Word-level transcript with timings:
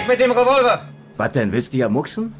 Weg 0.00 0.08
mit 0.08 0.20
dem 0.20 0.30
Revolver! 0.30 0.88
Was 1.18 1.32
denn, 1.32 1.52
willst 1.52 1.74
du 1.74 1.76
ja 1.76 1.90
mucksen? 1.90 2.32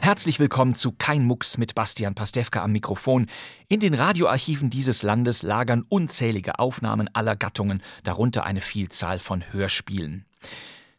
Herzlich 0.00 0.38
willkommen 0.38 0.74
zu 0.74 0.92
Kein 0.92 1.24
Mucks 1.24 1.56
mit 1.56 1.74
Bastian 1.74 2.14
Pastewka 2.14 2.62
am 2.62 2.72
Mikrofon. 2.72 3.28
In 3.68 3.80
den 3.80 3.94
Radioarchiven 3.94 4.68
dieses 4.68 5.02
Landes 5.02 5.42
lagern 5.42 5.86
unzählige 5.88 6.58
Aufnahmen 6.58 7.08
aller 7.14 7.34
Gattungen, 7.34 7.82
darunter 8.04 8.44
eine 8.44 8.60
Vielzahl 8.60 9.18
von 9.18 9.42
Hörspielen. 9.52 10.26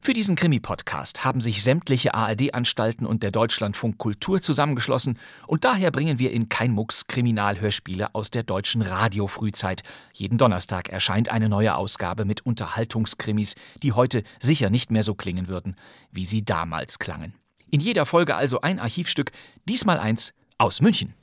Für 0.05 0.13
diesen 0.13 0.35
Krimi-Podcast 0.35 1.23
haben 1.23 1.39
sich 1.39 1.63
sämtliche 1.63 2.13
ARD-Anstalten 2.13 3.05
und 3.05 3.23
der 3.23 3.31
Deutschlandfunk 3.31 3.97
Kultur 3.97 4.41
zusammengeschlossen 4.41 5.17
und 5.47 5.63
daher 5.63 5.91
bringen 5.91 6.19
wir 6.19 6.31
in 6.31 6.49
Kein 6.49 6.71
Mucks 6.71 7.07
Kriminalhörspiele 7.07 8.13
aus 8.13 8.29
der 8.29 8.43
deutschen 8.43 8.81
Radiofrühzeit. 8.81 9.81
Jeden 10.11 10.37
Donnerstag 10.37 10.89
erscheint 10.89 11.29
eine 11.29 11.47
neue 11.47 11.77
Ausgabe 11.77 12.25
mit 12.25 12.45
Unterhaltungskrimis, 12.45 13.55
die 13.81 13.93
heute 13.93 14.23
sicher 14.41 14.69
nicht 14.69 14.91
mehr 14.91 15.03
so 15.03 15.15
klingen 15.15 15.47
würden, 15.47 15.77
wie 16.11 16.25
sie 16.25 16.43
damals 16.43 16.99
klangen. 16.99 17.35
In 17.71 17.79
jeder 17.79 18.05
Folge 18.05 18.35
also 18.35 18.59
ein 18.59 18.79
Archivstück, 18.79 19.31
diesmal 19.69 19.99
eins 19.99 20.33
aus 20.57 20.81
München. 20.81 21.13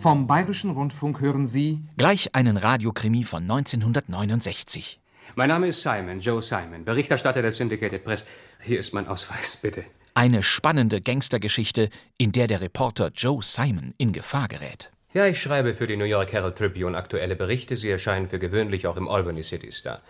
Vom 0.00 0.28
Bayerischen 0.28 0.70
Rundfunk 0.70 1.20
hören 1.20 1.48
Sie 1.48 1.82
Gleich 1.96 2.36
einen 2.36 2.56
Radiokrimi 2.56 3.24
von 3.24 3.42
1969. 3.42 4.99
Mein 5.36 5.48
Name 5.48 5.68
ist 5.68 5.82
Simon, 5.82 6.20
Joe 6.20 6.42
Simon, 6.42 6.84
Berichterstatter 6.84 7.42
der 7.42 7.52
Syndicated 7.52 8.04
Press. 8.04 8.26
Hier 8.62 8.80
ist 8.80 8.92
mein 8.92 9.06
Ausweis, 9.06 9.56
bitte. 9.62 9.84
Eine 10.14 10.42
spannende 10.42 11.00
Gangstergeschichte, 11.00 11.88
in 12.18 12.32
der 12.32 12.48
der 12.48 12.60
Reporter 12.60 13.10
Joe 13.14 13.42
Simon 13.42 13.94
in 13.96 14.12
Gefahr 14.12 14.48
gerät. 14.48 14.90
Ja, 15.12 15.26
ich 15.26 15.40
schreibe 15.40 15.74
für 15.74 15.86
die 15.86 15.96
New 15.96 16.04
York 16.04 16.32
Herald 16.32 16.56
Tribune 16.56 16.96
aktuelle 16.96 17.34
Berichte. 17.34 17.76
Sie 17.76 17.90
erscheinen 17.90 18.28
für 18.28 18.38
gewöhnlich 18.38 18.86
auch 18.86 18.96
im 18.96 19.08
Albany 19.08 19.42
City 19.42 19.72
Star. 19.72 20.02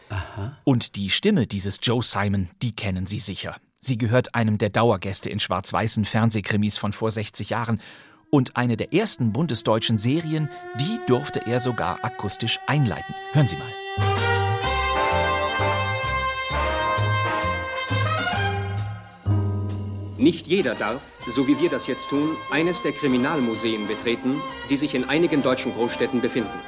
Und 0.65 0.97
die 0.97 1.09
Stimme 1.09 1.47
dieses 1.47 1.79
Joe 1.83 2.03
Simon, 2.03 2.51
die 2.61 2.77
kennen 2.77 3.07
Sie 3.07 3.19
sicher. 3.19 3.57
Sie 3.79 3.97
gehört 3.97 4.35
einem 4.35 4.59
der 4.59 4.69
Dauergäste 4.69 5.31
in 5.31 5.41
schwarz-weißen 5.41 6.05
Fernsehkrimis 6.05 6.77
von 6.77 6.93
vor 6.93 7.11
60 7.11 7.49
Jahren. 7.49 7.81
Und 8.29 8.57
eine 8.57 8.77
der 8.77 8.93
ersten 8.93 9.33
bundesdeutschen 9.33 9.97
Serien, 9.97 10.51
die 10.79 11.01
durfte 11.07 11.47
er 11.47 11.61
sogar 11.61 12.05
akustisch 12.05 12.59
einleiten. 12.67 13.15
Hören 13.33 13.49
Sie 13.49 13.57
mal. 13.57 14.40
Nicht 20.21 20.47
jeder 20.47 20.75
darf, 20.75 21.17
so 21.35 21.49
wie 21.49 21.59
wir 21.59 21.71
das 21.71 21.87
jetzt 21.87 22.11
tun, 22.11 22.37
eines 22.51 22.83
der 22.83 22.93
Kriminalmuseen 22.93 23.89
betreten, 23.89 24.43
die 24.69 24.77
sich 24.77 24.95
in 24.95 25.09
einigen 25.09 25.43
deutschen 25.43 25.73
Großstädten 25.73 26.21
befinden. 26.21 26.61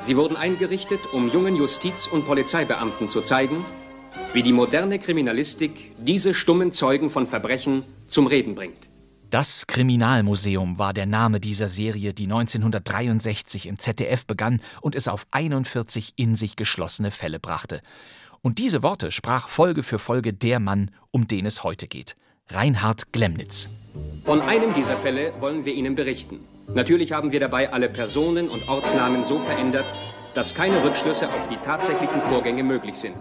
Sie 0.00 0.16
wurden 0.16 0.36
eingerichtet, 0.36 0.98
um 1.12 1.30
jungen 1.30 1.54
Justiz- 1.54 2.08
und 2.08 2.26
Polizeibeamten 2.26 3.08
zu 3.08 3.20
zeigen, 3.20 3.64
wie 4.32 4.42
die 4.42 4.52
moderne 4.52 4.98
Kriminalistik 4.98 5.92
diese 5.98 6.34
stummen 6.34 6.72
Zeugen 6.72 7.10
von 7.10 7.28
Verbrechen 7.28 7.84
zum 8.08 8.26
Reden 8.26 8.56
bringt. 8.56 8.90
Das 9.30 9.68
Kriminalmuseum 9.68 10.78
war 10.78 10.92
der 10.92 11.06
Name 11.06 11.38
dieser 11.38 11.68
Serie, 11.68 12.12
die 12.12 12.24
1963 12.24 13.66
im 13.66 13.78
ZDF 13.78 14.26
begann 14.26 14.60
und 14.80 14.96
es 14.96 15.06
auf 15.06 15.28
41 15.30 16.14
in 16.16 16.34
sich 16.34 16.56
geschlossene 16.56 17.12
Fälle 17.12 17.38
brachte. 17.38 17.82
Und 18.40 18.58
diese 18.58 18.82
Worte 18.82 19.12
sprach 19.12 19.46
Folge 19.46 19.84
für 19.84 20.00
Folge 20.00 20.32
der 20.32 20.58
Mann, 20.58 20.90
um 21.12 21.28
den 21.28 21.46
es 21.46 21.62
heute 21.62 21.86
geht. 21.86 22.16
Reinhard 22.52 23.12
Glemnitz. 23.12 23.68
Von 24.24 24.42
einem 24.42 24.74
dieser 24.74 24.96
Fälle 24.96 25.32
wollen 25.40 25.64
wir 25.64 25.72
Ihnen 25.72 25.94
berichten. 25.94 26.38
Natürlich 26.74 27.12
haben 27.12 27.32
wir 27.32 27.40
dabei 27.40 27.72
alle 27.72 27.88
Personen 27.88 28.48
und 28.48 28.68
Ortsnamen 28.68 29.24
so 29.24 29.38
verändert, 29.38 29.86
dass 30.34 30.54
keine 30.54 30.84
Rückschlüsse 30.84 31.28
auf 31.28 31.48
die 31.50 31.56
tatsächlichen 31.64 32.20
Vorgänge 32.28 32.62
möglich 32.62 32.96
sind. 32.96 33.16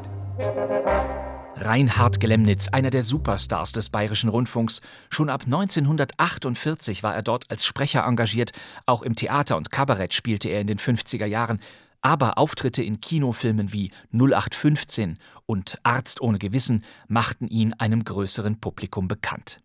Reinhard 1.55 2.19
Glemnitz, 2.19 2.67
einer 2.67 2.89
der 2.89 3.03
Superstars 3.03 3.71
des 3.71 3.89
Bayerischen 3.89 4.29
Rundfunks. 4.29 4.81
Schon 5.09 5.29
ab 5.29 5.43
1948 5.45 7.01
war 7.01 7.15
er 7.15 7.21
dort 7.21 7.49
als 7.49 7.65
Sprecher 7.65 8.03
engagiert. 8.03 8.51
Auch 8.85 9.01
im 9.01 9.15
Theater 9.15 9.55
und 9.55 9.71
Kabarett 9.71 10.13
spielte 10.13 10.49
er 10.49 10.59
in 10.59 10.67
den 10.67 10.79
50er 10.79 11.25
Jahren. 11.25 11.61
Aber 12.01 12.37
Auftritte 12.37 12.83
in 12.83 12.99
Kinofilmen 12.99 13.71
wie 13.71 13.91
0815 14.11 15.19
und 15.51 15.77
Arzt 15.83 16.21
ohne 16.21 16.39
Gewissen 16.39 16.85
machten 17.09 17.49
ihn 17.49 17.73
einem 17.73 18.05
größeren 18.05 18.61
Publikum 18.61 19.09
bekannt. 19.09 19.59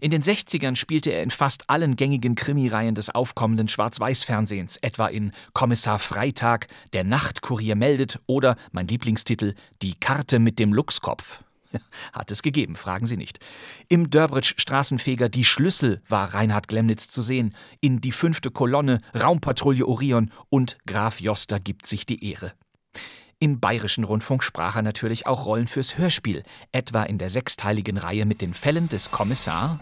In 0.00 0.10
den 0.10 0.22
60ern 0.22 0.76
spielte 0.76 1.10
er 1.10 1.22
in 1.22 1.28
fast 1.28 1.68
allen 1.68 1.96
gängigen 1.96 2.36
Krimireihen 2.36 2.94
des 2.94 3.10
aufkommenden 3.10 3.68
Schwarz-Weiß-Fernsehens, 3.68 4.78
etwa 4.78 5.08
in 5.08 5.32
Kommissar 5.52 5.98
Freitag, 5.98 6.68
Der 6.94 7.04
Nachtkurier 7.04 7.76
meldet 7.76 8.18
oder 8.24 8.56
mein 8.72 8.88
Lieblingstitel 8.88 9.54
Die 9.82 9.94
Karte 10.00 10.38
mit 10.38 10.58
dem 10.58 10.72
Luchskopf. 10.72 11.40
Hat 12.14 12.30
es 12.30 12.40
gegeben, 12.40 12.74
fragen 12.74 13.06
Sie 13.06 13.18
nicht. 13.18 13.38
Im 13.88 14.08
Dörbritsch 14.08 14.54
Straßenfeger 14.56 15.28
Die 15.28 15.44
Schlüssel 15.44 16.00
war 16.08 16.32
Reinhard 16.32 16.66
Glemnitz 16.68 17.08
zu 17.08 17.20
sehen, 17.20 17.54
in 17.82 18.00
Die 18.00 18.12
fünfte 18.12 18.50
Kolonne, 18.50 19.02
Raumpatrouille 19.14 19.86
Orion 19.86 20.30
und 20.48 20.78
Graf 20.86 21.20
Joster 21.20 21.60
gibt 21.60 21.84
sich 21.84 22.06
die 22.06 22.24
Ehre. 22.24 22.54
Im 23.38 23.60
Bayerischen 23.60 24.04
Rundfunk 24.04 24.42
sprach 24.42 24.76
er 24.76 24.82
natürlich 24.82 25.26
auch 25.26 25.44
Rollen 25.44 25.66
fürs 25.66 25.98
Hörspiel, 25.98 26.42
etwa 26.72 27.02
in 27.02 27.18
der 27.18 27.28
sechsteiligen 27.28 27.98
Reihe 27.98 28.24
mit 28.24 28.40
den 28.40 28.54
Fällen 28.54 28.88
des 28.88 29.10
Kommissar 29.10 29.78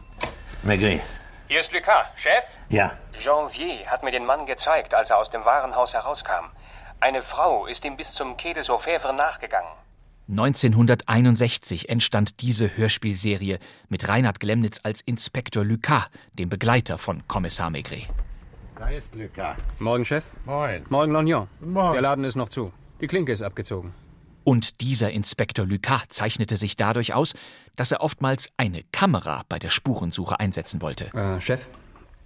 Maigret. 0.65 1.01
Hier 1.47 1.61
ist 1.61 1.73
Lucas, 1.73 2.07
Chef. 2.17 2.43
Ja. 2.69 2.99
Janvier 3.21 3.87
hat 3.87 4.03
mir 4.03 4.11
den 4.11 4.27
Mann 4.27 4.47
gezeigt, 4.47 4.93
als 4.93 5.11
er 5.11 5.19
aus 5.19 5.31
dem 5.31 5.45
Warenhaus 5.45 5.95
herauskam. 5.95 6.47
Eine 6.99 7.23
Frau 7.23 7.67
ist 7.67 7.85
ihm 7.85 7.97
bis 7.97 8.11
zum 8.11 8.37
Quai 8.37 8.55
des 8.55 8.69
Orfèvres 8.69 9.13
nachgegangen. 9.13 9.71
1961 10.29 11.89
entstand 11.91 12.41
diese 12.41 12.77
Hörspielserie 12.77 13.61
mit 13.89 14.09
Reinhard 14.09 14.41
Glemnitz 14.41 14.81
als 14.83 15.01
Inspektor 15.03 15.65
Lucas, 15.65 16.09
dem 16.33 16.49
Begleiter 16.49 16.99
von 16.99 17.23
Kommissar 17.29 17.71
Maigret. 17.71 18.09
Da 18.77 18.89
ist 18.89 19.15
Lucas. 19.15 19.57
Morgen, 19.79 20.05
Chef. 20.05 20.25
Moin. 20.45 20.85
Morgen, 20.89 21.13
Lognon. 21.13 21.47
Morgen. 21.61 21.93
Der 21.93 22.03
Laden 22.03 22.25
ist 22.25 22.35
noch 22.35 22.49
zu. 22.49 22.73
Die 23.01 23.07
Klinke 23.07 23.33
ist 23.33 23.43
abgezogen. 23.43 23.93
Und 24.45 24.81
dieser 24.83 25.11
Inspektor 25.11 25.67
Lucas 25.67 26.05
zeichnete 26.11 26.57
sich 26.57 26.77
dadurch 26.77 27.15
aus, 27.15 27.35
dass 27.77 27.91
er 27.91 28.03
oftmals 28.03 28.51
eine 28.57 28.85
Kamera 28.93 29.45
bei 29.49 29.59
der 29.59 29.71
Spurensuche 29.71 30.39
einsetzen 30.39 30.83
wollte. 30.83 31.07
Äh, 31.15 31.41
Chef, 31.41 31.67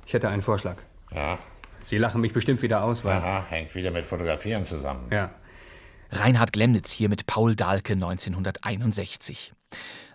ich 0.05 0.13
hätte 0.13 0.29
einen 0.29 0.43
Vorschlag. 0.43 0.77
Ja. 1.15 1.39
Sie 1.83 1.97
lachen 1.97 2.21
mich 2.21 2.33
bestimmt 2.33 2.61
wieder 2.61 2.83
aus, 2.83 3.05
weil. 3.05 3.17
Aha, 3.17 3.47
hängt 3.49 3.75
wieder 3.75 3.91
mit 3.91 4.05
Fotografieren 4.05 4.65
zusammen. 4.65 5.07
Ja. 5.11 5.31
Reinhard 6.11 6.53
Glemnitz 6.53 6.91
hier 6.91 7.09
mit 7.09 7.27
Paul 7.27 7.55
Dahlke 7.55 7.93
1961. 7.93 9.53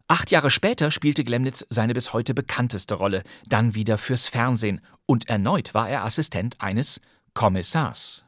Acht 0.08 0.32
Jahre 0.32 0.50
später 0.50 0.92
spielte 0.92 1.24
Glemnitz 1.24 1.66
seine 1.70 1.94
bis 1.94 2.12
heute 2.14 2.34
bekannteste 2.34 2.96
Rolle, 2.96 3.24
dann 3.48 3.76
wieder 3.76 3.98
fürs 3.98 4.28
Fernsehen. 4.28 4.82
Und 5.06 5.30
erneut 5.30 5.74
war 5.74 5.90
er 5.90 6.04
Assistent 6.04 6.60
eines 6.60 7.00
Kommissars. 7.34 8.26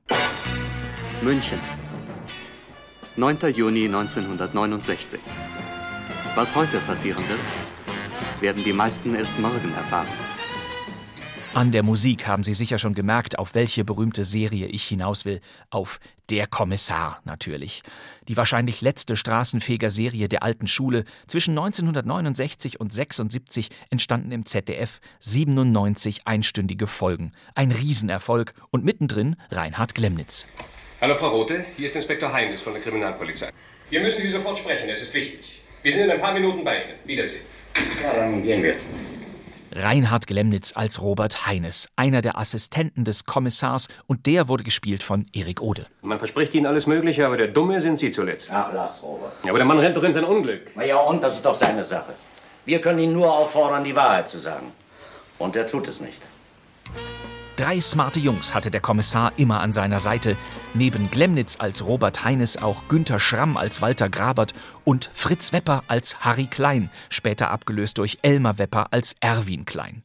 München. 1.21 1.59
9. 3.17 3.37
Juni 3.55 3.85
1969. 3.85 5.21
Was 6.35 6.53
heute 6.53 6.79
passieren 6.79 7.23
wird, 7.29 7.39
werden 8.41 8.61
die 8.65 8.73
meisten 8.73 9.15
erst 9.15 9.39
morgen 9.39 9.73
erfahren. 9.73 10.09
An 11.53 11.71
der 11.71 11.83
Musik 11.83 12.27
haben 12.27 12.43
Sie 12.43 12.53
sicher 12.53 12.77
schon 12.77 12.93
gemerkt, 12.93 13.39
auf 13.39 13.55
welche 13.55 13.85
berühmte 13.85 14.25
Serie 14.25 14.67
ich 14.67 14.83
hinaus 14.83 15.23
will. 15.23 15.39
Auf 15.69 16.01
Der 16.29 16.45
Kommissar 16.45 17.21
natürlich. 17.23 17.83
Die 18.27 18.35
wahrscheinlich 18.35 18.81
letzte 18.81 19.15
Straßenfeger-Serie 19.15 20.27
der 20.27 20.43
alten 20.43 20.67
Schule. 20.67 21.05
Zwischen 21.27 21.51
1969 21.51 22.81
und 22.81 22.91
76 22.91 23.69
entstanden 23.89 24.33
im 24.33 24.45
ZDF 24.45 24.99
97 25.21 26.27
einstündige 26.27 26.87
Folgen. 26.87 27.31
Ein 27.53 27.71
Riesenerfolg 27.71 28.53
und 28.71 28.83
mittendrin 28.83 29.37
Reinhard 29.51 29.95
Glemnitz. 29.95 30.45
Hallo, 31.05 31.13
Frau 31.13 31.27
Rote. 31.27 31.63
Hier 31.77 31.85
ist 31.85 31.95
Inspektor 31.95 32.33
Heinrichs 32.33 32.63
von 32.63 32.73
der 32.73 32.81
Kriminalpolizei. 32.81 33.51
Wir 33.91 34.01
müssen 34.01 34.23
Sie 34.23 34.27
sofort 34.27 34.57
sprechen. 34.57 34.89
Es 34.89 35.03
ist 35.03 35.13
wichtig. 35.13 35.61
Wir 35.83 35.93
sind 35.93 36.05
in 36.05 36.09
ein 36.09 36.19
paar 36.19 36.33
Minuten 36.33 36.63
bei 36.63 36.77
Ihnen. 36.77 36.93
Wiedersehen. 37.05 37.43
Ja, 38.01 38.11
dann 38.11 38.41
gehen 38.41 38.63
wir. 38.63 38.73
Reinhard 39.71 40.25
Glemnitz 40.25 40.73
als 40.75 40.99
Robert 40.99 41.45
Heines, 41.45 41.89
einer 41.95 42.23
der 42.23 42.39
Assistenten 42.39 43.05
des 43.05 43.25
Kommissars, 43.25 43.87
und 44.07 44.25
der 44.25 44.47
wurde 44.47 44.63
gespielt 44.63 45.03
von 45.03 45.27
Erik 45.31 45.61
Ode. 45.61 45.85
Man 46.01 46.17
verspricht 46.17 46.55
Ihnen 46.55 46.65
alles 46.65 46.87
Mögliche, 46.87 47.23
aber 47.27 47.37
der 47.37 47.49
Dumme 47.49 47.79
sind 47.81 47.99
Sie 47.99 48.09
zuletzt. 48.09 48.49
Ach, 48.51 48.71
lass, 48.73 49.03
Robert. 49.03 49.31
Ja, 49.43 49.51
aber 49.51 49.59
der 49.59 49.67
Mann 49.67 49.77
rennt 49.77 49.95
doch 49.95 50.03
in 50.03 50.13
sein 50.13 50.25
Unglück. 50.25 50.71
Na 50.73 50.85
ja, 50.85 50.97
und 50.97 51.21
das 51.21 51.35
ist 51.35 51.45
doch 51.45 51.53
seine 51.53 51.83
Sache. 51.83 52.15
Wir 52.65 52.81
können 52.81 52.97
ihn 52.97 53.13
nur 53.13 53.31
auffordern, 53.31 53.83
die 53.83 53.95
Wahrheit 53.95 54.27
zu 54.27 54.39
sagen. 54.39 54.71
Und 55.37 55.55
er 55.55 55.67
tut 55.67 55.87
es 55.87 56.01
nicht. 56.01 56.23
Drei 57.57 57.79
smarte 57.79 58.19
Jungs 58.19 58.53
hatte 58.53 58.69
der 58.69 58.81
Kommissar 58.81 59.31
immer 59.37 59.61
an 59.61 59.71
seiner 59.71 60.01
Seite. 60.01 60.35
Neben 60.73 61.09
Glemnitz 61.09 61.55
als 61.57 61.85
Robert 61.85 62.25
Heines 62.25 62.57
auch 62.61 62.89
Günther 62.89 63.17
Schramm 63.17 63.55
als 63.55 63.81
Walter 63.81 64.09
Grabert 64.09 64.53
und 64.83 65.09
Fritz 65.13 65.53
Wepper 65.53 65.83
als 65.87 66.19
Harry 66.19 66.47
Klein, 66.47 66.89
später 67.09 67.51
abgelöst 67.51 67.97
durch 67.97 68.17
Elmar 68.23 68.57
Wepper 68.57 68.91
als 68.91 69.15
Erwin 69.21 69.63
Klein. 69.63 70.03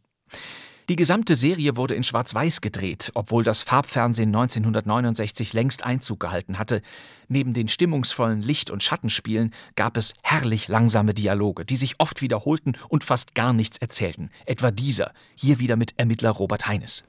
Die 0.89 0.95
gesamte 0.95 1.35
Serie 1.35 1.77
wurde 1.77 1.95
in 1.95 2.05
Schwarz-Weiß 2.05 2.61
gedreht, 2.61 3.11
obwohl 3.15 3.43
das 3.43 3.63
Farbfernsehen 3.63 4.29
1969 4.29 5.53
längst 5.53 5.83
Einzug 5.83 6.21
gehalten 6.21 6.57
hatte. 6.57 6.83
Neben 7.27 7.53
den 7.53 7.67
stimmungsvollen 7.67 8.43
Licht- 8.43 8.71
und 8.71 8.85
Schattenspielen 8.85 9.53
gab 9.75 9.97
es 9.97 10.15
herrlich 10.23 10.69
langsame 10.69 11.15
Dialoge, 11.15 11.65
die 11.65 11.77
sich 11.77 11.97
oft 11.99 12.23
wiederholten 12.23 12.75
und 12.89 13.03
fast 13.03 13.35
gar 13.35 13.53
nichts 13.53 13.79
erzählten. 13.79 14.31
Etwa 14.47 14.71
dieser, 14.71 15.13
hier 15.35 15.59
wieder 15.59 15.75
mit 15.75 15.95
Ermittler 15.97 16.31
Robert 16.31 16.69
Heines. 16.69 17.05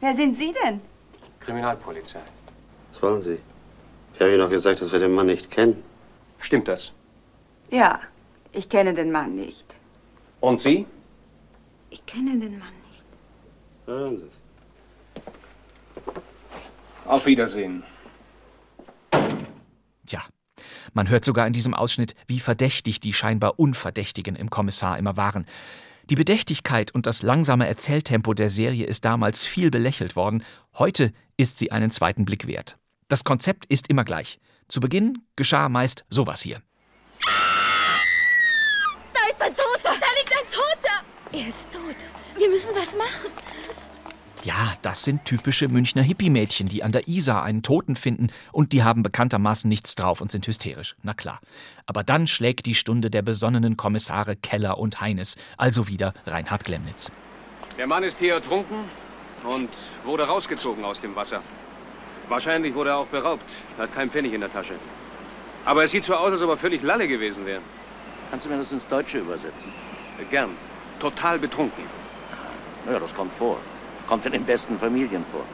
Wer 0.00 0.14
sind 0.14 0.36
Sie 0.36 0.54
denn? 0.64 0.80
Kriminalpolizei. 1.40 2.20
Was 2.92 3.02
wollen 3.02 3.22
Sie? 3.22 3.38
Ich 4.14 4.20
habe 4.20 4.30
Ihnen 4.30 4.40
doch 4.40 4.50
gesagt, 4.50 4.80
dass 4.80 4.92
wir 4.92 4.98
den 4.98 5.12
Mann 5.12 5.26
nicht 5.26 5.50
kennen. 5.50 5.82
Stimmt 6.38 6.68
das? 6.68 6.92
Ja, 7.70 8.00
ich 8.52 8.68
kenne 8.68 8.94
den 8.94 9.10
Mann 9.10 9.34
nicht. 9.34 9.78
Und 10.40 10.60
Sie? 10.60 10.86
Ich 11.90 12.04
kenne 12.06 12.38
den 12.38 12.58
Mann 12.58 12.72
nicht. 12.90 13.04
Hören 13.86 14.18
Sie 14.18 14.26
es. 14.26 14.32
Auf 17.06 17.26
Wiedersehen. 17.26 17.82
Tja, 20.06 20.22
man 20.92 21.08
hört 21.08 21.24
sogar 21.24 21.46
in 21.46 21.52
diesem 21.52 21.74
Ausschnitt, 21.74 22.14
wie 22.26 22.40
verdächtig 22.40 23.00
die 23.00 23.12
scheinbar 23.12 23.58
Unverdächtigen 23.58 24.36
im 24.36 24.50
Kommissar 24.50 24.98
immer 24.98 25.16
waren. 25.16 25.46
Die 26.08 26.14
Bedächtigkeit 26.14 26.94
und 26.94 27.06
das 27.06 27.22
langsame 27.22 27.66
Erzähltempo 27.66 28.32
der 28.32 28.48
Serie 28.48 28.86
ist 28.86 29.04
damals 29.04 29.44
viel 29.44 29.72
belächelt 29.72 30.14
worden. 30.14 30.44
Heute 30.78 31.12
ist 31.36 31.58
sie 31.58 31.72
einen 31.72 31.90
zweiten 31.90 32.24
Blick 32.24 32.46
wert. 32.46 32.78
Das 33.08 33.24
Konzept 33.24 33.66
ist 33.66 33.88
immer 33.88 34.04
gleich. 34.04 34.38
Zu 34.68 34.78
Beginn 34.78 35.18
geschah 35.34 35.68
meist 35.68 36.04
sowas 36.08 36.42
hier. 36.42 36.62
Da 39.12 39.28
ist 39.28 39.42
ein 39.42 39.54
Toter! 39.56 39.82
Da 39.82 40.06
liegt 40.16 40.32
ein 40.32 40.48
Toter! 40.48 41.02
Er 41.32 41.48
ist 41.48 41.58
tot. 41.72 41.96
Wir 42.38 42.50
müssen 42.50 42.70
was 42.74 42.96
machen. 42.96 43.32
Ja, 44.46 44.74
das 44.82 45.02
sind 45.02 45.24
typische 45.24 45.66
Münchner 45.66 46.02
Hippie-Mädchen, 46.02 46.68
die 46.68 46.84
an 46.84 46.92
der 46.92 47.08
Isar 47.08 47.42
einen 47.42 47.64
Toten 47.64 47.96
finden 47.96 48.28
und 48.52 48.72
die 48.72 48.84
haben 48.84 49.02
bekanntermaßen 49.02 49.68
nichts 49.68 49.96
drauf 49.96 50.20
und 50.20 50.30
sind 50.30 50.46
hysterisch. 50.46 50.94
Na 51.02 51.14
klar. 51.14 51.40
Aber 51.84 52.04
dann 52.04 52.28
schlägt 52.28 52.64
die 52.66 52.76
Stunde 52.76 53.10
der 53.10 53.22
besonnenen 53.22 53.76
Kommissare 53.76 54.36
Keller 54.36 54.78
und 54.78 55.00
Heines, 55.00 55.34
also 55.56 55.88
wieder 55.88 56.14
Reinhard 56.26 56.64
Glemnitz. 56.64 57.10
Der 57.76 57.88
Mann 57.88 58.04
ist 58.04 58.20
hier 58.20 58.34
ertrunken 58.34 58.84
und 59.42 59.70
wurde 60.04 60.28
rausgezogen 60.28 60.84
aus 60.84 61.00
dem 61.00 61.16
Wasser. 61.16 61.40
Wahrscheinlich 62.28 62.72
wurde 62.72 62.90
er 62.90 62.98
auch 62.98 63.08
beraubt, 63.08 63.50
hat 63.76 63.92
keinen 63.96 64.12
Pfennig 64.12 64.32
in 64.32 64.42
der 64.42 64.52
Tasche. 64.52 64.74
Aber 65.64 65.82
es 65.82 65.90
sieht 65.90 66.04
so 66.04 66.14
aus, 66.14 66.30
als 66.30 66.42
ob 66.42 66.50
er 66.50 66.56
völlig 66.56 66.82
lalle 66.82 67.08
gewesen 67.08 67.46
wäre. 67.46 67.62
Kannst 68.30 68.44
du 68.44 68.48
mir 68.48 68.58
das 68.58 68.70
ins 68.70 68.86
Deutsche 68.86 69.18
übersetzen? 69.18 69.72
Äh, 70.20 70.24
Gern. 70.30 70.50
Total 71.00 71.36
betrunken. 71.36 71.82
Ja, 72.88 73.00
das 73.00 73.12
kommt 73.12 73.34
vor. 73.34 73.58
Kommt 74.06 74.26
in 74.26 74.32
den 74.32 74.44
besten 74.44 74.78
Familien 74.78 75.24
vor. 75.30 75.44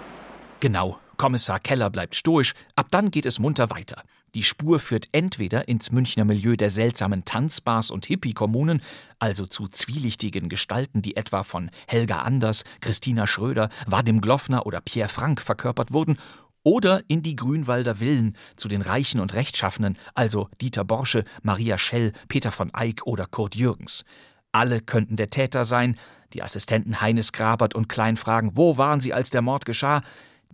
Genau, 0.61 0.99
Kommissar 1.17 1.59
Keller 1.59 1.91
bleibt 1.91 2.15
stoisch, 2.15 2.55
ab 2.77 2.87
dann 2.91 3.11
geht 3.11 3.27
es 3.27 3.39
munter 3.39 3.71
weiter. 3.71 4.03
Die 4.35 4.43
Spur 4.43 4.79
führt 4.79 5.09
entweder 5.13 5.69
ins 5.69 5.93
Münchner 5.93 6.25
Milieu 6.25 6.57
der 6.57 6.71
seltsamen 6.71 7.25
Tanzbars 7.25 7.91
und 7.91 8.07
Hippie-Kommunen, 8.07 8.81
also 9.19 9.47
zu 9.47 9.69
zwielichtigen 9.69 10.49
Gestalten, 10.49 11.03
die 11.03 11.17
etwa 11.17 11.43
von 11.43 11.71
Helga 11.87 12.23
Anders, 12.23 12.65
Christina 12.81 13.27
Schröder, 13.27 13.69
Vadim 13.87 14.21
Glofner 14.21 14.65
oder 14.65 14.81
Pierre 14.81 15.11
Frank 15.11 15.43
verkörpert 15.43 15.93
wurden, 15.93 16.17
oder 16.63 17.03
in 17.09 17.23
die 17.23 17.37
Grünwalder 17.37 17.97
Villen 17.97 18.37
zu 18.57 18.69
den 18.69 18.83
Reichen 18.83 19.21
und 19.21 19.35
Rechtschaffenen, 19.35 19.99
also 20.15 20.49
Dieter 20.61 20.85
Borsche, 20.85 21.25
Maria 21.43 21.77
Schell, 21.77 22.13
Peter 22.29 22.53
von 22.53 22.73
Eyck 22.73 23.07
oder 23.07 23.27
Kurt 23.27 23.55
Jürgens. 23.55 24.05
Alle 24.53 24.81
könnten 24.81 25.17
der 25.17 25.31
Täter 25.31 25.65
sein. 25.65 25.97
Die 26.33 26.43
Assistenten 26.43 27.01
Heines 27.01 27.33
Grabert 27.33 27.75
und 27.75 27.89
Klein 27.89 28.17
fragen, 28.17 28.53
wo 28.55 28.79
waren 28.79 29.01
sie, 29.01 29.13
als 29.13 29.31
der 29.31 29.43
Mord 29.43 29.67
geschah? 29.67 30.03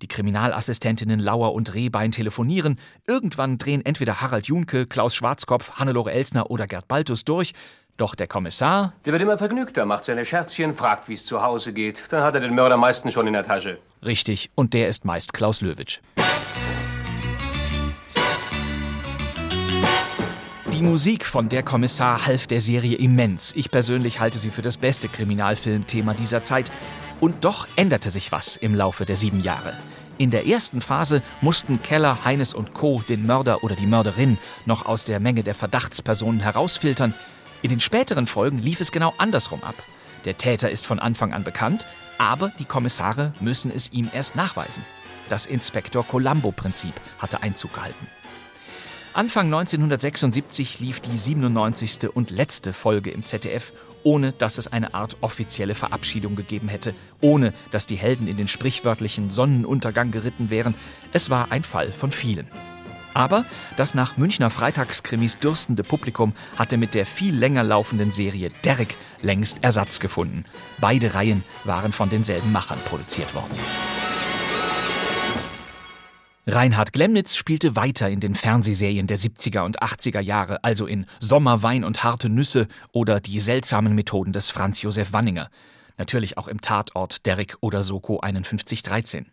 Die 0.03 0.09
Kriminalassistentinnen 0.09 1.21
Lauer 1.21 1.53
und 1.55 1.75
Rehbein 1.75 2.13
telefonieren. 2.13 2.79
Irgendwann 3.07 3.59
drehen 3.59 3.85
entweder 3.85 4.21
Harald 4.21 4.47
Junke, 4.47 4.87
Klaus 4.87 5.15
Schwarzkopf, 5.15 5.73
Hannelore 5.73 6.13
Elsner 6.13 6.51
oder 6.51 6.67
Gerd 6.67 6.89
Baltus 6.89 7.25
durch. 7.25 7.53
Doch 7.97 8.15
der 8.15 8.29
Kommissar. 8.29 8.93
Der 9.05 9.13
wird 9.13 9.23
immer 9.23 9.39
vergnügter, 9.39 9.85
macht 9.85 10.05
seine 10.05 10.25
Scherzchen, 10.25 10.73
fragt, 10.73 11.09
wie 11.09 11.15
es 11.15 11.27
zu 11.27 11.43
Hause 11.43 11.73
geht. 11.73 12.05
Dann 12.11 12.23
hat 12.23 12.35
er 12.35 12.41
den 12.41 12.55
Mörder 12.55 12.77
meistens 12.77 13.13
schon 13.13 13.27
in 13.27 13.33
der 13.33 13.45
Tasche. 13.45 13.79
Richtig, 14.05 14.51
und 14.55 14.73
der 14.73 14.87
ist 14.87 15.05
meist 15.05 15.33
Klaus 15.33 15.61
Löwitsch. 15.61 16.01
Die 20.79 20.85
Musik 20.85 21.27
von 21.27 21.49
Der 21.49 21.65
Kommissar 21.65 22.25
half 22.27 22.47
der 22.47 22.61
Serie 22.61 22.97
immens. 22.99 23.53
Ich 23.57 23.69
persönlich 23.69 24.21
halte 24.21 24.39
sie 24.39 24.49
für 24.49 24.63
das 24.63 24.77
beste 24.77 25.09
Kriminalfilmthema 25.09 26.15
dieser 26.15 26.45
Zeit. 26.45 26.71
Und 27.19 27.45
doch 27.45 27.67
änderte 27.75 28.13
sich 28.13 28.31
was 28.31 28.57
im 28.57 28.77
Laufe 28.77 29.05
der 29.05 29.17
sieben 29.17 29.43
Jahre. 29.43 29.73
In 30.19 30.31
der 30.31 30.47
ersten 30.47 30.81
Phase 30.81 31.21
mussten 31.41 31.83
Keller, 31.83 32.25
Heines 32.25 32.55
und 32.55 32.75
Co. 32.75 33.03
den 33.09 33.27
Mörder 33.27 33.65
oder 33.65 33.75
die 33.75 33.89
Mörderin 33.89 34.39
noch 34.67 34.87
aus 34.87 35.05
der 35.05 35.19
Menge 35.19 35.43
der 35.43 35.57
Verdachtspersonen 35.57 36.39
herausfiltern. 36.39 37.13
In 37.63 37.71
den 37.71 37.81
späteren 37.81 38.29
Folgen 38.29 38.59
lief 38.59 38.81
es 38.81 38.93
genau 38.93 39.13
andersrum 39.19 39.65
ab. 39.65 39.75
Der 40.27 40.39
Täter 40.39 40.71
ist 40.71 40.87
von 40.87 41.01
Anfang 41.01 41.33
an 41.33 41.43
bekannt, 41.43 41.87
aber 42.19 42.53
die 42.61 42.65
Kommissare 42.65 43.33
müssen 43.41 43.73
es 43.75 43.91
ihm 43.91 44.09
erst 44.15 44.37
nachweisen. 44.37 44.85
Das 45.29 45.45
Inspektor 45.45 46.07
Columbo-Prinzip 46.07 46.95
hatte 47.19 47.43
Einzug 47.43 47.75
gehalten. 47.75 48.07
Anfang 49.19 49.47
1976 49.47 50.79
lief 50.79 51.01
die 51.01 51.19
97. 51.19 52.09
und 52.15 52.31
letzte 52.31 52.73
Folge 52.73 53.11
im 53.11 53.25
ZDF, 53.25 53.73
ohne 54.05 54.31
dass 54.31 54.59
es 54.59 54.69
eine 54.69 54.95
Art 54.95 55.17
offizielle 55.23 55.75
Verabschiedung 55.75 56.37
gegeben 56.37 56.69
hätte, 56.69 56.95
ohne 57.21 57.53
dass 57.73 57.89
die 57.89 57.97
Helden 57.97 58.29
in 58.29 58.37
den 58.37 58.47
sprichwörtlichen 58.47 59.31
Sonnenuntergang 59.31 60.13
geritten 60.13 60.51
wären. 60.51 60.77
Es 61.13 61.31
war 61.31 61.51
ein 61.51 61.65
Fall 61.65 61.91
von 61.91 62.13
vielen. 62.13 62.47
Aber 63.13 63.45
das 63.77 63.93
nach 63.93 64.19
Münchner 64.19 64.51
Freitagskrimis 64.51 65.41
dürstende 65.41 65.83
Publikum 65.83 66.33
hatte 66.57 66.77
mit 66.77 66.95
der 66.95 67.05
viel 67.05 67.35
länger 67.35 67.65
laufenden 67.65 68.13
Serie 68.13 68.53
Derrick 68.65 68.95
längst 69.21 69.59
Ersatz 69.63 69.99
gefunden. 69.99 70.45
Beide 70.81 71.15
Reihen 71.15 71.43
waren 71.65 71.91
von 71.91 72.09
denselben 72.09 72.53
Machern 72.53 72.79
produziert 72.85 73.35
worden. 73.35 73.98
Reinhard 76.51 76.95
Glemnitz 76.95 77.37
spielte 77.37 77.77
weiter 77.77 78.09
in 78.09 78.21
den 78.21 78.35
Fernsehserien 78.35 79.07
der 79.07 79.19
70er 79.19 79.67
und 79.67 79.83
80er 79.83 80.21
Jahre, 80.21 80.65
also 80.65 80.87
in 80.87 81.05
Sommer, 81.21 81.63
Wein 81.63 81.85
und 81.85 82.05
harte 82.05 82.31
Nüsse 82.31 82.69
oder 82.91 83.21
die 83.21 83.41
seltsamen 83.41 83.95
Methoden 83.95 84.33
des 84.33 84.49
Franz 84.49 84.81
Josef 84.81 85.13
Wanninger. 85.13 85.51
Natürlich 85.99 86.39
auch 86.39 86.49
im 86.49 86.63
Tatort 86.63 87.27
Derrick 87.27 87.59
oder 87.61 87.83
Soko 87.83 88.21
5113. 88.23 89.27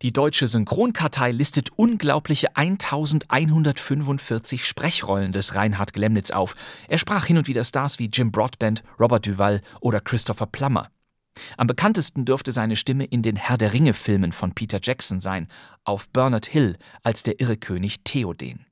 Die 0.00 0.14
deutsche 0.14 0.48
Synchronkartei 0.48 1.32
listet 1.32 1.68
unglaubliche 1.76 2.56
1145 2.56 4.66
Sprechrollen 4.66 5.32
des 5.32 5.54
Reinhard 5.54 5.92
Glemnitz 5.92 6.30
auf. 6.30 6.56
Er 6.88 6.96
sprach 6.96 7.26
hin 7.26 7.36
und 7.36 7.46
wieder 7.46 7.62
Stars 7.62 7.98
wie 7.98 8.06
Jim 8.06 8.32
Broadbent, 8.32 8.82
Robert 8.98 9.26
Duval 9.26 9.60
oder 9.80 10.00
Christopher 10.00 10.46
Plummer. 10.46 10.88
Am 11.56 11.66
bekanntesten 11.66 12.24
dürfte 12.24 12.52
seine 12.52 12.76
Stimme 12.76 13.04
in 13.04 13.22
den 13.22 13.36
Herr 13.36 13.58
der 13.58 13.72
Ringe-Filmen 13.72 14.32
von 14.32 14.54
Peter 14.54 14.78
Jackson 14.82 15.20
sein, 15.20 15.48
auf 15.84 16.08
Bernard 16.10 16.46
Hill 16.46 16.76
als 17.02 17.22
der 17.22 17.40
irre 17.40 17.56
König 17.56 18.04
Theoden. 18.04 18.66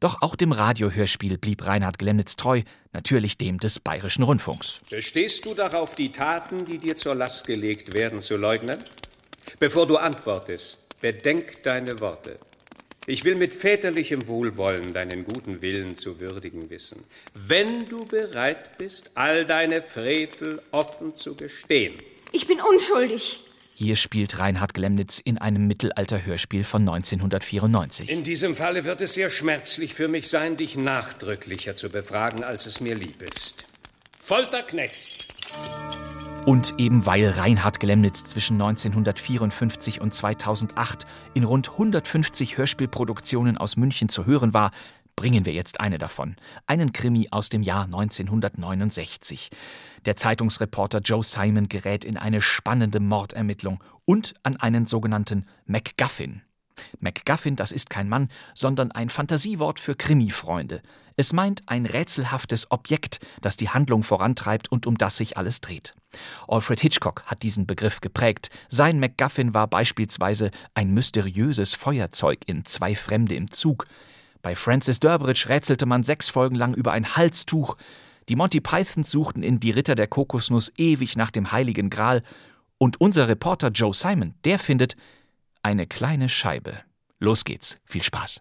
Doch 0.00 0.22
auch 0.22 0.36
dem 0.36 0.52
Radiohörspiel 0.52 1.38
blieb 1.38 1.66
Reinhard 1.66 1.98
Glemnitz 1.98 2.36
treu, 2.36 2.62
natürlich 2.92 3.36
dem 3.36 3.58
des 3.58 3.80
Bayerischen 3.80 4.22
Rundfunks. 4.22 4.78
Bestehst 4.90 5.44
du 5.44 5.54
darauf, 5.54 5.96
die 5.96 6.12
Taten, 6.12 6.64
die 6.64 6.78
dir 6.78 6.96
zur 6.96 7.16
Last 7.16 7.46
gelegt 7.46 7.94
werden, 7.94 8.20
zu 8.20 8.36
leugnen? 8.36 8.78
Bevor 9.58 9.88
du 9.88 9.96
antwortest, 9.96 11.00
bedenk 11.00 11.64
deine 11.64 11.98
Worte. 11.98 12.38
Ich 13.08 13.24
will 13.24 13.36
mit 13.36 13.54
väterlichem 13.54 14.26
Wohlwollen 14.26 14.92
deinen 14.92 15.24
guten 15.24 15.62
Willen 15.62 15.96
zu 15.96 16.20
würdigen 16.20 16.68
wissen, 16.68 17.02
wenn 17.32 17.88
du 17.88 18.04
bereit 18.04 18.76
bist, 18.76 19.12
all 19.14 19.46
deine 19.46 19.80
Frevel 19.80 20.60
offen 20.72 21.16
zu 21.16 21.34
gestehen. 21.34 21.94
Ich 22.32 22.46
bin 22.46 22.60
unschuldig. 22.60 23.40
Hier 23.74 23.96
spielt 23.96 24.38
Reinhard 24.38 24.74
Glemnitz 24.74 25.22
in 25.24 25.38
einem 25.38 25.66
Mittelalter-Hörspiel 25.66 26.64
von 26.64 26.82
1994. 26.82 28.10
In 28.10 28.24
diesem 28.24 28.54
Falle 28.54 28.84
wird 28.84 29.00
es 29.00 29.14
sehr 29.14 29.30
schmerzlich 29.30 29.94
für 29.94 30.08
mich 30.08 30.28
sein, 30.28 30.58
dich 30.58 30.76
nachdrücklicher 30.76 31.76
zu 31.76 31.88
befragen, 31.88 32.44
als 32.44 32.66
es 32.66 32.80
mir 32.80 32.94
lieb 32.94 33.22
ist. 33.22 33.64
Folterknecht. 34.22 35.28
Und 36.48 36.76
eben 36.78 37.04
weil 37.04 37.28
Reinhard 37.28 37.78
Glemnitz 37.78 38.24
zwischen 38.24 38.54
1954 38.54 40.00
und 40.00 40.14
2008 40.14 41.04
in 41.34 41.44
rund 41.44 41.72
150 41.72 42.56
Hörspielproduktionen 42.56 43.58
aus 43.58 43.76
München 43.76 44.08
zu 44.08 44.24
hören 44.24 44.54
war, 44.54 44.70
bringen 45.14 45.44
wir 45.44 45.52
jetzt 45.52 45.78
eine 45.78 45.98
davon. 45.98 46.36
Einen 46.66 46.94
Krimi 46.94 47.28
aus 47.30 47.50
dem 47.50 47.62
Jahr 47.62 47.84
1969. 47.84 49.50
Der 50.06 50.16
Zeitungsreporter 50.16 51.00
Joe 51.00 51.22
Simon 51.22 51.68
gerät 51.68 52.06
in 52.06 52.16
eine 52.16 52.40
spannende 52.40 52.98
Mordermittlung 52.98 53.84
und 54.06 54.32
an 54.42 54.56
einen 54.56 54.86
sogenannten 54.86 55.44
MacGuffin. 55.66 56.40
MacGuffin, 57.00 57.56
das 57.56 57.72
ist 57.72 57.90
kein 57.90 58.08
Mann, 58.08 58.28
sondern 58.54 58.92
ein 58.92 59.08
Fantasiewort 59.08 59.80
für 59.80 59.94
Krimi-Freunde. 59.94 60.82
Es 61.16 61.32
meint 61.32 61.64
ein 61.66 61.84
rätselhaftes 61.84 62.70
Objekt, 62.70 63.18
das 63.40 63.56
die 63.56 63.68
Handlung 63.68 64.04
vorantreibt 64.04 64.70
und 64.70 64.86
um 64.86 64.96
das 64.96 65.16
sich 65.16 65.36
alles 65.36 65.60
dreht. 65.60 65.92
Alfred 66.46 66.78
Hitchcock 66.78 67.24
hat 67.26 67.42
diesen 67.42 67.66
Begriff 67.66 68.00
geprägt. 68.00 68.50
Sein 68.68 69.00
MacGuffin 69.00 69.52
war 69.52 69.66
beispielsweise 69.66 70.52
ein 70.74 70.94
mysteriöses 70.94 71.74
Feuerzeug 71.74 72.38
in 72.46 72.64
Zwei 72.64 72.94
Fremde 72.94 73.34
im 73.34 73.50
Zug. 73.50 73.86
Bei 74.42 74.54
Francis 74.54 75.00
Durbridge 75.00 75.46
rätselte 75.48 75.86
man 75.86 76.04
sechs 76.04 76.30
Folgen 76.30 76.54
lang 76.54 76.72
über 76.74 76.92
ein 76.92 77.16
Halstuch. 77.16 77.76
Die 78.28 78.36
Monty 78.36 78.60
Pythons 78.60 79.10
suchten 79.10 79.42
in 79.42 79.58
Die 79.58 79.72
Ritter 79.72 79.96
der 79.96 80.06
Kokosnuss 80.06 80.72
ewig 80.76 81.16
nach 81.16 81.32
dem 81.32 81.50
Heiligen 81.50 81.90
Gral. 81.90 82.22
Und 82.78 83.00
unser 83.00 83.26
Reporter 83.26 83.70
Joe 83.70 83.92
Simon, 83.92 84.34
der 84.44 84.60
findet 84.60 84.96
eine 85.62 85.86
kleine 85.86 86.28
Scheibe. 86.28 86.78
Los 87.18 87.44
geht's. 87.44 87.78
Viel 87.84 88.02
Spaß. 88.02 88.40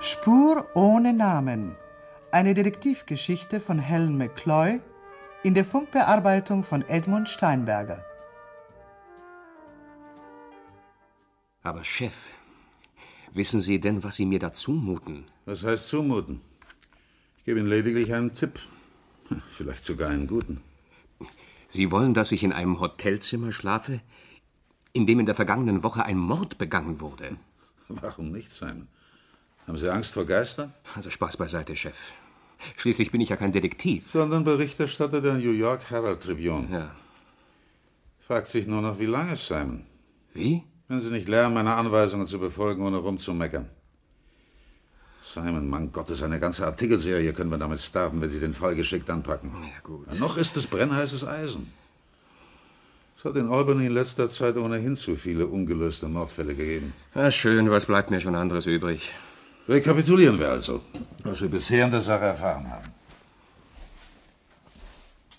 Spur 0.00 0.68
ohne 0.74 1.12
Namen. 1.12 1.76
Eine 2.30 2.54
Detektivgeschichte 2.54 3.58
von 3.58 3.78
Helen 3.78 4.16
McCloy 4.16 4.80
in 5.42 5.54
der 5.54 5.64
Funkbearbeitung 5.64 6.62
von 6.62 6.82
Edmund 6.82 7.28
Steinberger. 7.28 8.04
Aber 11.62 11.84
Chef, 11.84 12.12
wissen 13.32 13.60
Sie 13.60 13.80
denn, 13.80 14.02
was 14.02 14.16
Sie 14.16 14.26
mir 14.26 14.40
da 14.40 14.52
zumuten? 14.52 15.24
Was 15.44 15.62
heißt 15.62 15.88
zumuten? 15.88 16.40
Ich 17.38 17.44
gebe 17.44 17.60
Ihnen 17.60 17.68
lediglich 17.68 18.12
einen 18.12 18.34
Tipp. 18.34 18.58
Vielleicht 19.50 19.84
sogar 19.84 20.10
einen 20.10 20.26
guten. 20.26 20.60
Sie 21.68 21.90
wollen, 21.90 22.14
dass 22.14 22.32
ich 22.32 22.42
in 22.42 22.52
einem 22.52 22.80
Hotelzimmer 22.80 23.52
schlafe, 23.52 24.00
in 24.92 25.06
dem 25.06 25.20
in 25.20 25.26
der 25.26 25.34
vergangenen 25.34 25.82
Woche 25.82 26.04
ein 26.04 26.18
Mord 26.18 26.58
begangen 26.58 27.00
wurde? 27.00 27.36
Warum 27.88 28.32
nicht, 28.32 28.50
Simon? 28.50 28.88
Haben 29.66 29.78
Sie 29.78 29.90
Angst 29.90 30.14
vor 30.14 30.26
Geistern? 30.26 30.74
Also 30.96 31.10
Spaß 31.10 31.36
beiseite, 31.36 31.76
Chef. 31.76 31.96
Schließlich 32.76 33.10
bin 33.10 33.20
ich 33.20 33.28
ja 33.28 33.36
kein 33.36 33.52
Detektiv. 33.52 34.10
Sondern 34.12 34.44
Berichterstatter 34.44 35.20
der 35.20 35.34
New 35.34 35.52
York 35.52 35.90
Herald 35.90 36.22
Tribune. 36.22 36.68
Ja. 36.70 36.96
Fragt 38.20 38.48
sich 38.48 38.66
nur 38.66 38.82
noch, 38.82 38.98
wie 38.98 39.06
lange, 39.06 39.36
Simon? 39.36 39.86
Wie? 40.32 40.64
Wenn 40.92 41.00
Sie 41.00 41.10
nicht 41.10 41.26
lernen, 41.26 41.54
meine 41.54 41.74
Anweisungen 41.74 42.26
zu 42.26 42.38
befolgen, 42.38 42.84
ohne 42.84 42.98
rumzumeckern. 42.98 43.66
Simon, 45.24 45.70
Mann 45.70 45.90
Gottes, 45.90 46.22
eine 46.22 46.38
ganze 46.38 46.66
Artikelserie 46.66 47.32
können 47.32 47.50
wir 47.50 47.56
damit 47.56 47.80
starten, 47.80 48.20
wenn 48.20 48.28
Sie 48.28 48.40
den 48.40 48.52
Fall 48.52 48.74
geschickt 48.74 49.08
anpacken. 49.08 49.52
Ja, 49.62 49.80
gut. 49.82 50.06
Ja, 50.12 50.20
noch 50.20 50.36
ist 50.36 50.54
es 50.58 50.66
brennheißes 50.66 51.26
Eisen. 51.26 51.72
Es 53.16 53.24
hat 53.24 53.36
in 53.36 53.48
Albany 53.50 53.86
in 53.86 53.94
letzter 53.94 54.28
Zeit 54.28 54.58
ohnehin 54.58 54.94
zu 54.94 55.16
viele 55.16 55.46
ungelöste 55.46 56.08
Mordfälle 56.08 56.54
gegeben. 56.54 56.92
Ja, 57.14 57.30
schön, 57.30 57.70
was 57.70 57.86
bleibt 57.86 58.10
mir 58.10 58.20
schon 58.20 58.34
anderes 58.34 58.66
übrig? 58.66 59.10
Rekapitulieren 59.70 60.38
wir 60.38 60.50
also, 60.50 60.82
was 61.24 61.40
wir 61.40 61.48
bisher 61.48 61.86
in 61.86 61.90
der 61.90 62.02
Sache 62.02 62.26
erfahren 62.26 62.70
haben. 62.70 62.88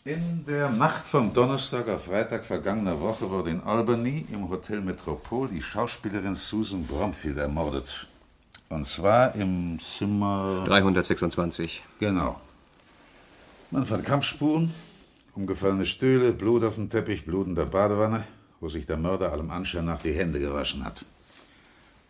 In 0.05 0.43
der 0.45 0.69
Nacht 0.69 1.05
vom 1.05 1.33
Donnerstag 1.33 1.88
auf 1.88 2.07
Freitag 2.07 2.43
vergangener 2.43 3.00
Woche 3.00 3.29
wurde 3.29 3.51
in 3.51 3.62
Albany 3.62 4.25
im 4.33 4.50
Hotel 4.50 4.81
Metropol 4.81 5.48
die 5.48 5.62
Schauspielerin 5.62 6.36
Susan 6.36 6.86
Bromfield 6.86 7.38
ermordet. 7.38 8.05
Und 8.67 8.86
zwar 8.86 9.33
im 9.36 9.79
Zimmer 9.81 10.65
326. 10.65 11.86
Genau. 12.01 12.41
Man 13.72 13.86
fand 13.86 14.03
Kampfspuren, 14.03 14.74
umgefallene 15.36 15.86
Stühle, 15.86 16.33
Blut 16.33 16.65
auf 16.65 16.75
dem 16.75 16.89
Teppich, 16.89 17.24
Blut 17.25 17.48
in 17.48 17.55
der 17.55 17.63
Badewanne, 17.63 18.25
wo 18.60 18.67
sich 18.67 18.86
der 18.86 18.98
Mörder 18.98 19.31
allem 19.31 19.51
Anschein 19.51 19.86
nach 19.86 20.01
die 20.01 20.12
Hände 20.12 20.38
gewaschen 20.38 20.83
hat. 20.83 21.05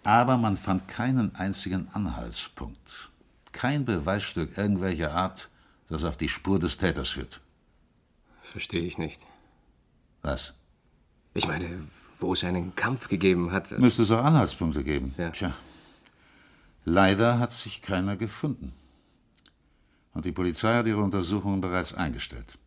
Aber 0.03 0.37
man 0.37 0.57
fand 0.57 0.87
keinen 0.87 1.35
einzigen 1.35 1.87
Anhaltspunkt. 1.93 3.11
Kein 3.51 3.85
Beweisstück 3.85 4.57
irgendwelcher 4.57 5.11
Art, 5.11 5.49
das 5.89 6.03
auf 6.03 6.17
die 6.17 6.29
Spur 6.29 6.57
des 6.57 6.79
Täters 6.79 7.11
führt. 7.11 7.39
Verstehe 8.43 8.83
ich 8.83 8.97
nicht. 8.99 9.25
Was? 10.21 10.53
Ich 11.33 11.47
meine, 11.47 11.81
wo 12.17 12.33
es 12.33 12.43
einen 12.43 12.75
Kampf 12.75 13.07
gegeben 13.07 13.51
hat. 13.51 13.71
Müsste 13.79 14.03
es 14.03 14.11
auch 14.11 14.23
Anhaltspunkte 14.23 14.83
geben. 14.83 15.15
Ja. 15.17 15.31
Tja. 15.31 15.53
Leider 16.85 17.39
hat 17.39 17.51
sich 17.53 17.81
keiner 17.81 18.15
gefunden. 18.17 18.73
Und 20.13 20.25
die 20.25 20.31
Polizei 20.31 20.75
hat 20.75 20.85
ihre 20.85 21.01
Untersuchungen 21.01 21.61
bereits 21.61 21.93
eingestellt. 21.93 22.59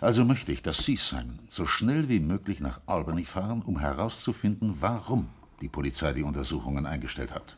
Also 0.00 0.24
möchte 0.24 0.52
ich, 0.52 0.62
dass 0.62 0.84
Sie, 0.84 0.96
Simon, 0.96 1.40
so 1.48 1.66
schnell 1.66 2.08
wie 2.08 2.20
möglich 2.20 2.60
nach 2.60 2.80
Albany 2.86 3.24
fahren, 3.24 3.62
um 3.62 3.78
herauszufinden, 3.78 4.80
warum 4.80 5.28
die 5.60 5.68
Polizei 5.68 6.12
die 6.12 6.22
Untersuchungen 6.22 6.86
eingestellt 6.86 7.34
hat. 7.34 7.56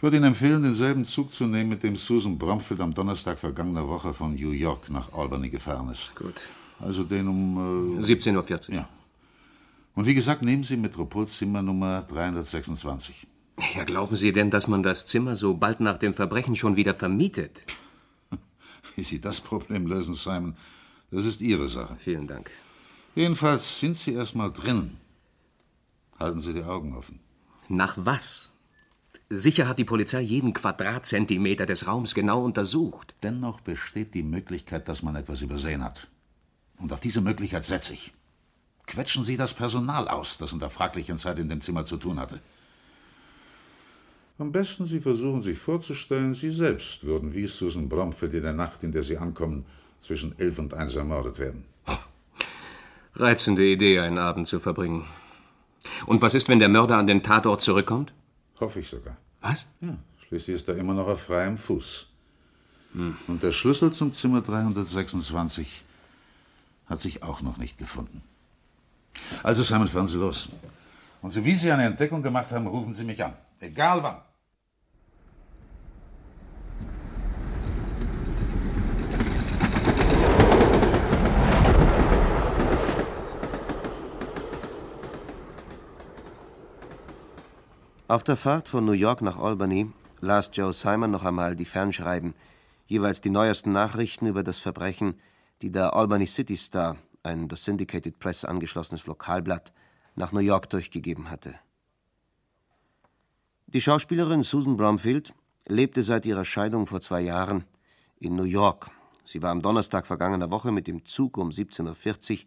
Ich 0.00 0.02
würde 0.02 0.16
Ihnen 0.16 0.28
empfehlen, 0.28 0.62
denselben 0.62 1.04
Zug 1.04 1.30
zu 1.30 1.44
nehmen, 1.44 1.68
mit 1.68 1.82
dem 1.82 1.94
Susan 1.94 2.38
Bromfield 2.38 2.80
am 2.80 2.94
Donnerstag 2.94 3.38
vergangener 3.38 3.86
Woche 3.86 4.14
von 4.14 4.34
New 4.34 4.52
York 4.52 4.88
nach 4.88 5.12
Albany 5.12 5.50
gefahren 5.50 5.90
ist. 5.90 6.16
Gut. 6.16 6.36
Also 6.78 7.04
den 7.04 7.28
um... 7.28 7.98
Äh, 7.98 8.02
17.40 8.02 8.70
Uhr. 8.70 8.74
Ja. 8.76 8.88
Und 9.94 10.06
wie 10.06 10.14
gesagt, 10.14 10.40
nehmen 10.40 10.64
Sie 10.64 10.78
Metropolzimmer 10.78 11.60
Nummer 11.60 12.00
326. 12.00 13.26
Ja, 13.74 13.84
glauben 13.84 14.16
Sie 14.16 14.32
denn, 14.32 14.50
dass 14.50 14.68
man 14.68 14.82
das 14.82 15.04
Zimmer 15.04 15.36
so 15.36 15.52
bald 15.52 15.80
nach 15.80 15.98
dem 15.98 16.14
Verbrechen 16.14 16.56
schon 16.56 16.76
wieder 16.76 16.94
vermietet? 16.94 17.66
Wie 18.96 19.02
Sie 19.02 19.18
das 19.18 19.42
Problem 19.42 19.86
lösen, 19.86 20.14
Simon, 20.14 20.56
das 21.10 21.26
ist 21.26 21.42
Ihre 21.42 21.68
Sache. 21.68 21.98
Vielen 21.98 22.26
Dank. 22.26 22.50
Jedenfalls 23.14 23.80
sind 23.80 23.98
Sie 23.98 24.14
erstmal 24.14 24.50
drin. 24.50 24.96
Halten 26.18 26.40
Sie 26.40 26.54
die 26.54 26.64
Augen 26.64 26.96
offen. 26.96 27.20
Nach 27.68 27.98
was? 27.98 28.50
Sicher 29.32 29.68
hat 29.68 29.78
die 29.78 29.84
Polizei 29.84 30.22
jeden 30.22 30.52
Quadratzentimeter 30.52 31.64
des 31.64 31.86
Raums 31.86 32.14
genau 32.14 32.42
untersucht. 32.42 33.14
Dennoch 33.22 33.60
besteht 33.60 34.12
die 34.14 34.24
Möglichkeit, 34.24 34.88
dass 34.88 35.04
man 35.04 35.14
etwas 35.14 35.40
übersehen 35.40 35.84
hat. 35.84 36.08
Und 36.78 36.92
auf 36.92 36.98
diese 36.98 37.20
Möglichkeit 37.20 37.64
setze 37.64 37.92
ich. 37.92 38.12
Quetschen 38.88 39.22
Sie 39.22 39.36
das 39.36 39.54
Personal 39.54 40.08
aus, 40.08 40.38
das 40.38 40.52
in 40.52 40.58
der 40.58 40.68
fraglichen 40.68 41.16
Zeit 41.16 41.38
in 41.38 41.48
dem 41.48 41.60
Zimmer 41.60 41.84
zu 41.84 41.96
tun 41.96 42.18
hatte. 42.18 42.40
Am 44.38 44.50
besten 44.50 44.86
Sie 44.86 44.98
versuchen 44.98 45.42
sich 45.42 45.60
vorzustellen, 45.60 46.34
Sie 46.34 46.50
selbst 46.50 47.04
würden 47.04 47.32
wie 47.32 47.46
Susan 47.46 47.88
Bromfield 47.88 48.34
in 48.34 48.42
der 48.42 48.52
Nacht, 48.52 48.82
in 48.82 48.90
der 48.90 49.04
Sie 49.04 49.16
ankommen, 49.16 49.64
zwischen 50.00 50.36
elf 50.40 50.58
und 50.58 50.74
eins 50.74 50.96
ermordet 50.96 51.38
werden. 51.38 51.66
Reizende 53.14 53.64
Idee, 53.64 54.00
einen 54.00 54.18
Abend 54.18 54.48
zu 54.48 54.58
verbringen. 54.58 55.04
Und 56.06 56.20
was 56.20 56.34
ist, 56.34 56.48
wenn 56.48 56.58
der 56.58 56.68
Mörder 56.68 56.96
an 56.96 57.06
den 57.06 57.22
Tatort 57.22 57.60
zurückkommt? 57.60 58.12
Hoffe 58.60 58.80
ich 58.80 58.88
sogar. 58.88 59.16
Was? 59.40 59.68
Ja, 59.80 59.96
schließlich 60.28 60.56
ist 60.56 60.68
er 60.68 60.76
immer 60.76 60.94
noch 60.94 61.08
auf 61.08 61.22
freiem 61.22 61.56
Fuß. 61.56 62.06
Hm. 62.92 63.16
Und 63.26 63.42
der 63.42 63.52
Schlüssel 63.52 63.92
zum 63.92 64.12
Zimmer 64.12 64.42
326 64.42 65.84
hat 66.86 67.00
sich 67.00 67.22
auch 67.22 67.40
noch 67.40 67.56
nicht 67.56 67.78
gefunden. 67.78 68.22
Also, 69.42 69.62
Simon, 69.62 69.88
fahren 69.88 70.06
Sie 70.06 70.18
los. 70.18 70.50
Und 71.22 71.30
so 71.30 71.44
wie 71.44 71.54
Sie 71.54 71.70
eine 71.70 71.84
Entdeckung 71.84 72.22
gemacht 72.22 72.50
haben, 72.50 72.66
rufen 72.66 72.92
Sie 72.92 73.04
mich 73.04 73.22
an. 73.24 73.34
Egal 73.60 74.02
wann. 74.02 74.16
Auf 88.10 88.24
der 88.24 88.36
Fahrt 88.36 88.68
von 88.68 88.84
New 88.84 88.90
York 88.90 89.22
nach 89.22 89.38
Albany 89.38 89.88
las 90.20 90.50
Joe 90.52 90.72
Simon 90.72 91.12
noch 91.12 91.24
einmal 91.24 91.54
die 91.54 91.64
Fernschreiben, 91.64 92.34
jeweils 92.88 93.20
die 93.20 93.30
neuesten 93.30 93.70
Nachrichten 93.70 94.26
über 94.26 94.42
das 94.42 94.58
Verbrechen, 94.58 95.14
die 95.62 95.70
der 95.70 95.94
Albany 95.94 96.26
City 96.26 96.56
Star, 96.56 96.96
ein 97.22 97.46
der 97.46 97.56
Syndicated 97.56 98.18
Press 98.18 98.44
angeschlossenes 98.44 99.06
Lokalblatt, 99.06 99.72
nach 100.16 100.32
New 100.32 100.40
York 100.40 100.68
durchgegeben 100.70 101.30
hatte. 101.30 101.54
Die 103.68 103.80
Schauspielerin 103.80 104.42
Susan 104.42 104.76
Bromfield 104.76 105.32
lebte 105.68 106.02
seit 106.02 106.26
ihrer 106.26 106.44
Scheidung 106.44 106.88
vor 106.88 107.00
zwei 107.00 107.20
Jahren 107.20 107.62
in 108.18 108.34
New 108.34 108.42
York. 108.42 108.90
Sie 109.24 109.40
war 109.40 109.52
am 109.52 109.62
Donnerstag 109.62 110.08
vergangener 110.08 110.50
Woche 110.50 110.72
mit 110.72 110.88
dem 110.88 111.06
Zug 111.06 111.36
um 111.36 111.50
17.40 111.50 112.32
Uhr 112.32 112.38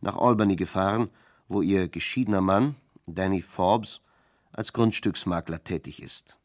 nach 0.00 0.16
Albany 0.16 0.54
gefahren, 0.54 1.10
wo 1.48 1.60
ihr 1.60 1.88
geschiedener 1.88 2.40
Mann, 2.40 2.76
Danny 3.08 3.42
Forbes, 3.42 4.00
als 4.58 4.72
Grundstücksmakler 4.72 5.62
tätig 5.62 6.02
ist. 6.02 6.36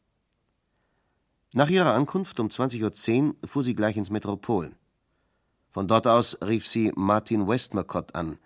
Nach 1.52 1.68
ihrer 1.68 1.94
Ankunft 1.94 2.38
um 2.38 2.46
20.10 2.46 3.26
Uhr 3.42 3.48
fuhr 3.48 3.64
sie 3.64 3.74
gleich 3.74 3.96
ins 3.96 4.08
Metropol. 4.08 4.70
Von 5.72 5.88
dort 5.88 6.06
aus 6.06 6.38
rief 6.40 6.64
sie 6.64 6.92
Martin 6.94 7.48
Westmacott 7.48 8.14
an, 8.14 8.38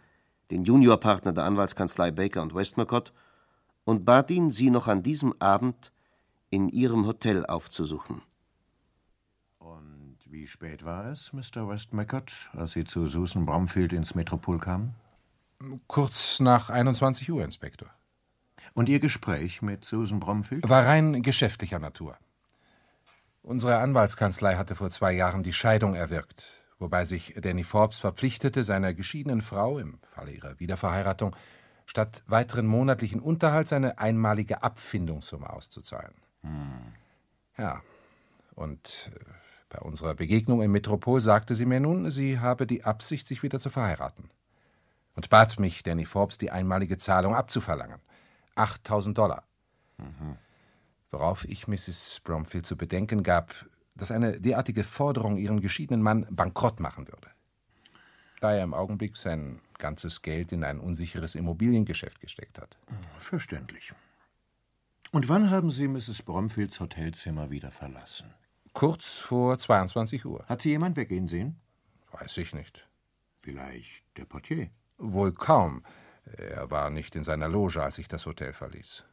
den 0.50 0.64
Juniorpartner 0.64 1.34
der 1.34 1.44
Anwaltskanzlei 1.44 2.10
Baker 2.10 2.40
und 2.40 2.54
Westmacott, 2.54 3.12
und 3.84 4.06
bat 4.06 4.30
ihn, 4.30 4.50
sie 4.50 4.70
noch 4.70 4.88
an 4.88 5.02
diesem 5.02 5.34
Abend 5.38 5.92
in 6.48 6.70
ihrem 6.70 7.06
Hotel 7.06 7.44
aufzusuchen. 7.44 8.22
Und 9.58 10.16
wie 10.24 10.46
spät 10.46 10.82
war 10.82 11.12
es, 11.12 11.34
Mr. 11.34 11.68
Westmacott, 11.68 12.32
als 12.54 12.72
Sie 12.72 12.84
zu 12.84 13.06
Susan 13.06 13.44
Bromfield 13.44 13.92
ins 13.92 14.14
Metropol 14.14 14.58
kamen? 14.58 14.94
Kurz 15.86 16.40
nach 16.40 16.70
21 16.70 17.30
Uhr, 17.30 17.44
Inspektor. 17.44 17.90
Und 18.74 18.88
Ihr 18.88 19.00
Gespräch 19.00 19.62
mit 19.62 19.84
Susan 19.84 20.20
Bromfield? 20.20 20.68
War 20.68 20.86
rein 20.86 21.22
geschäftlicher 21.22 21.78
Natur. 21.78 22.16
Unsere 23.42 23.78
Anwaltskanzlei 23.78 24.56
hatte 24.56 24.74
vor 24.74 24.90
zwei 24.90 25.12
Jahren 25.12 25.42
die 25.42 25.52
Scheidung 25.52 25.94
erwirkt, 25.94 26.46
wobei 26.78 27.04
sich 27.04 27.34
Danny 27.40 27.64
Forbes 27.64 27.98
verpflichtete, 27.98 28.62
seiner 28.62 28.92
geschiedenen 28.94 29.40
Frau 29.40 29.78
im 29.78 29.98
Falle 30.02 30.32
ihrer 30.32 30.60
Wiederverheiratung 30.60 31.34
statt 31.86 32.22
weiteren 32.26 32.66
monatlichen 32.66 33.20
Unterhalts 33.20 33.72
eine 33.72 33.98
einmalige 33.98 34.62
Abfindungssumme 34.62 35.48
auszuzahlen. 35.48 36.12
Hm. 36.42 36.92
Ja, 37.56 37.82
und 38.54 39.10
äh, 39.14 39.24
bei 39.70 39.78
unserer 39.80 40.14
Begegnung 40.14 40.62
im 40.62 40.72
Metropol 40.72 41.20
sagte 41.20 41.54
sie 41.54 41.66
mir 41.66 41.80
nun, 41.80 42.10
sie 42.10 42.40
habe 42.40 42.66
die 42.66 42.84
Absicht, 42.84 43.26
sich 43.26 43.42
wieder 43.42 43.58
zu 43.58 43.70
verheiraten. 43.70 44.30
Und 45.14 45.30
bat 45.30 45.58
mich, 45.58 45.82
Danny 45.82 46.04
Forbes 46.04 46.38
die 46.38 46.50
einmalige 46.50 46.98
Zahlung 46.98 47.34
abzuverlangen. 47.34 48.00
8000 48.58 49.16
Dollar. 49.16 49.44
Mhm. 49.98 50.36
Worauf 51.10 51.44
ich 51.44 51.68
Mrs. 51.68 52.20
Bromfield 52.22 52.66
zu 52.66 52.76
bedenken 52.76 53.22
gab, 53.22 53.54
dass 53.94 54.10
eine 54.10 54.40
derartige 54.40 54.84
Forderung 54.84 55.38
ihren 55.38 55.60
geschiedenen 55.60 56.02
Mann 56.02 56.26
bankrott 56.30 56.80
machen 56.80 57.08
würde. 57.08 57.28
Da 58.40 58.52
er 58.52 58.62
im 58.62 58.74
Augenblick 58.74 59.16
sein 59.16 59.60
ganzes 59.78 60.22
Geld 60.22 60.52
in 60.52 60.64
ein 60.64 60.78
unsicheres 60.78 61.34
Immobiliengeschäft 61.34 62.20
gesteckt 62.20 62.58
hat. 62.58 62.76
Verständlich. 63.18 63.92
Und 65.10 65.28
wann 65.28 65.50
haben 65.50 65.70
Sie 65.70 65.88
Mrs. 65.88 66.22
Bromfields 66.22 66.80
Hotelzimmer 66.80 67.50
wieder 67.50 67.70
verlassen? 67.70 68.34
Kurz 68.74 69.18
vor 69.18 69.58
22 69.58 70.24
Uhr. 70.26 70.44
Hat 70.46 70.62
sie 70.62 70.70
jemand 70.70 70.96
weggehen 70.96 71.26
sehen? 71.26 71.58
Weiß 72.12 72.36
ich 72.36 72.54
nicht. 72.54 72.86
Vielleicht 73.34 74.04
der 74.16 74.26
Portier? 74.26 74.70
Wohl 74.98 75.32
kaum. 75.32 75.82
Er 76.36 76.70
war 76.70 76.90
nicht 76.90 77.16
in 77.16 77.24
seiner 77.24 77.48
Loge, 77.48 77.82
als 77.82 77.98
ich 77.98 78.08
das 78.08 78.26
Hotel 78.26 78.52
verließ. 78.52 79.04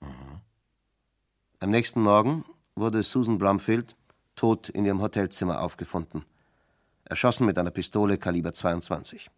Aha. 0.00 0.40
Am 1.60 1.70
nächsten 1.70 2.02
Morgen 2.02 2.44
wurde 2.74 3.02
Susan 3.02 3.38
Bromfield 3.38 3.96
tot 4.36 4.68
in 4.68 4.84
ihrem 4.84 5.00
Hotelzimmer 5.00 5.60
aufgefunden. 5.60 6.24
Erschossen 7.04 7.46
mit 7.46 7.58
einer 7.58 7.70
Pistole 7.70 8.18
Kaliber 8.18 8.52
22. 8.52 9.30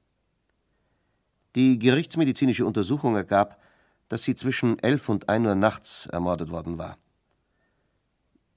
Die 1.55 1.79
gerichtsmedizinische 1.79 2.67
Untersuchung 2.67 3.17
ergab, 3.17 3.61
dass 4.09 4.23
sie 4.23 4.35
zwischen 4.35 4.79
11 4.79 5.09
und 5.09 5.29
1 5.29 5.47
Uhr 5.47 5.55
nachts 5.55 6.07
ermordet 6.07 6.51
worden 6.51 6.79
war. 6.79 6.99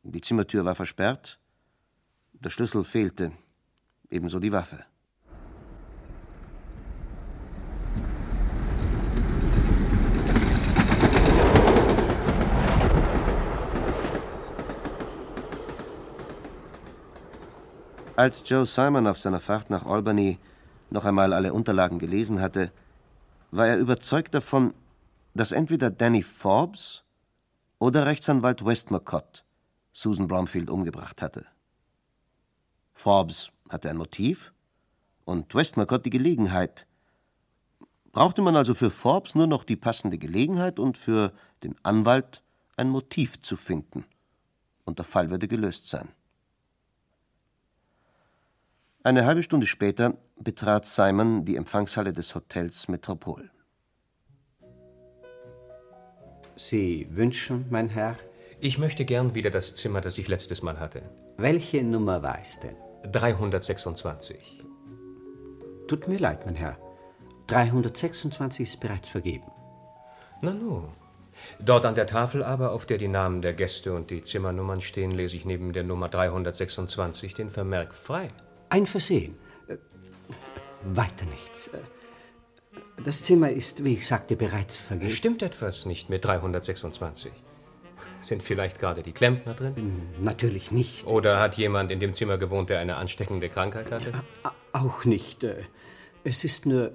Die 0.03 0.21
Zimmertür 0.21 0.65
war 0.65 0.75
versperrt, 0.75 1.39
der 2.33 2.49
Schlüssel 2.49 2.83
fehlte, 2.83 3.31
ebenso 4.09 4.39
die 4.39 4.51
Waffe. 4.51 4.85
Als 18.19 18.43
Joe 18.45 18.65
Simon 18.65 19.07
auf 19.07 19.17
seiner 19.17 19.39
Fahrt 19.39 19.69
nach 19.69 19.85
Albany 19.85 20.39
noch 20.89 21.05
einmal 21.05 21.31
alle 21.31 21.53
Unterlagen 21.53 21.99
gelesen 21.99 22.41
hatte, 22.41 22.69
war 23.49 23.67
er 23.67 23.77
überzeugt 23.77 24.33
davon, 24.33 24.73
dass 25.33 25.53
entweder 25.53 25.89
Danny 25.89 26.21
Forbes 26.21 27.05
oder 27.77 28.05
Rechtsanwalt 28.05 28.65
Westmacott 28.65 29.45
Susan 29.93 30.27
Bromfield 30.27 30.69
umgebracht 30.69 31.21
hatte. 31.21 31.45
Forbes 32.93 33.51
hatte 33.69 33.89
ein 33.89 33.95
Motiv 33.95 34.51
und 35.23 35.55
Westmacott 35.55 36.05
die 36.05 36.09
Gelegenheit. 36.09 36.87
Brauchte 38.11 38.41
man 38.41 38.57
also 38.57 38.73
für 38.73 38.91
Forbes 38.91 39.33
nur 39.33 39.47
noch 39.47 39.63
die 39.63 39.77
passende 39.77 40.17
Gelegenheit 40.17 40.77
und 40.77 40.97
für 40.97 41.31
den 41.63 41.73
Anwalt 41.83 42.43
ein 42.75 42.89
Motiv 42.89 43.39
zu 43.39 43.55
finden. 43.55 44.03
Und 44.83 44.97
der 44.99 45.05
Fall 45.05 45.29
würde 45.29 45.47
gelöst 45.47 45.87
sein. 45.87 46.09
Eine 49.01 49.25
halbe 49.25 49.43
Stunde 49.43 49.65
später 49.65 50.17
betrat 50.37 50.85
Simon 50.85 51.45
die 51.45 51.55
Empfangshalle 51.55 52.11
des 52.11 52.35
Hotels 52.35 52.89
Metropol. 52.89 53.49
Sie 56.57 57.07
wünschen, 57.09 57.65
mein 57.69 57.87
Herr? 57.87 58.17
Ich 58.59 58.77
möchte 58.77 59.05
gern 59.05 59.33
wieder 59.33 59.51
das 59.51 59.73
Zimmer, 59.75 60.01
das 60.01 60.17
ich 60.17 60.27
letztes 60.27 60.63
Mal 60.63 60.81
hatte. 60.81 61.01
Welche 61.37 61.81
Nummer 61.81 62.21
war 62.21 62.39
es 62.41 62.59
denn? 62.59 62.75
326. 63.09 64.65
Tut 65.87 66.09
mir 66.09 66.19
leid, 66.19 66.45
mein 66.45 66.55
Herr. 66.55 66.77
326 67.47 68.63
ist 68.63 68.81
bereits 68.81 69.07
vergeben. 69.07 69.49
Nanu. 70.41 70.89
Dort 71.61 71.85
an 71.85 71.95
der 71.95 72.05
Tafel 72.05 72.43
aber, 72.43 72.73
auf 72.73 72.85
der 72.85 72.97
die 72.97 73.07
Namen 73.07 73.41
der 73.41 73.53
Gäste 73.53 73.93
und 73.93 74.09
die 74.09 74.23
Zimmernummern 74.23 74.81
stehen, 74.81 75.11
lese 75.11 75.37
ich 75.37 75.45
neben 75.45 75.71
der 75.71 75.85
Nummer 75.85 76.09
326 76.09 77.33
den 77.33 77.49
Vermerk 77.49 77.93
frei. 77.93 78.29
Ein 78.69 78.85
Versehen. 78.85 79.35
Äh, 79.67 79.77
weiter 80.83 81.25
nichts. 81.25 81.67
Äh, 81.67 81.79
das 83.03 83.23
Zimmer 83.23 83.49
ist, 83.49 83.83
wie 83.83 83.93
ich 83.93 84.05
sagte, 84.07 84.35
bereits 84.35 84.77
vergeben. 84.77 85.11
Stimmt 85.11 85.41
etwas 85.41 85.85
nicht 85.85 86.09
mit 86.09 86.25
326? 86.25 87.31
Sind 88.21 88.43
vielleicht 88.43 88.79
gerade 88.79 89.03
die 89.03 89.11
Klempner 89.13 89.53
drin? 89.53 90.03
Natürlich 90.21 90.71
nicht. 90.71 91.05
Oder 91.05 91.39
hat 91.39 91.55
jemand 91.57 91.91
in 91.91 91.99
dem 91.99 92.13
Zimmer 92.13 92.37
gewohnt, 92.37 92.69
der 92.69 92.79
eine 92.79 92.95
ansteckende 92.97 93.49
Krankheit 93.49 93.91
hatte? 93.91 94.11
Auch 94.73 95.05
nicht. 95.05 95.43
Äh, 95.43 95.63
Es 96.23 96.43
ist 96.43 96.65
nur. 96.65 96.91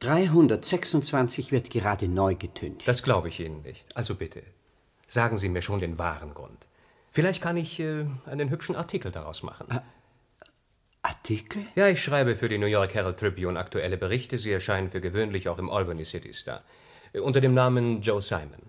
326 0.00 1.50
wird 1.52 1.70
gerade 1.70 2.08
neu 2.08 2.34
getüncht. 2.34 2.86
Das 2.86 3.02
glaube 3.02 3.28
ich 3.28 3.40
Ihnen 3.40 3.62
nicht. 3.62 3.86
Also 3.96 4.14
bitte, 4.14 4.42
sagen 5.06 5.38
Sie 5.38 5.48
mir 5.48 5.62
schon 5.62 5.80
den 5.80 5.96
wahren 5.98 6.34
Grund. 6.34 6.68
Vielleicht 7.10 7.40
kann 7.40 7.56
ich 7.56 7.80
äh, 7.80 8.04
einen 8.26 8.50
hübschen 8.50 8.76
Artikel 8.76 9.10
daraus 9.12 9.42
machen. 9.42 9.66
Artikel? 11.04 11.66
Ja, 11.74 11.88
ich 11.88 12.02
schreibe 12.02 12.34
für 12.34 12.48
die 12.48 12.56
New 12.58 12.66
York 12.66 12.94
Herald 12.94 13.18
Tribune 13.20 13.58
aktuelle 13.58 13.98
Berichte. 13.98 14.38
Sie 14.38 14.50
erscheinen 14.50 14.88
für 14.88 15.00
gewöhnlich 15.00 15.48
auch 15.48 15.58
im 15.58 15.68
Albany 15.70 16.04
City 16.04 16.32
Star. 16.32 16.62
Äh, 17.12 17.20
Unter 17.20 17.40
dem 17.40 17.52
Namen 17.52 18.00
Joe 18.00 18.22
Simon. 18.22 18.62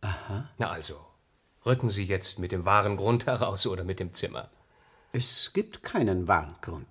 Aha. 0.00 0.50
Na 0.58 0.70
also, 0.70 0.98
rücken 1.64 1.88
Sie 1.90 2.04
jetzt 2.04 2.38
mit 2.40 2.50
dem 2.52 2.64
wahren 2.64 2.96
Grund 2.96 3.26
heraus 3.26 3.66
oder 3.66 3.84
mit 3.84 4.00
dem 4.00 4.12
Zimmer? 4.14 4.50
Es 5.12 5.52
gibt 5.52 5.82
keinen 5.82 6.26
wahren 6.26 6.56
Grund. 6.60 6.86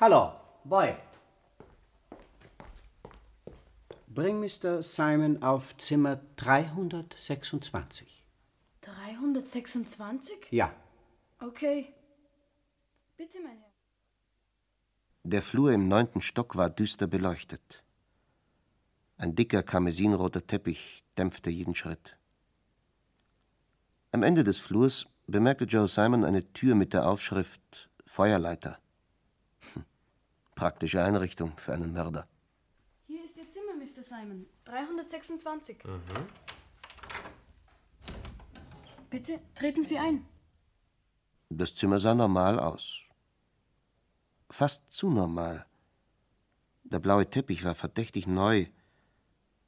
Hallo, 0.00 0.32
Boy. 0.64 0.94
Bring 4.08 4.40
Mr. 4.40 4.82
Simon 4.82 5.42
auf 5.42 5.76
Zimmer 5.76 6.20
326. 6.36 8.24
326? 8.80 10.48
Ja. 10.50 10.72
Okay. 11.40 11.92
Bitte, 13.20 13.38
mein 13.42 13.58
Herr. 13.58 13.72
Der 15.24 15.42
Flur 15.42 15.72
im 15.72 15.88
neunten 15.88 16.22
Stock 16.22 16.56
war 16.56 16.70
düster 16.70 17.06
beleuchtet. 17.06 17.84
Ein 19.18 19.34
dicker 19.34 19.62
karmesinroter 19.62 20.46
Teppich 20.46 21.04
dämpfte 21.18 21.50
jeden 21.50 21.74
Schritt. 21.74 22.16
Am 24.10 24.22
Ende 24.22 24.42
des 24.42 24.58
Flurs 24.58 25.06
bemerkte 25.26 25.66
Joe 25.66 25.86
Simon 25.86 26.24
eine 26.24 26.50
Tür 26.54 26.74
mit 26.74 26.94
der 26.94 27.06
Aufschrift 27.06 27.90
Feuerleiter. 28.06 28.78
Hm. 29.74 29.84
Praktische 30.54 31.04
Einrichtung 31.04 31.54
für 31.58 31.74
einen 31.74 31.92
Mörder. 31.92 32.26
Hier 33.06 33.22
ist 33.22 33.36
Ihr 33.36 33.50
Zimmer, 33.50 33.74
Mr. 33.74 34.02
Simon. 34.02 34.46
326. 34.64 35.84
Mhm. 35.84 36.00
Bitte 39.10 39.40
treten 39.54 39.84
Sie 39.84 39.98
ein. 39.98 40.26
Das 41.50 41.74
Zimmer 41.74 41.98
sah 41.98 42.14
normal 42.14 42.58
aus. 42.58 43.09
Fast 44.50 44.90
zu 44.92 45.10
normal. 45.10 45.64
Der 46.84 46.98
blaue 46.98 47.28
Teppich 47.30 47.64
war 47.64 47.74
verdächtig 47.74 48.26
neu. 48.26 48.66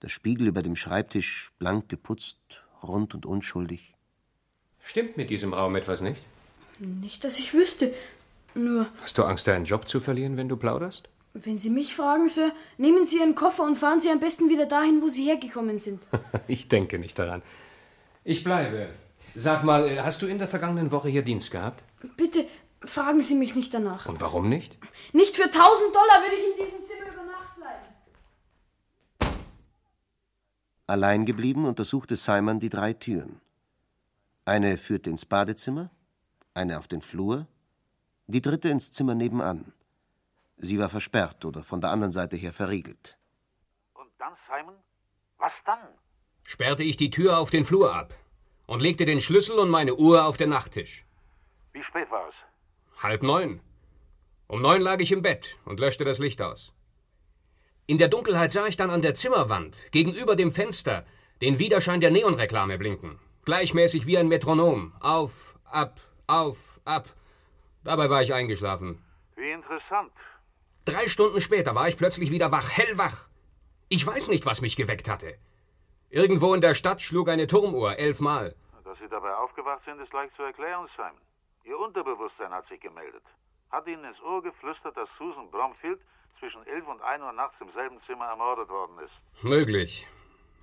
Der 0.03 0.09
Spiegel 0.09 0.49
über 0.49 0.63
dem 0.63 0.75
Schreibtisch 0.75 1.53
blank 1.59 1.89
geputzt, 1.89 2.39
rund 2.83 3.15
und 3.15 3.25
unschuldig. 3.25 3.95
Stimmt 4.83 5.17
mit 5.17 5.31
diesem 5.31 5.55
Raum 5.55 5.77
etwas 5.77 6.01
nicht? 6.01 6.23
Nicht, 6.81 7.23
dass 7.23 7.39
ich 7.39 7.55
wüsste. 7.55 7.95
Nur, 8.55 8.87
Hast 9.01 9.17
du 9.17 9.23
Angst, 9.23 9.47
deinen 9.47 9.65
Job 9.65 9.89
zu 9.89 10.01
verlieren, 10.01 10.37
wenn 10.37 10.49
du 10.49 10.57
plauderst? 10.57 11.09
wenn 11.35 11.59
Sie 11.59 11.71
mich 11.71 11.95
fragen, 11.95 12.29
Sir, 12.29 12.53
nehmen 12.77 13.05
Sie 13.07 13.17
Ihren 13.19 13.35
Koffer 13.35 13.65
und 13.65 13.79
fahren 13.79 14.01
Sie 14.01 14.11
am 14.11 14.21
besten 14.21 14.51
wieder 14.51 14.67
dahin, 14.67 15.01
wo 15.01 15.09
Sie 15.09 15.25
hergekommen 15.25 15.79
sind. 15.79 16.03
Ich 16.47 16.69
denke 16.69 16.99
nicht 16.99 17.19
daran. 17.19 17.41
Ich 18.25 18.45
bleibe. 18.45 18.91
Sag 19.35 19.65
mal, 19.65 19.89
äh, 19.89 20.01
hast 20.01 20.21
du 20.21 20.27
in 20.27 20.39
der 20.39 20.49
vergangenen 20.49 20.91
Woche 20.91 21.09
hier 21.09 21.23
Dienst 21.23 21.51
gehabt? 21.51 21.83
Bitte 22.19 22.45
fragen 22.85 23.23
Sie 23.23 23.35
mich 23.35 23.55
nicht 23.55 23.73
danach. 23.75 24.07
Und 24.07 24.21
warum 24.21 24.49
nicht? 24.49 24.79
Nicht 25.13 25.37
für 25.37 25.45
1000 25.45 25.95
Dollar 25.95 26.23
würde 26.23 26.35
ich 26.35 26.45
in 26.45 26.65
diesem 26.65 26.85
Zimmer 26.85 27.13
über 27.13 27.23
Nacht 27.25 27.57
bleiben. 27.57 27.87
Allein 30.87 31.25
geblieben 31.25 31.65
untersuchte 31.65 32.17
Simon 32.17 32.61
die 32.61 32.69
drei 32.69 32.93
Türen. 32.93 33.41
Eine 34.45 34.77
führte 34.77 35.11
ins 35.11 35.25
Badezimmer, 35.25 35.91
eine 36.55 36.79
auf 36.79 36.89
den 36.89 37.01
Flur, 37.01 37.47
die 38.27 38.43
dritte 38.43 38.69
ins 38.69 38.93
Zimmer 38.93 39.15
nebenan. 39.15 39.73
Sie 40.59 40.79
war 40.79 40.89
versperrt 40.89 41.45
oder 41.45 41.63
von 41.63 41.81
der 41.81 41.91
anderen 41.91 42.13
Seite 42.13 42.37
her 42.37 42.53
verriegelt. 42.53 43.17
Und 43.95 44.11
dann, 44.19 44.35
Simon? 44.49 44.75
Was 45.39 45.53
dann? 45.65 45.79
Sperrte 46.45 46.83
ich 46.83 46.97
die 46.97 47.11
Tür 47.11 47.39
auf 47.39 47.51
den 47.51 47.65
Flur 47.65 47.95
ab 47.95 48.15
und 48.67 48.81
legte 48.83 49.05
den 49.05 49.21
Schlüssel 49.21 49.59
und 49.59 49.71
meine 49.71 49.95
Uhr 49.95 50.25
auf 50.25 50.37
den 50.37 50.51
Nachttisch. 50.51 51.05
Wie 51.73 51.83
spät 51.83 52.11
war 52.11 52.29
es? 52.29 52.35
Halb 53.03 53.25
neun. 53.25 53.61
Um 54.47 54.63
neun 54.63 54.81
lag 54.81 55.01
ich 55.01 55.11
im 55.11 55.23
Bett 55.23 55.59
und 55.65 55.81
löschte 55.81 56.05
das 56.05 56.21
Licht 56.21 56.41
aus. 56.41 56.73
In 57.89 57.99
der 57.99 58.07
Dunkelheit 58.07 58.53
sah 58.53 58.69
ich 58.69 58.77
dann 58.77 58.91
an 58.91 59.03
der 59.03 59.17
Zimmerwand, 59.17 59.91
gegenüber 59.91 60.37
dem 60.37 60.53
Fenster, 60.53 61.05
den 61.41 61.59
Widerschein 61.59 62.01
der 62.01 62.13
Neonreklame 62.13 62.79
blinken. 62.79 63.19
Gleichmäßig 63.45 64.07
wie 64.07 64.19
ein 64.19 64.29
Metronom. 64.29 64.93
Auf, 65.01 65.59
ab, 65.65 66.01
auf, 66.29 66.81
ab. 66.85 67.09
Dabei 67.83 68.09
war 68.09 68.23
ich 68.23 68.33
eingeschlafen. 68.33 69.03
Wie 69.35 69.51
interessant. 69.51 70.13
Drei 70.85 71.09
Stunden 71.09 71.41
später 71.41 71.75
war 71.75 71.89
ich 71.89 71.97
plötzlich 71.97 72.31
wieder 72.31 72.53
wach, 72.53 72.71
hellwach. 72.71 73.29
Ich 73.89 74.07
weiß 74.07 74.29
nicht, 74.29 74.47
was 74.47 74.61
mich 74.61 74.77
geweckt 74.77 75.09
hatte. 75.09 75.35
Irgendwo 76.09 76.55
in 76.55 76.61
der 76.61 76.75
Stadt 76.75 77.03
schlug 77.03 77.29
eine 77.29 77.49
Turmuhr 77.49 77.99
elfmal. 77.99 78.55
Dass 78.85 78.99
Sie 79.01 79.09
dabei 79.09 79.35
aufgewacht 79.35 79.85
sind, 79.85 80.01
ist 80.01 80.13
leicht 80.13 80.37
zu 80.37 80.43
erklären, 80.43 80.87
Simon. 80.97 81.32
Ihr 81.65 81.79
Unterbewusstsein 81.79 82.51
hat 82.51 82.67
sich 82.69 82.81
gemeldet. 82.81 83.23
Hat 83.71 83.87
Ihnen 83.87 84.05
ins 84.05 84.21
Ohr 84.21 84.43
geflüstert, 84.43 84.97
dass 84.97 85.09
Susan 85.19 85.51
Bromfield 85.51 86.01
zwischen 86.39 86.67
11 86.67 86.87
und 86.89 87.01
1 87.01 87.23
Uhr 87.23 87.33
nachts 87.33 87.55
im 87.61 87.73
selben 87.73 88.01
Zimmer 88.07 88.27
ermordet 88.27 88.69
worden 88.69 88.99
ist. 88.99 89.45
Möglich. 89.45 90.07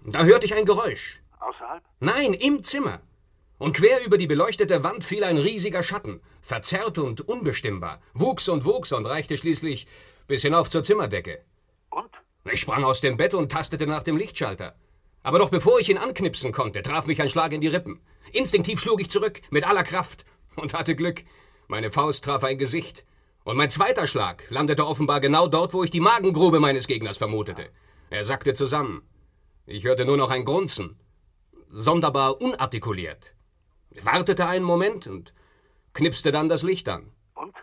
Da 0.05 0.23
hörte 0.23 0.45
ich 0.45 0.53
ein 0.53 0.65
Geräusch. 0.65 1.19
Außerhalb? 1.39 1.83
Nein, 1.99 2.33
im 2.33 2.63
Zimmer. 2.63 3.01
Und 3.57 3.75
quer 3.75 4.05
über 4.05 4.17
die 4.17 4.27
beleuchtete 4.27 4.83
Wand 4.83 5.03
fiel 5.03 5.23
ein 5.23 5.37
riesiger 5.37 5.83
Schatten, 5.83 6.21
verzerrt 6.41 6.97
und 6.97 7.21
unbestimmbar, 7.21 8.01
wuchs 8.13 8.47
und 8.47 8.65
wuchs 8.65 8.91
und 8.91 9.05
reichte 9.05 9.37
schließlich 9.37 9.87
bis 10.27 10.41
hinauf 10.41 10.69
zur 10.69 10.83
Zimmerdecke. 10.83 11.43
Und? 11.89 12.09
Ich 12.45 12.61
sprang 12.61 12.83
aus 12.83 13.01
dem 13.01 13.17
Bett 13.17 13.33
und 13.33 13.51
tastete 13.51 13.87
nach 13.87 14.03
dem 14.03 14.17
Lichtschalter. 14.17 14.75
Aber 15.23 15.39
noch 15.39 15.49
bevor 15.49 15.79
ich 15.79 15.89
ihn 15.89 15.97
anknipsen 15.97 16.53
konnte, 16.53 16.81
traf 16.81 17.05
mich 17.05 17.21
ein 17.21 17.29
Schlag 17.29 17.51
in 17.51 17.61
die 17.61 17.67
Rippen. 17.67 18.01
Instinktiv 18.31 18.79
schlug 18.79 19.01
ich 19.01 19.09
zurück, 19.09 19.41
mit 19.49 19.67
aller 19.67 19.83
Kraft, 19.83 20.25
und 20.59 20.73
hatte 20.73 20.95
Glück. 20.95 21.23
Meine 21.67 21.91
Faust 21.91 22.25
traf 22.25 22.43
ein 22.43 22.57
Gesicht. 22.57 23.05
Und 23.43 23.57
mein 23.57 23.69
zweiter 23.69 24.05
Schlag 24.05 24.43
landete 24.49 24.85
offenbar 24.85 25.19
genau 25.19 25.47
dort, 25.47 25.73
wo 25.73 25.83
ich 25.83 25.89
die 25.89 25.99
Magengrube 25.99 26.59
meines 26.59 26.87
Gegners 26.87 27.17
vermutete. 27.17 27.69
Er 28.09 28.23
sackte 28.23 28.53
zusammen. 28.53 29.01
Ich 29.65 29.83
hörte 29.83 30.05
nur 30.05 30.17
noch 30.17 30.29
ein 30.29 30.45
Grunzen. 30.45 30.99
Sonderbar 31.69 32.41
unartikuliert. 32.41 33.35
Ich 33.91 34.05
wartete 34.05 34.47
einen 34.47 34.65
Moment 34.65 35.07
und 35.07 35.33
knipste 35.93 36.31
dann 36.31 36.49
das 36.49 36.63
Licht 36.63 36.89
an. 36.89 37.11
Und? 37.35 37.55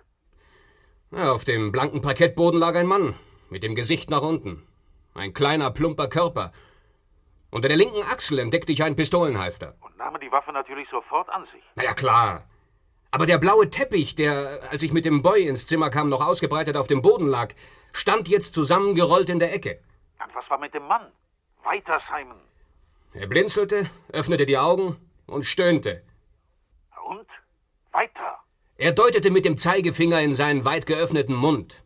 Ja, 1.11 1.33
auf 1.33 1.45
dem 1.45 1.73
blanken 1.73 2.01
Parkettboden 2.01 2.59
lag 2.61 2.75
ein 2.75 2.87
Mann, 2.87 3.15
mit 3.51 3.63
dem 3.63 3.75
Gesicht 3.75 4.11
nach 4.11 4.23
unten. 4.23 4.67
Ein 5.15 5.33
kleiner, 5.33 5.71
plumper 5.71 6.09
Körper. 6.09 6.53
Unter 7.51 7.69
der 7.69 7.77
linken 7.77 8.03
Achsel 8.03 8.39
entdeckte 8.39 8.73
ich 8.73 8.83
einen 8.83 8.97
Pistolenhalfter. 8.97 9.77
Und 9.81 9.97
nahmen 9.97 10.21
die 10.21 10.31
Waffe 10.31 10.53
natürlich 10.53 10.89
sofort 10.91 11.29
an 11.31 11.45
sich. 11.53 11.63
Na 11.75 11.85
ja, 11.85 11.95
klar. 11.95 12.49
Aber 13.11 13.27
der 13.27 13.38
blaue 13.38 13.71
Teppich, 13.71 14.14
der, 14.14 14.61
als 14.71 14.83
ich 14.83 14.92
mit 14.92 15.05
dem 15.05 15.23
Boy 15.23 15.47
ins 15.47 15.66
Zimmer 15.66 15.90
kam, 15.90 16.09
noch 16.09 16.21
ausgebreitet 16.21 16.77
auf 16.77 16.87
dem 16.87 17.03
Boden 17.03 17.27
lag, 17.27 17.55
stand 17.92 18.29
jetzt 18.29 18.55
zusammengerollt 18.55 19.31
in 19.31 19.38
der 19.38 19.55
Ecke. 19.55 19.81
Und 20.23 20.35
was 20.35 20.49
war 20.51 20.59
mit 20.59 20.75
dem 20.75 20.87
Mann? 20.87 21.12
Weiter, 21.64 22.01
Simon. 22.09 22.38
Er 23.14 23.27
blinzelte, 23.27 23.88
öffnete 24.12 24.45
die 24.45 24.59
Augen 24.59 24.97
und 25.27 25.47
stöhnte. 25.47 26.03
Und? 27.09 27.27
Weiter. 27.92 28.40
Er 28.77 28.92
deutete 28.92 29.31
mit 29.31 29.45
dem 29.45 29.57
Zeigefinger 29.57 30.21
in 30.21 30.35
seinen 30.35 30.64
weit 30.64 30.87
geöffneten 30.87 31.35
Mund. 31.35 31.83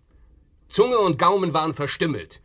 Zunge 0.69 0.99
und 0.99 1.19
Gaumen 1.19 1.55
waren 1.55 1.75
verstümmelt. 1.75 2.41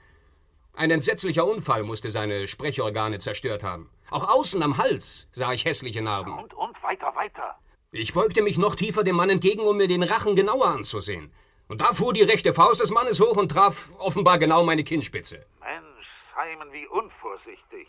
Ein 0.76 0.92
entsetzlicher 0.92 1.48
Unfall 1.48 1.84
musste 1.84 2.12
seine 2.12 2.48
Sprechorgane 2.48 3.20
zerstört 3.20 3.64
haben. 3.64 3.90
Auch 4.12 4.28
außen 4.28 4.62
am 4.62 4.78
Hals 4.78 5.28
sah 5.32 5.54
ich 5.54 5.66
hässliche 5.66 6.02
Narben. 6.02 6.38
Und, 6.38 6.54
und, 6.54 6.84
weiter, 6.84 7.16
weiter. 7.16 7.58
Ich 7.98 8.12
beugte 8.12 8.42
mich 8.42 8.58
noch 8.58 8.76
tiefer 8.76 9.06
dem 9.06 9.16
Mann 9.16 9.30
entgegen, 9.30 9.62
um 9.62 9.78
mir 9.78 9.88
den 9.88 10.04
Rachen 10.04 10.36
genauer 10.36 10.68
anzusehen. 10.68 11.32
Und 11.70 11.80
da 11.80 11.94
fuhr 11.94 12.12
die 12.12 12.24
rechte 12.24 12.54
Faust 12.54 12.82
des 12.82 12.92
Mannes 12.92 13.22
hoch 13.22 13.38
und 13.38 13.50
traf 13.50 13.90
offenbar 14.00 14.38
genau 14.38 14.64
meine 14.64 14.84
Kinnspitze. 14.84 15.46
Mensch, 15.62 16.08
Simon, 16.36 16.74
wie 16.74 16.86
unvorsichtig. 16.88 17.88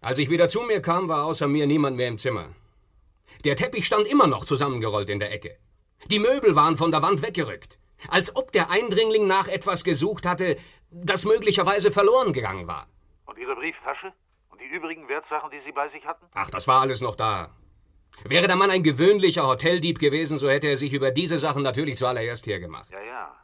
Als 0.00 0.18
ich 0.18 0.30
wieder 0.30 0.48
zu 0.48 0.62
mir 0.62 0.80
kam, 0.80 1.08
war 1.08 1.26
außer 1.26 1.46
mir 1.46 1.66
niemand 1.66 1.98
mehr 1.98 2.08
im 2.08 2.16
Zimmer. 2.16 2.54
Der 3.44 3.54
Teppich 3.54 3.84
stand 3.84 4.06
immer 4.08 4.26
noch 4.28 4.46
zusammengerollt 4.46 5.10
in 5.10 5.18
der 5.18 5.30
Ecke. 5.30 5.58
Die 6.06 6.20
Möbel 6.20 6.56
waren 6.56 6.78
von 6.78 6.90
der 6.90 7.02
Wand 7.02 7.20
weggerückt. 7.20 7.78
Als 8.08 8.34
ob 8.36 8.50
der 8.52 8.70
Eindringling 8.70 9.26
nach 9.26 9.48
etwas 9.48 9.84
gesucht 9.84 10.24
hatte, 10.24 10.56
das 10.90 11.26
möglicherweise 11.26 11.92
verloren 11.92 12.32
gegangen 12.32 12.66
war. 12.66 12.88
Und 13.26 13.36
Ihre 13.36 13.56
Brieftasche? 13.56 14.14
Und 14.48 14.58
die 14.62 14.74
übrigen 14.74 15.06
Wertsachen, 15.06 15.50
die 15.50 15.60
Sie 15.66 15.72
bei 15.72 15.90
sich 15.90 16.06
hatten? 16.06 16.24
Ach, 16.32 16.48
das 16.48 16.66
war 16.66 16.80
alles 16.80 17.02
noch 17.02 17.14
da. 17.14 17.50
Wäre 18.22 18.46
der 18.46 18.56
Mann 18.56 18.70
ein 18.70 18.82
gewöhnlicher 18.82 19.46
Hoteldieb 19.46 19.98
gewesen, 19.98 20.38
so 20.38 20.48
hätte 20.48 20.68
er 20.68 20.76
sich 20.76 20.92
über 20.92 21.10
diese 21.10 21.38
Sachen 21.38 21.62
natürlich 21.62 21.96
zuallererst 21.96 22.46
hergemacht. 22.46 22.90
Ja, 22.90 23.00
ja. 23.02 23.36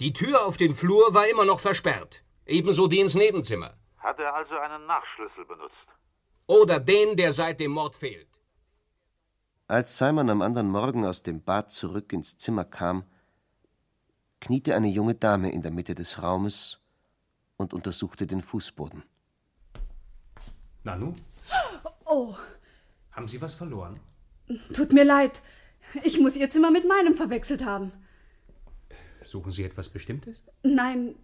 Die 0.00 0.12
Tür 0.12 0.46
auf 0.46 0.56
den 0.56 0.74
Flur 0.74 1.14
war 1.14 1.26
immer 1.28 1.44
noch 1.44 1.60
versperrt. 1.60 2.22
Ebenso 2.46 2.86
die 2.86 3.00
ins 3.00 3.14
Nebenzimmer. 3.14 3.74
Hat 3.98 4.18
er 4.18 4.34
also 4.34 4.56
einen 4.56 4.86
Nachschlüssel 4.86 5.44
benutzt? 5.44 5.74
Oder 6.46 6.80
den, 6.80 7.16
der 7.16 7.32
seit 7.32 7.60
dem 7.60 7.72
Mord 7.72 7.94
fehlt. 7.94 8.28
Als 9.68 9.96
Simon 9.96 10.28
am 10.28 10.42
anderen 10.42 10.68
Morgen 10.68 11.06
aus 11.06 11.22
dem 11.22 11.42
Bad 11.42 11.70
zurück 11.70 12.12
ins 12.12 12.36
Zimmer 12.36 12.64
kam, 12.64 13.04
kniete 14.40 14.74
eine 14.74 14.88
junge 14.88 15.14
Dame 15.14 15.50
in 15.52 15.62
der 15.62 15.70
Mitte 15.70 15.94
des 15.94 16.22
Raumes 16.22 16.80
und 17.56 17.72
untersuchte 17.72 18.26
den 18.26 18.42
Fußboden. 18.42 19.04
Nanu, 20.82 21.14
Oh, 22.04 22.34
haben 23.12 23.28
Sie 23.28 23.40
was 23.40 23.54
verloren? 23.54 24.00
tut 24.74 24.92
mir 24.92 25.04
leid. 25.04 25.40
Ich 26.04 26.18
muss 26.20 26.36
Ihr 26.36 26.50
Zimmer 26.50 26.70
mit 26.70 26.86
meinem 26.86 27.14
verwechselt 27.14 27.64
haben. 27.64 27.92
Suchen 29.20 29.52
Sie 29.52 29.64
etwas 29.64 29.88
Bestimmtes? 29.88 30.42
Nein, 30.62 31.14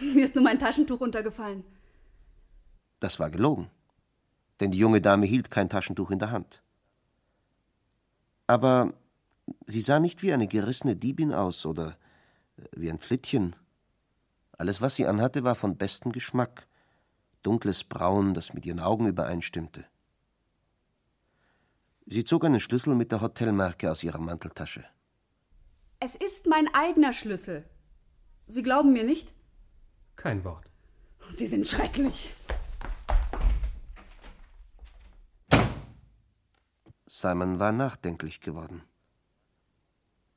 mir 0.00 0.24
ist 0.24 0.34
nur 0.34 0.44
mein 0.44 0.58
Taschentuch 0.58 1.00
runtergefallen. 1.00 1.64
Das 3.00 3.20
war 3.20 3.30
gelogen, 3.30 3.70
denn 4.60 4.70
die 4.70 4.78
junge 4.78 5.00
Dame 5.00 5.26
hielt 5.26 5.50
kein 5.50 5.68
Taschentuch 5.68 6.10
in 6.10 6.18
der 6.18 6.30
Hand. 6.30 6.62
Aber 8.46 8.94
sie 9.66 9.80
sah 9.80 10.00
nicht 10.00 10.22
wie 10.22 10.32
eine 10.32 10.48
gerissene 10.48 10.96
Diebin 10.96 11.32
aus 11.32 11.66
oder 11.66 11.98
äh, 12.56 12.62
wie 12.72 12.90
ein 12.90 12.98
Flittchen. 12.98 13.56
Alles, 14.52 14.80
was 14.80 14.96
sie 14.96 15.06
anhatte, 15.06 15.44
war 15.44 15.54
von 15.54 15.76
bestem 15.76 16.12
Geschmack, 16.12 16.66
dunkles 17.42 17.84
Braun, 17.84 18.34
das 18.34 18.54
mit 18.54 18.64
ihren 18.64 18.80
Augen 18.80 19.06
übereinstimmte. 19.06 19.84
Sie 22.06 22.24
zog 22.24 22.44
einen 22.44 22.60
Schlüssel 22.60 22.94
mit 22.94 23.10
der 23.10 23.20
Hotelmarke 23.20 23.90
aus 23.90 24.04
ihrer 24.04 24.18
Manteltasche. 24.18 24.84
Es 25.98 26.14
ist 26.14 26.46
mein 26.46 26.72
eigener 26.72 27.12
Schlüssel. 27.12 27.64
Sie 28.46 28.62
glauben 28.62 28.92
mir 28.92 29.02
nicht? 29.02 29.34
Kein 30.14 30.44
Wort. 30.44 30.70
Sie 31.30 31.46
sind 31.46 31.66
schrecklich. 31.66 32.32
Simon 37.06 37.58
war 37.58 37.72
nachdenklich 37.72 38.40
geworden. 38.40 38.82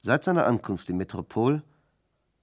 Seit 0.01 0.23
seiner 0.23 0.47
Ankunft 0.47 0.89
im 0.89 0.97
Metropol 0.97 1.61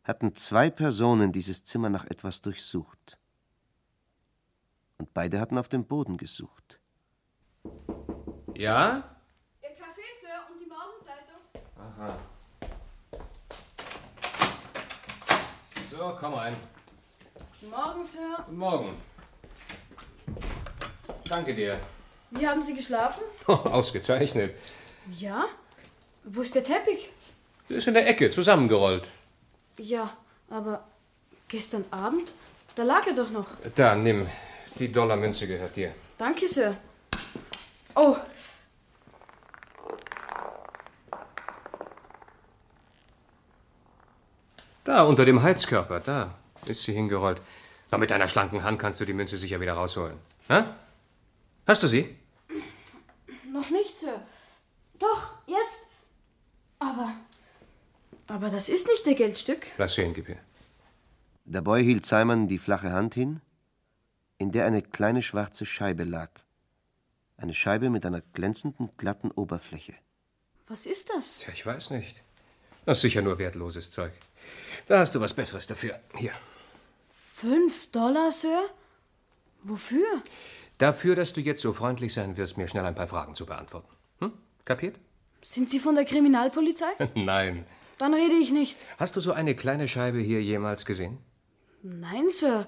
hatten 0.04 0.36
zwei 0.36 0.70
Personen 0.70 1.32
dieses 1.32 1.64
Zimmer 1.64 1.88
nach 1.88 2.04
etwas 2.04 2.42
durchsucht. 2.42 3.18
Und 4.98 5.12
beide 5.14 5.40
hatten 5.40 5.58
auf 5.58 5.68
dem 5.68 5.84
Boden 5.84 6.16
gesucht. 6.16 6.78
Ja? 8.54 9.16
Ihr 9.62 9.74
Kaffee, 9.74 10.12
Sir, 10.20 10.46
und 10.50 10.60
die 10.60 10.66
Morgenzeitung. 10.66 11.40
So, 15.90 16.16
komm 16.20 16.34
rein. 16.34 16.56
Morgen, 17.70 18.04
Sir. 18.04 18.36
Guten 18.44 18.58
Morgen. 18.58 18.96
Danke 21.28 21.54
dir. 21.54 21.78
Wie 22.30 22.46
haben 22.46 22.62
Sie 22.62 22.74
geschlafen? 22.74 23.22
Ausgezeichnet. 23.46 24.56
Ja? 25.18 25.44
Wo 26.24 26.42
ist 26.42 26.54
der 26.54 26.64
Teppich? 26.64 27.10
Der 27.68 27.78
ist 27.78 27.88
in 27.88 27.94
der 27.94 28.06
Ecke, 28.08 28.30
zusammengerollt. 28.30 29.10
Ja, 29.78 30.16
aber 30.50 30.84
gestern 31.48 31.84
Abend, 31.90 32.32
da 32.74 32.82
lag 32.82 33.06
er 33.06 33.14
doch 33.14 33.30
noch. 33.30 33.46
Da, 33.74 33.94
nimm. 33.94 34.26
Die 34.78 34.92
Dollarmünze 34.92 35.46
gehört 35.46 35.74
dir. 35.76 35.94
Danke, 36.18 36.46
Sir. 36.46 36.76
Oh, 37.94 38.16
Da, 44.96 45.02
unter 45.02 45.26
dem 45.26 45.42
Heizkörper, 45.42 46.00
da 46.00 46.34
ist 46.64 46.84
sie 46.84 46.94
hingerollt. 46.94 47.42
Na, 47.90 47.98
mit 47.98 48.10
deiner 48.10 48.28
schlanken 48.28 48.62
Hand 48.62 48.78
kannst 48.78 48.98
du 48.98 49.04
die 49.04 49.12
Münze 49.12 49.36
sicher 49.36 49.60
wieder 49.60 49.74
rausholen. 49.74 50.16
Ha? 50.48 50.74
Hast 51.66 51.82
du 51.82 51.86
sie? 51.86 52.16
noch 53.52 53.68
nicht, 53.68 53.98
Sir. 53.98 54.22
Doch, 54.98 55.34
jetzt. 55.46 55.88
Aber. 56.78 57.12
Aber 58.26 58.48
das 58.48 58.70
ist 58.70 58.86
nicht 58.86 59.04
der 59.04 59.12
Geldstück. 59.16 59.66
Lass 59.76 59.96
sehen, 59.96 60.14
gib 60.14 60.28
her. 60.28 60.40
Der 61.44 61.60
Boy 61.60 61.84
hielt 61.84 62.06
Simon 62.06 62.48
die 62.48 62.56
flache 62.56 62.90
Hand 62.90 63.12
hin, 63.12 63.42
in 64.38 64.50
der 64.50 64.64
eine 64.64 64.80
kleine 64.80 65.22
schwarze 65.22 65.66
Scheibe 65.66 66.04
lag. 66.04 66.30
Eine 67.36 67.52
Scheibe 67.52 67.90
mit 67.90 68.06
einer 68.06 68.22
glänzenden, 68.22 68.88
glatten 68.96 69.30
Oberfläche. 69.30 69.92
Was 70.68 70.86
ist 70.86 71.10
das? 71.10 71.40
Tja, 71.40 71.52
ich 71.52 71.66
weiß 71.66 71.90
nicht. 71.90 72.16
Das 72.86 72.96
ist 72.96 73.02
sicher 73.02 73.20
nur 73.20 73.38
wertloses 73.38 73.90
Zeug. 73.90 74.12
Da 74.86 74.98
hast 74.98 75.14
du 75.14 75.20
was 75.20 75.34
Besseres 75.34 75.66
dafür. 75.66 75.98
Hier. 76.16 76.32
Fünf 77.34 77.90
Dollar, 77.90 78.30
Sir? 78.30 78.70
Wofür? 79.62 80.06
Dafür, 80.78 81.16
dass 81.16 81.32
du 81.32 81.40
jetzt 81.40 81.62
so 81.62 81.72
freundlich 81.72 82.14
sein 82.14 82.36
wirst, 82.36 82.56
mir 82.56 82.68
schnell 82.68 82.84
ein 82.84 82.94
paar 82.94 83.08
Fragen 83.08 83.34
zu 83.34 83.46
beantworten. 83.46 83.88
Hm? 84.20 84.32
Kapiert? 84.64 84.98
Sind 85.42 85.70
Sie 85.70 85.80
von 85.80 85.94
der 85.94 86.04
Kriminalpolizei? 86.04 86.92
Nein. 87.14 87.66
Dann 87.98 88.14
rede 88.14 88.34
ich 88.34 88.52
nicht. 88.52 88.86
Hast 88.98 89.16
du 89.16 89.20
so 89.20 89.32
eine 89.32 89.54
kleine 89.54 89.88
Scheibe 89.88 90.18
hier 90.18 90.42
jemals 90.42 90.84
gesehen? 90.84 91.18
Nein, 91.82 92.30
Sir. 92.30 92.66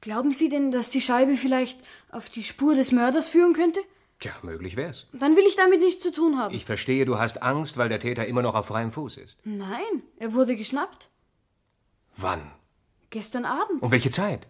Glauben 0.00 0.32
Sie 0.32 0.48
denn, 0.48 0.70
dass 0.70 0.90
die 0.90 1.00
Scheibe 1.00 1.36
vielleicht 1.36 1.80
auf 2.10 2.28
die 2.30 2.42
Spur 2.42 2.74
des 2.74 2.92
Mörders 2.92 3.28
führen 3.28 3.52
könnte? 3.52 3.80
Tja, 4.18 4.32
möglich 4.42 4.76
wär's. 4.76 5.06
Dann 5.12 5.36
will 5.36 5.44
ich 5.46 5.54
damit 5.54 5.80
nichts 5.80 6.02
zu 6.02 6.10
tun 6.10 6.38
haben. 6.38 6.52
Ich 6.54 6.64
verstehe, 6.64 7.04
du 7.04 7.18
hast 7.18 7.42
Angst, 7.42 7.78
weil 7.78 7.88
der 7.88 8.00
Täter 8.00 8.26
immer 8.26 8.42
noch 8.42 8.56
auf 8.56 8.66
freiem 8.66 8.90
Fuß 8.90 9.16
ist. 9.18 9.38
Nein, 9.44 10.02
er 10.18 10.34
wurde 10.34 10.56
geschnappt. 10.56 11.08
Wann? 12.16 12.50
Gestern 13.10 13.44
Abend. 13.44 13.80
Um 13.80 13.92
welche 13.92 14.10
Zeit? 14.10 14.48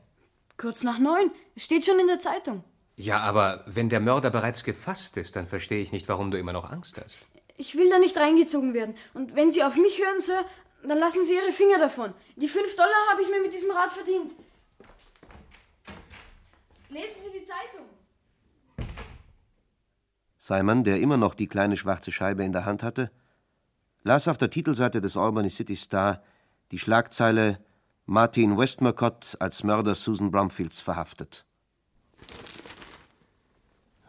Kurz 0.56 0.82
nach 0.84 0.98
neun. 0.98 1.30
Es 1.54 1.64
steht 1.64 1.84
schon 1.84 2.00
in 2.00 2.06
der 2.06 2.18
Zeitung. 2.18 2.64
Ja, 2.96 3.20
aber 3.20 3.62
wenn 3.66 3.90
der 3.90 4.00
Mörder 4.00 4.30
bereits 4.30 4.64
gefasst 4.64 5.16
ist, 5.18 5.36
dann 5.36 5.46
verstehe 5.46 5.82
ich 5.82 5.92
nicht, 5.92 6.08
warum 6.08 6.30
du 6.30 6.38
immer 6.38 6.54
noch 6.54 6.70
Angst 6.70 6.98
hast. 7.02 7.18
Ich 7.58 7.76
will 7.76 7.90
da 7.90 7.98
nicht 7.98 8.16
reingezogen 8.16 8.72
werden. 8.72 8.94
Und 9.14 9.36
wenn 9.36 9.50
Sie 9.50 9.62
auf 9.62 9.76
mich 9.76 10.00
hören, 10.02 10.20
Sir, 10.20 10.44
dann 10.82 10.98
lassen 10.98 11.24
Sie 11.24 11.34
Ihre 11.34 11.52
Finger 11.52 11.78
davon. 11.78 12.14
Die 12.36 12.48
fünf 12.48 12.74
Dollar 12.74 13.06
habe 13.10 13.20
ich 13.22 13.28
mir 13.28 13.40
mit 13.40 13.52
diesem 13.52 13.70
Rad 13.70 13.92
verdient. 13.92 14.32
Lesen 16.88 17.16
Sie 17.22 17.38
die 17.38 17.44
Zeitung. 17.44 17.86
Simon, 20.48 20.82
der 20.82 20.98
immer 20.98 21.18
noch 21.18 21.34
die 21.34 21.46
kleine 21.46 21.76
schwarze 21.76 22.10
Scheibe 22.10 22.42
in 22.42 22.52
der 22.52 22.64
Hand 22.64 22.82
hatte, 22.82 23.10
las 24.02 24.28
auf 24.28 24.38
der 24.38 24.48
Titelseite 24.48 25.02
des 25.02 25.14
Albany 25.14 25.50
City 25.50 25.76
Star 25.76 26.22
die 26.70 26.78
Schlagzeile 26.78 27.58
Martin 28.06 28.56
Westmacott 28.56 29.36
als 29.40 29.62
Mörder 29.62 29.94
Susan 29.94 30.30
Bromfields 30.30 30.80
verhaftet. 30.80 31.44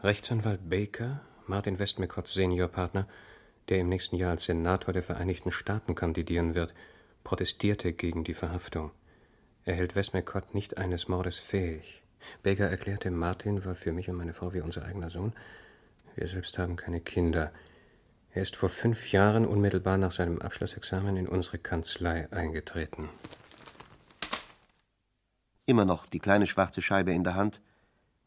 Rechtsanwalt 0.01 0.69
Baker, 0.69 1.19
Martin 1.45 1.77
Westmacott 1.77 2.29
Seniorpartner, 2.29 3.05
der 3.67 3.79
im 3.79 3.89
nächsten 3.89 4.15
Jahr 4.15 4.31
als 4.31 4.45
Senator 4.45 4.93
der 4.93 5.03
Vereinigten 5.03 5.51
Staaten 5.51 5.93
kandidieren 5.93 6.55
wird, 6.55 6.73
protestierte 7.25 7.91
gegen 7.91 8.23
die 8.23 8.33
Verhaftung. 8.33 8.91
Er 9.65 9.75
hält 9.75 9.97
Westmacott 9.97 10.55
nicht 10.55 10.77
eines 10.77 11.09
Mordes 11.09 11.37
fähig. 11.37 12.01
Baker 12.43 12.69
erklärte, 12.69 13.11
Martin 13.11 13.65
war 13.65 13.75
für 13.75 13.91
mich 13.91 14.09
und 14.09 14.15
meine 14.15 14.33
Frau 14.33 14.53
wie 14.53 14.61
unser 14.61 14.85
eigener 14.85 15.09
Sohn. 15.09 15.33
Wir 16.19 16.27
selbst 16.27 16.57
haben 16.57 16.75
keine 16.75 16.99
Kinder. 16.99 17.53
Er 18.33 18.41
ist 18.41 18.57
vor 18.57 18.67
fünf 18.67 19.13
Jahren 19.13 19.45
unmittelbar 19.45 19.97
nach 19.97 20.11
seinem 20.11 20.41
Abschlussexamen 20.41 21.15
in 21.15 21.29
unsere 21.29 21.59
Kanzlei 21.59 22.29
eingetreten. 22.29 23.07
Immer 25.65 25.85
noch 25.85 26.05
die 26.05 26.19
kleine 26.19 26.45
schwarze 26.45 26.81
Scheibe 26.81 27.13
in 27.13 27.23
der 27.23 27.35
Hand, 27.35 27.61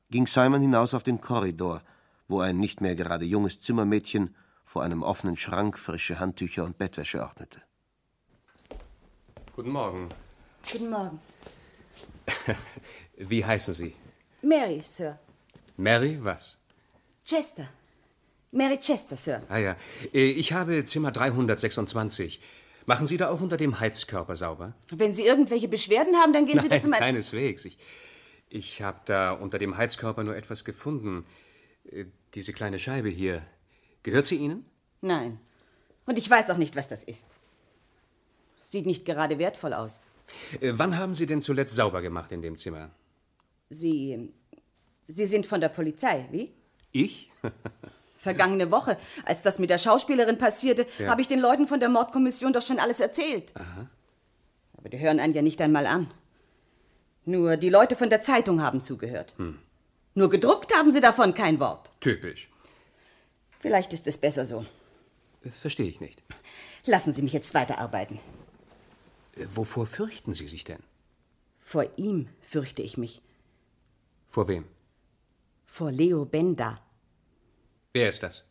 ging 0.09 0.27
Simon 0.27 0.63
hinaus 0.63 0.95
auf 0.95 1.03
den 1.03 1.21
Korridor, 1.21 1.83
wo 2.29 2.41
ein 2.41 2.57
nicht 2.57 2.81
mehr 2.81 2.95
gerade 2.95 3.27
junges 3.27 3.61
Zimmermädchen 3.61 4.35
vor 4.65 4.83
einem 4.83 5.03
offenen 5.03 5.37
Schrank 5.37 5.79
frische 5.79 6.19
Handtücher 6.19 6.65
und 6.65 6.79
Bettwäsche 6.79 7.21
ordnete. 7.21 7.61
Guten 9.55 9.71
Morgen. 9.71 10.09
Guten 10.73 10.89
Morgen. 10.89 11.21
Wie 13.19 13.45
heißen 13.45 13.75
Sie? 13.75 13.95
Mary, 14.41 14.81
Sir. 14.81 15.19
Mary, 15.77 16.17
was? 16.25 16.57
Chester. 17.27 17.69
Mary 18.53 18.79
Chester, 18.79 19.17
Sir. 19.17 19.43
Ah 19.49 19.59
ja, 19.59 19.77
Äh, 20.13 20.31
ich 20.31 20.53
habe 20.53 20.85
Zimmer 20.85 21.11
326. 21.11 22.41
Machen 22.85 23.07
Sie 23.07 23.17
da 23.17 23.31
auch 23.31 23.41
unter 23.41 23.57
dem 23.57 23.79
Heizkörper 23.81 24.37
sauber? 24.37 24.75
Wenn 24.91 25.15
Sie 25.15 25.25
irgendwelche 25.25 25.69
Beschwerden 25.69 26.17
haben, 26.17 26.33
dann 26.33 26.47
gehen 26.47 26.61
Sie 26.61 26.69
Nein, 26.69 26.79
da 26.79 26.83
zum... 26.83 26.93
keineswegs. 26.93 27.65
Ich, 27.65 27.79
ich 28.51 28.83
habe 28.83 29.01
da 29.07 29.33
unter 29.33 29.59
dem 29.59 29.77
Heizkörper 29.77 30.23
nur 30.25 30.37
etwas 30.37 30.65
gefunden. 30.65 31.25
Äh, 31.91 32.05
Diese 32.35 32.53
kleine 32.53 32.79
Scheibe 32.79 33.09
hier. 33.09 33.45
Gehört 34.03 34.27
sie 34.27 34.37
Ihnen? 34.37 34.65
Nein. 35.01 35.39
Und 36.07 36.19
ich 36.19 36.29
weiß 36.29 36.51
auch 36.51 36.57
nicht, 36.59 36.75
was 36.77 36.89
das 36.89 37.05
ist. 37.05 37.29
Sieht 38.61 38.85
nicht 38.87 39.05
gerade 39.05 39.39
wertvoll 39.39 39.73
aus. 39.75 40.01
Äh, 40.61 40.73
Wann 40.75 40.99
haben 40.99 41.15
Sie 41.15 41.27
denn 41.27 41.41
zuletzt 41.41 41.75
sauber 41.77 42.03
gemacht 42.03 42.33
in 42.33 42.43
dem 42.43 42.59
Zimmer? 42.59 42.91
Sie. 43.71 44.31
Sie 45.07 45.27
sind 45.27 45.47
von 45.47 45.61
der 45.61 45.69
Polizei, 45.69 46.27
wie? 46.31 46.53
Ich? 46.91 47.31
Vergangene 48.23 48.71
Woche, 48.71 48.97
als 49.25 49.43
das 49.43 49.59
mit 49.59 49.69
der 49.69 49.79
Schauspielerin 49.79 50.39
passierte, 50.39 50.87
Ja. 51.01 51.09
habe 51.11 51.21
ich 51.21 51.27
den 51.27 51.41
Leuten 51.41 51.67
von 51.67 51.81
der 51.81 51.89
Mordkommission 51.89 52.53
doch 52.53 52.63
schon 52.63 52.79
alles 52.79 53.01
erzählt. 53.01 53.53
Aha. 53.57 53.91
Aber 54.79 54.89
die 54.89 55.01
hören 55.01 55.19
einen 55.19 55.35
ja 55.35 55.43
nicht 55.43 55.61
einmal 55.61 55.87
an. 55.89 56.09
Nur 57.25 57.57
die 57.57 57.69
Leute 57.69 57.97
von 57.97 58.11
der 58.11 58.21
Zeitung 58.21 58.63
haben 58.63 58.81
zugehört. 58.81 59.35
Hm. 59.39 59.59
Nur 60.15 60.31
gedruckt 60.31 60.73
haben 60.77 60.93
sie 60.93 61.01
davon 61.01 61.35
kein 61.35 61.59
Wort. 61.59 61.91
Typisch. 61.99 62.49
Vielleicht 63.59 63.93
ist 63.93 64.07
es 64.07 64.19
besser 64.19 64.45
so. 64.45 64.65
Das 65.43 65.59
verstehe 65.59 65.87
ich 65.89 66.01
nicht. 66.01 66.23
Lassen 66.87 67.13
Sie 67.13 67.23
mich 67.23 67.33
jetzt 67.33 67.55
weiterarbeiten. 67.55 68.21
Äh, 69.37 69.47
Wovor 69.51 69.87
fürchten 69.87 70.33
Sie 70.33 70.47
sich 70.47 70.63
denn? 70.63 70.79
Vor 71.59 71.87
ihm 71.97 72.29
fürchte 72.41 72.83
ich 72.83 72.97
mich. 72.99 73.21
Vor 74.29 74.47
wem? 74.47 74.65
Vor 75.67 75.91
Leo 75.91 76.25
Benda. 76.25 76.81
Wer 77.95 78.09
ist 78.09 78.23
das? 78.23 78.45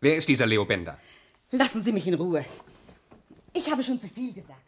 Wer 0.00 0.16
ist 0.16 0.28
dieser 0.28 0.46
Leo 0.46 0.64
Bender? 0.64 0.96
Lassen 1.50 1.82
Sie 1.82 1.92
mich 1.92 2.06
in 2.06 2.14
Ruhe. 2.14 2.44
Ich 3.52 3.70
habe 3.70 3.82
schon 3.82 3.98
zu 3.98 4.08
viel 4.08 4.32
gesagt. 4.32 4.60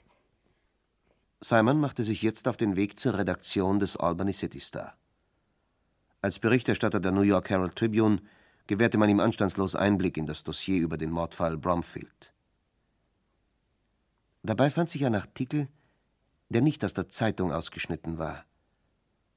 Simon 1.41 1.79
machte 1.79 2.03
sich 2.03 2.23
jetzt 2.23 2.49
auf 2.49 2.57
den 2.57 2.75
Weg 2.75 2.99
zur 2.99 3.17
Redaktion 3.17 3.79
des 3.79 3.97
Albany 3.97 4.33
City 4.33 4.59
Star. 4.59 4.97
Als 6.21 6.41
Berichterstatter 6.41 6.99
der 6.99 7.13
New 7.13 7.21
York 7.21 7.51
Herald 7.51 7.77
Tribune 7.77 8.23
gewährte 8.67 8.99
man 8.99 9.09
ihm 9.09 9.21
anstandslos 9.21 9.77
Einblick 9.77 10.17
in 10.17 10.27
das 10.27 10.43
Dossier 10.43 10.81
über 10.81 10.97
den 10.97 11.13
Mordfall 11.13 11.57
Bromfield. 11.57 12.33
Dabei 14.43 14.71
fand 14.71 14.91
sich 14.91 15.05
ein 15.05 15.15
Artikel, 15.15 15.69
der 16.49 16.63
nicht 16.63 16.85
aus 16.85 16.95
der 16.95 17.09
Zeitung 17.09 17.53
ausgeschnitten 17.53 18.19
war. 18.19 18.45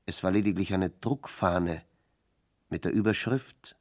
Es 0.07 0.23
war 0.23 0.31
lediglich 0.31 0.73
eine 0.73 0.89
Druckfahne 0.89 1.83
mit 2.69 2.85
der 2.85 2.91
Überschrift 2.93 3.75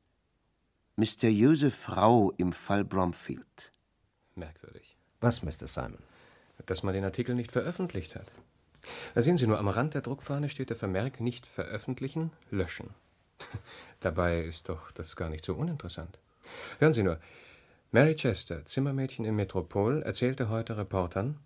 Mysteriöse 0.98 1.70
Frau 1.70 2.32
im 2.38 2.52
Fall 2.52 2.84
Bromfield. 2.84 3.70
Merkwürdig. 4.34 4.96
Was, 5.20 5.44
Mr. 5.44 5.68
Simon? 5.68 6.02
Dass 6.66 6.82
man 6.82 6.92
den 6.92 7.04
Artikel 7.04 7.36
nicht 7.36 7.52
veröffentlicht 7.52 8.16
hat. 8.16 8.32
Da 9.14 9.22
sehen 9.22 9.36
Sie 9.36 9.46
nur, 9.46 9.60
am 9.60 9.68
Rand 9.68 9.94
der 9.94 10.00
Druckfahne 10.00 10.48
steht 10.48 10.70
der 10.70 10.76
Vermerk 10.76 11.20
nicht 11.20 11.46
veröffentlichen, 11.46 12.32
löschen. 12.50 12.90
Dabei 14.00 14.42
ist 14.42 14.70
doch 14.70 14.90
das 14.90 15.14
gar 15.14 15.28
nicht 15.28 15.44
so 15.44 15.54
uninteressant. 15.54 16.18
Hören 16.80 16.94
Sie 16.94 17.04
nur. 17.04 17.20
Mary 17.92 18.16
Chester, 18.16 18.66
Zimmermädchen 18.66 19.24
im 19.24 19.36
Metropol, 19.36 20.02
erzählte 20.02 20.48
heute 20.48 20.78
Reportern, 20.78 21.38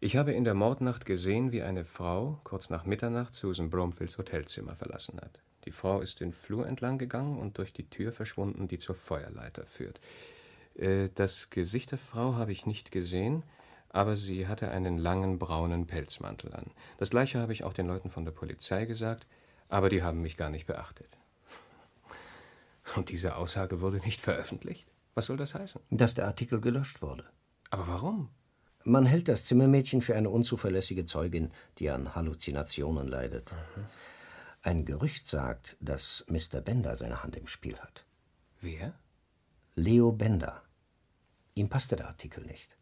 ich 0.00 0.16
habe 0.16 0.32
in 0.32 0.44
der 0.44 0.54
Mordnacht 0.54 1.04
gesehen, 1.04 1.52
wie 1.52 1.60
eine 1.60 1.84
Frau 1.84 2.40
kurz 2.42 2.70
nach 2.70 2.86
Mitternacht 2.86 3.34
Susan 3.34 3.68
Bromfields 3.68 4.16
Hotelzimmer 4.16 4.74
verlassen 4.74 5.20
hat. 5.20 5.42
Die 5.64 5.72
Frau 5.72 6.00
ist 6.00 6.20
den 6.20 6.32
Flur 6.32 6.66
entlang 6.66 6.98
gegangen 6.98 7.38
und 7.38 7.58
durch 7.58 7.72
die 7.72 7.88
Tür 7.88 8.12
verschwunden, 8.12 8.68
die 8.68 8.78
zur 8.78 8.94
Feuerleiter 8.94 9.66
führt. 9.66 10.00
Äh, 10.74 11.08
Das 11.14 11.50
Gesicht 11.50 11.90
der 11.90 11.98
Frau 11.98 12.34
habe 12.36 12.52
ich 12.52 12.66
nicht 12.66 12.90
gesehen, 12.90 13.42
aber 13.90 14.16
sie 14.16 14.46
hatte 14.46 14.70
einen 14.70 14.98
langen 14.98 15.38
braunen 15.38 15.86
Pelzmantel 15.86 16.54
an. 16.54 16.70
Das 16.98 17.10
gleiche 17.10 17.40
habe 17.40 17.52
ich 17.52 17.64
auch 17.64 17.72
den 17.72 17.86
Leuten 17.86 18.10
von 18.10 18.24
der 18.24 18.32
Polizei 18.32 18.84
gesagt, 18.84 19.26
aber 19.68 19.88
die 19.88 20.02
haben 20.02 20.22
mich 20.22 20.36
gar 20.36 20.50
nicht 20.50 20.66
beachtet. 20.66 21.08
Und 22.96 23.08
diese 23.10 23.36
Aussage 23.36 23.80
wurde 23.80 23.98
nicht 23.98 24.20
veröffentlicht? 24.20 24.88
Was 25.14 25.26
soll 25.26 25.36
das 25.36 25.54
heißen? 25.54 25.80
Dass 25.90 26.14
der 26.14 26.26
Artikel 26.26 26.60
gelöscht 26.60 27.02
wurde. 27.02 27.24
Aber 27.70 27.88
warum? 27.88 28.30
Man 28.84 29.04
hält 29.04 29.28
das 29.28 29.44
Zimmermädchen 29.44 30.00
für 30.00 30.14
eine 30.14 30.30
unzuverlässige 30.30 31.04
Zeugin, 31.04 31.50
die 31.78 31.90
an 31.90 32.14
Halluzinationen 32.14 33.08
leidet. 33.08 33.52
Ein 34.62 34.84
Gerücht 34.84 35.28
sagt, 35.28 35.76
dass 35.80 36.24
Mr. 36.28 36.60
Bender 36.60 36.96
seine 36.96 37.22
Hand 37.22 37.36
im 37.36 37.46
Spiel 37.46 37.78
hat. 37.78 38.04
Wer? 38.60 38.94
Leo 39.74 40.12
Bender. 40.12 40.62
Ihm 41.54 41.68
passte 41.68 41.96
der 41.96 42.08
Artikel 42.08 42.44
nicht. 42.44 42.76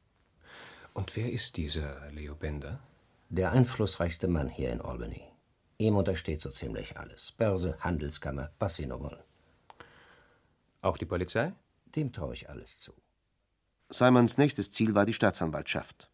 Und 0.94 1.14
wer 1.16 1.30
ist 1.30 1.58
dieser 1.58 2.10
Leo 2.10 2.34
Bender? 2.34 2.80
Der 3.28 3.52
einflussreichste 3.52 4.28
Mann 4.28 4.48
hier 4.48 4.72
in 4.72 4.80
Albany. 4.80 5.22
Ihm 5.78 5.96
untersteht 5.96 6.40
so 6.40 6.48
ziemlich 6.48 6.96
alles. 6.96 7.32
Börse, 7.32 7.76
Handelskammer, 7.80 8.50
was 8.58 8.76
Sie 8.76 8.86
nur 8.86 9.00
wollen. 9.00 9.22
Auch 10.80 10.96
die 10.96 11.04
Polizei? 11.04 11.52
Dem 11.84 12.12
traue 12.12 12.32
ich 12.32 12.48
alles 12.48 12.78
zu. 12.78 12.94
Simons 13.90 14.38
nächstes 14.38 14.70
Ziel 14.70 14.94
war 14.94 15.04
die 15.04 15.12
Staatsanwaltschaft. 15.12 16.10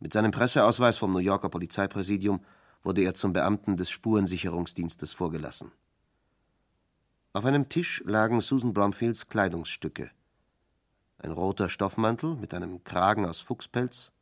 Mit 0.00 0.12
seinem 0.12 0.32
Presseausweis 0.32 0.98
vom 0.98 1.12
New 1.12 1.20
Yorker 1.20 1.48
Polizeipräsidium 1.48 2.44
wurde 2.82 3.02
er 3.02 3.14
zum 3.14 3.32
Beamten 3.32 3.76
des 3.76 3.90
Spurensicherungsdienstes 3.90 5.12
vorgelassen. 5.12 5.72
Auf 7.32 7.44
einem 7.44 7.68
Tisch 7.68 8.02
lagen 8.04 8.40
Susan 8.40 8.74
Bromfields 8.74 9.28
Kleidungsstücke. 9.28 10.10
Ein 11.18 11.30
roter 11.30 11.68
Stoffmantel 11.68 12.34
mit 12.34 12.52
einem 12.52 12.84
Kragen 12.84 13.24
aus 13.24 13.40
Fuchspelz, 13.40 14.12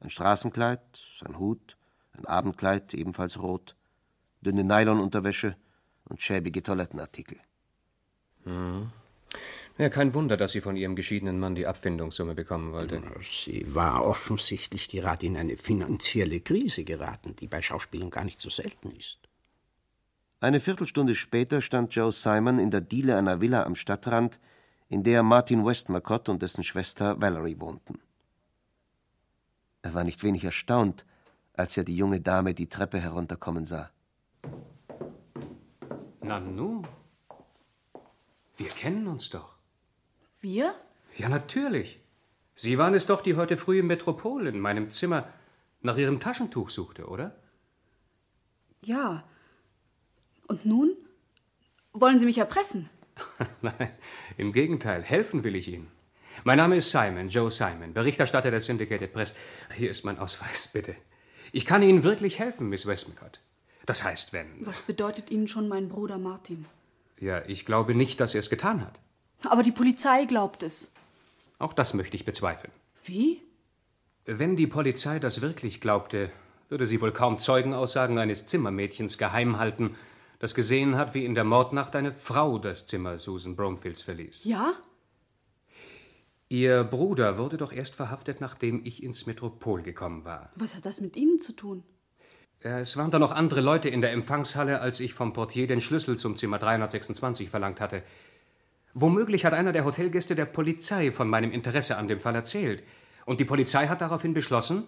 ein 0.00 0.10
Straßenkleid, 0.10 0.80
ein 1.24 1.38
Hut, 1.38 1.76
ein 2.12 2.24
Abendkleid, 2.24 2.94
ebenfalls 2.94 3.38
rot, 3.40 3.76
dünne 4.40 4.64
Nylonunterwäsche 4.64 5.56
und 6.04 6.20
schäbige 6.20 6.62
Toilettenartikel. 6.62 7.38
Mhm. 8.44 8.90
Ja, 9.76 9.88
kein 9.88 10.14
Wunder, 10.14 10.36
dass 10.36 10.52
sie 10.52 10.60
von 10.60 10.76
ihrem 10.76 10.94
geschiedenen 10.94 11.40
Mann 11.40 11.56
die 11.56 11.66
Abfindungssumme 11.66 12.36
bekommen 12.36 12.72
wollte. 12.72 13.02
Sie 13.22 13.74
war 13.74 14.06
offensichtlich 14.06 14.88
gerade 14.88 15.26
in 15.26 15.36
eine 15.36 15.56
finanzielle 15.56 16.40
Krise 16.40 16.84
geraten, 16.84 17.34
die 17.34 17.48
bei 17.48 17.60
Schauspielern 17.60 18.10
gar 18.10 18.22
nicht 18.22 18.40
so 18.40 18.50
selten 18.50 18.92
ist. 18.92 19.18
Eine 20.38 20.60
Viertelstunde 20.60 21.16
später 21.16 21.60
stand 21.60 21.92
Joe 21.94 22.12
Simon 22.12 22.60
in 22.60 22.70
der 22.70 22.82
Diele 22.82 23.16
einer 23.16 23.40
Villa 23.40 23.64
am 23.64 23.74
Stadtrand, 23.74 24.38
in 24.88 25.02
der 25.02 25.24
Martin 25.24 25.64
Westmacott 25.64 26.28
und 26.28 26.42
dessen 26.42 26.62
Schwester 26.62 27.20
Valerie 27.20 27.58
wohnten. 27.58 27.98
Er 29.82 29.94
war 29.94 30.04
nicht 30.04 30.22
wenig 30.22 30.44
erstaunt, 30.44 31.04
als 31.52 31.76
er 31.76 31.82
die 31.82 31.96
junge 31.96 32.20
Dame 32.20 32.54
die 32.54 32.68
Treppe 32.68 33.00
herunterkommen 33.00 33.66
sah. 33.66 33.90
Nanu, 36.20 36.82
wir 38.56 38.68
kennen 38.68 39.08
uns 39.08 39.30
doch. 39.30 39.53
Wir? 40.44 40.74
Ja, 41.16 41.30
natürlich. 41.30 41.98
Sie 42.54 42.76
waren 42.76 42.92
es 42.92 43.06
doch, 43.06 43.22
die 43.22 43.34
heute 43.34 43.56
früh 43.56 43.78
im 43.78 43.86
Metropol 43.86 44.46
in 44.46 44.60
meinem 44.60 44.90
Zimmer 44.90 45.26
nach 45.80 45.96
Ihrem 45.96 46.20
Taschentuch 46.20 46.68
suchte, 46.68 47.06
oder? 47.06 47.34
Ja. 48.82 49.24
Und 50.46 50.66
nun? 50.66 50.94
Wollen 51.94 52.18
Sie 52.18 52.26
mich 52.26 52.36
erpressen? 52.36 52.90
Nein, 53.62 53.90
im 54.36 54.52
Gegenteil, 54.52 55.02
helfen 55.02 55.44
will 55.44 55.56
ich 55.56 55.68
Ihnen. 55.68 55.90
Mein 56.44 56.58
Name 56.58 56.76
ist 56.76 56.90
Simon, 56.90 57.30
Joe 57.30 57.50
Simon, 57.50 57.94
Berichterstatter 57.94 58.50
der 58.50 58.60
Syndicated 58.60 59.14
Press. 59.14 59.34
Hier 59.74 59.90
ist 59.90 60.04
mein 60.04 60.18
Ausweis, 60.18 60.68
bitte. 60.74 60.94
Ich 61.52 61.64
kann 61.64 61.82
Ihnen 61.82 62.04
wirklich 62.04 62.38
helfen, 62.38 62.68
Miss 62.68 62.86
Westmacott. 62.86 63.40
Das 63.86 64.04
heißt, 64.04 64.34
wenn. 64.34 64.66
Was 64.66 64.82
bedeutet 64.82 65.30
Ihnen 65.30 65.48
schon 65.48 65.68
mein 65.68 65.88
Bruder 65.88 66.18
Martin? 66.18 66.66
Ja, 67.18 67.42
ich 67.46 67.64
glaube 67.64 67.94
nicht, 67.94 68.20
dass 68.20 68.34
er 68.34 68.40
es 68.40 68.50
getan 68.50 68.82
hat. 68.82 69.00
Aber 69.48 69.62
die 69.62 69.72
Polizei 69.72 70.24
glaubt 70.24 70.62
es. 70.62 70.92
Auch 71.58 71.72
das 71.72 71.94
möchte 71.94 72.16
ich 72.16 72.24
bezweifeln. 72.24 72.72
Wie? 73.04 73.42
Wenn 74.24 74.56
die 74.56 74.66
Polizei 74.66 75.18
das 75.18 75.42
wirklich 75.42 75.80
glaubte, 75.80 76.30
würde 76.68 76.86
sie 76.86 77.00
wohl 77.00 77.12
kaum 77.12 77.38
Zeugenaussagen 77.38 78.18
eines 78.18 78.46
Zimmermädchens 78.46 79.18
geheim 79.18 79.58
halten, 79.58 79.96
das 80.38 80.54
gesehen 80.54 80.96
hat, 80.96 81.14
wie 81.14 81.24
in 81.24 81.34
der 81.34 81.44
Mordnacht 81.44 81.94
eine 81.96 82.12
Frau 82.12 82.58
das 82.58 82.86
Zimmer 82.86 83.18
Susan 83.18 83.56
Bromfields 83.56 84.02
verließ. 84.02 84.42
Ja? 84.44 84.74
Ihr 86.48 86.84
Bruder 86.84 87.38
wurde 87.38 87.56
doch 87.56 87.72
erst 87.72 87.94
verhaftet, 87.94 88.40
nachdem 88.40 88.84
ich 88.84 89.02
ins 89.02 89.26
Metropol 89.26 89.82
gekommen 89.82 90.24
war. 90.24 90.50
Was 90.56 90.74
hat 90.76 90.86
das 90.86 91.00
mit 91.00 91.16
Ihnen 91.16 91.40
zu 91.40 91.52
tun? 91.52 91.82
Es 92.60 92.96
waren 92.96 93.10
da 93.10 93.18
noch 93.18 93.32
andere 93.32 93.60
Leute 93.60 93.90
in 93.90 94.00
der 94.00 94.12
Empfangshalle, 94.12 94.80
als 94.80 95.00
ich 95.00 95.12
vom 95.12 95.32
Portier 95.34 95.66
den 95.66 95.82
Schlüssel 95.82 96.16
zum 96.16 96.36
Zimmer 96.36 96.58
326 96.58 97.50
verlangt 97.50 97.80
hatte. 97.80 98.02
Womöglich 98.94 99.44
hat 99.44 99.54
einer 99.54 99.72
der 99.72 99.84
Hotelgäste 99.84 100.36
der 100.36 100.44
Polizei 100.44 101.10
von 101.10 101.28
meinem 101.28 101.50
Interesse 101.50 101.96
an 101.96 102.06
dem 102.06 102.20
Fall 102.20 102.34
erzählt. 102.34 102.84
Und 103.26 103.40
die 103.40 103.44
Polizei 103.44 103.88
hat 103.88 104.00
daraufhin 104.00 104.34
beschlossen, 104.34 104.84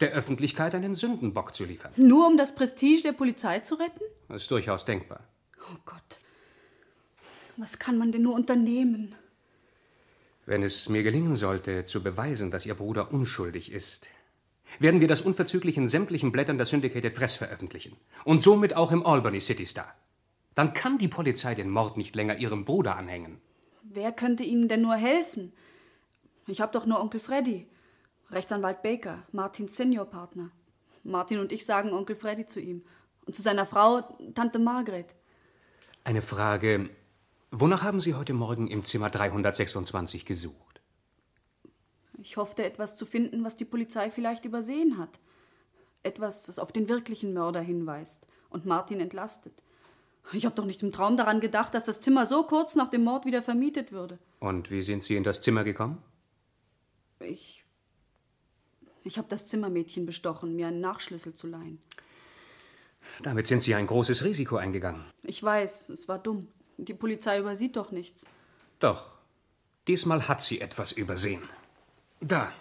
der 0.00 0.10
Öffentlichkeit 0.10 0.74
einen 0.74 0.96
Sündenbock 0.96 1.54
zu 1.54 1.64
liefern. 1.64 1.92
Nur 1.96 2.26
um 2.26 2.36
das 2.36 2.54
Prestige 2.54 3.02
der 3.02 3.12
Polizei 3.12 3.60
zu 3.60 3.76
retten? 3.76 4.00
Das 4.28 4.42
ist 4.42 4.50
durchaus 4.50 4.84
denkbar. 4.84 5.20
Oh 5.70 5.76
Gott. 5.86 6.18
Was 7.56 7.78
kann 7.78 7.96
man 7.96 8.10
denn 8.10 8.22
nur 8.22 8.34
unternehmen? 8.34 9.14
Wenn 10.46 10.64
es 10.64 10.88
mir 10.88 11.04
gelingen 11.04 11.36
sollte, 11.36 11.84
zu 11.84 12.02
beweisen, 12.02 12.50
dass 12.50 12.66
Ihr 12.66 12.74
Bruder 12.74 13.12
unschuldig 13.12 13.70
ist, 13.70 14.08
werden 14.80 15.00
wir 15.00 15.08
das 15.08 15.20
unverzüglich 15.20 15.76
in 15.76 15.86
sämtlichen 15.86 16.32
Blättern 16.32 16.58
der 16.58 16.66
Syndicated 16.66 17.14
Press 17.14 17.36
veröffentlichen. 17.36 17.96
Und 18.24 18.42
somit 18.42 18.74
auch 18.74 18.90
im 18.90 19.06
Albany 19.06 19.40
City 19.40 19.64
Star. 19.64 19.94
Dann 20.54 20.72
kann 20.72 20.98
die 20.98 21.08
Polizei 21.08 21.54
den 21.54 21.70
Mord 21.70 21.96
nicht 21.96 22.14
länger 22.14 22.36
ihrem 22.36 22.64
Bruder 22.64 22.96
anhängen. 22.96 23.40
Wer 23.82 24.12
könnte 24.12 24.44
Ihnen 24.44 24.68
denn 24.68 24.82
nur 24.82 24.94
helfen? 24.96 25.52
Ich 26.46 26.60
habe 26.60 26.72
doch 26.72 26.86
nur 26.86 27.00
Onkel 27.00 27.20
Freddy, 27.20 27.66
Rechtsanwalt 28.30 28.82
Baker, 28.82 29.22
Martins 29.32 29.76
Seniorpartner. 29.76 30.50
Martin 31.02 31.38
und 31.38 31.52
ich 31.52 31.66
sagen 31.66 31.92
Onkel 31.92 32.16
Freddy 32.16 32.46
zu 32.46 32.60
ihm. 32.60 32.84
Und 33.26 33.36
zu 33.36 33.42
seiner 33.42 33.66
Frau 33.66 34.02
Tante 34.34 34.58
Margret. 34.58 35.14
Eine 36.02 36.22
Frage. 36.22 36.90
Wonach 37.50 37.82
haben 37.82 38.00
Sie 38.00 38.14
heute 38.14 38.34
Morgen 38.34 38.68
im 38.68 38.84
Zimmer 38.84 39.10
326 39.10 40.26
gesucht? 40.26 40.80
Ich 42.18 42.36
hoffte, 42.36 42.64
etwas 42.64 42.96
zu 42.96 43.06
finden, 43.06 43.44
was 43.44 43.56
die 43.56 43.64
Polizei 43.64 44.10
vielleicht 44.10 44.44
übersehen 44.44 44.98
hat. 44.98 45.20
Etwas, 46.02 46.44
das 46.44 46.58
auf 46.58 46.72
den 46.72 46.88
wirklichen 46.88 47.32
Mörder 47.32 47.60
hinweist 47.60 48.26
und 48.50 48.66
Martin 48.66 49.00
entlastet. 49.00 49.63
Ich 50.32 50.44
habe 50.44 50.54
doch 50.54 50.64
nicht 50.64 50.82
im 50.82 50.90
Traum 50.90 51.16
daran 51.16 51.40
gedacht, 51.40 51.74
dass 51.74 51.84
das 51.84 52.00
Zimmer 52.00 52.26
so 52.26 52.44
kurz 52.44 52.74
nach 52.74 52.90
dem 52.90 53.04
Mord 53.04 53.24
wieder 53.26 53.42
vermietet 53.42 53.92
würde. 53.92 54.18
Und 54.40 54.70
wie 54.70 54.82
sind 54.82 55.02
Sie 55.04 55.16
in 55.16 55.24
das 55.24 55.42
Zimmer 55.42 55.64
gekommen? 55.64 56.02
Ich. 57.20 57.64
Ich 59.04 59.18
habe 59.18 59.28
das 59.28 59.46
Zimmermädchen 59.46 60.06
bestochen, 60.06 60.56
mir 60.56 60.68
einen 60.68 60.80
Nachschlüssel 60.80 61.34
zu 61.34 61.46
leihen. 61.46 61.80
Damit 63.22 63.46
sind 63.46 63.62
Sie 63.62 63.74
ein 63.74 63.86
großes 63.86 64.24
Risiko 64.24 64.56
eingegangen. 64.56 65.04
Ich 65.22 65.42
weiß, 65.42 65.90
es 65.90 66.08
war 66.08 66.18
dumm. 66.18 66.48
Die 66.78 66.94
Polizei 66.94 67.38
übersieht 67.38 67.76
doch 67.76 67.92
nichts. 67.92 68.26
Doch, 68.80 69.10
diesmal 69.86 70.26
hat 70.26 70.42
sie 70.42 70.60
etwas 70.60 70.92
übersehen. 70.92 71.42
Da, 72.20 72.52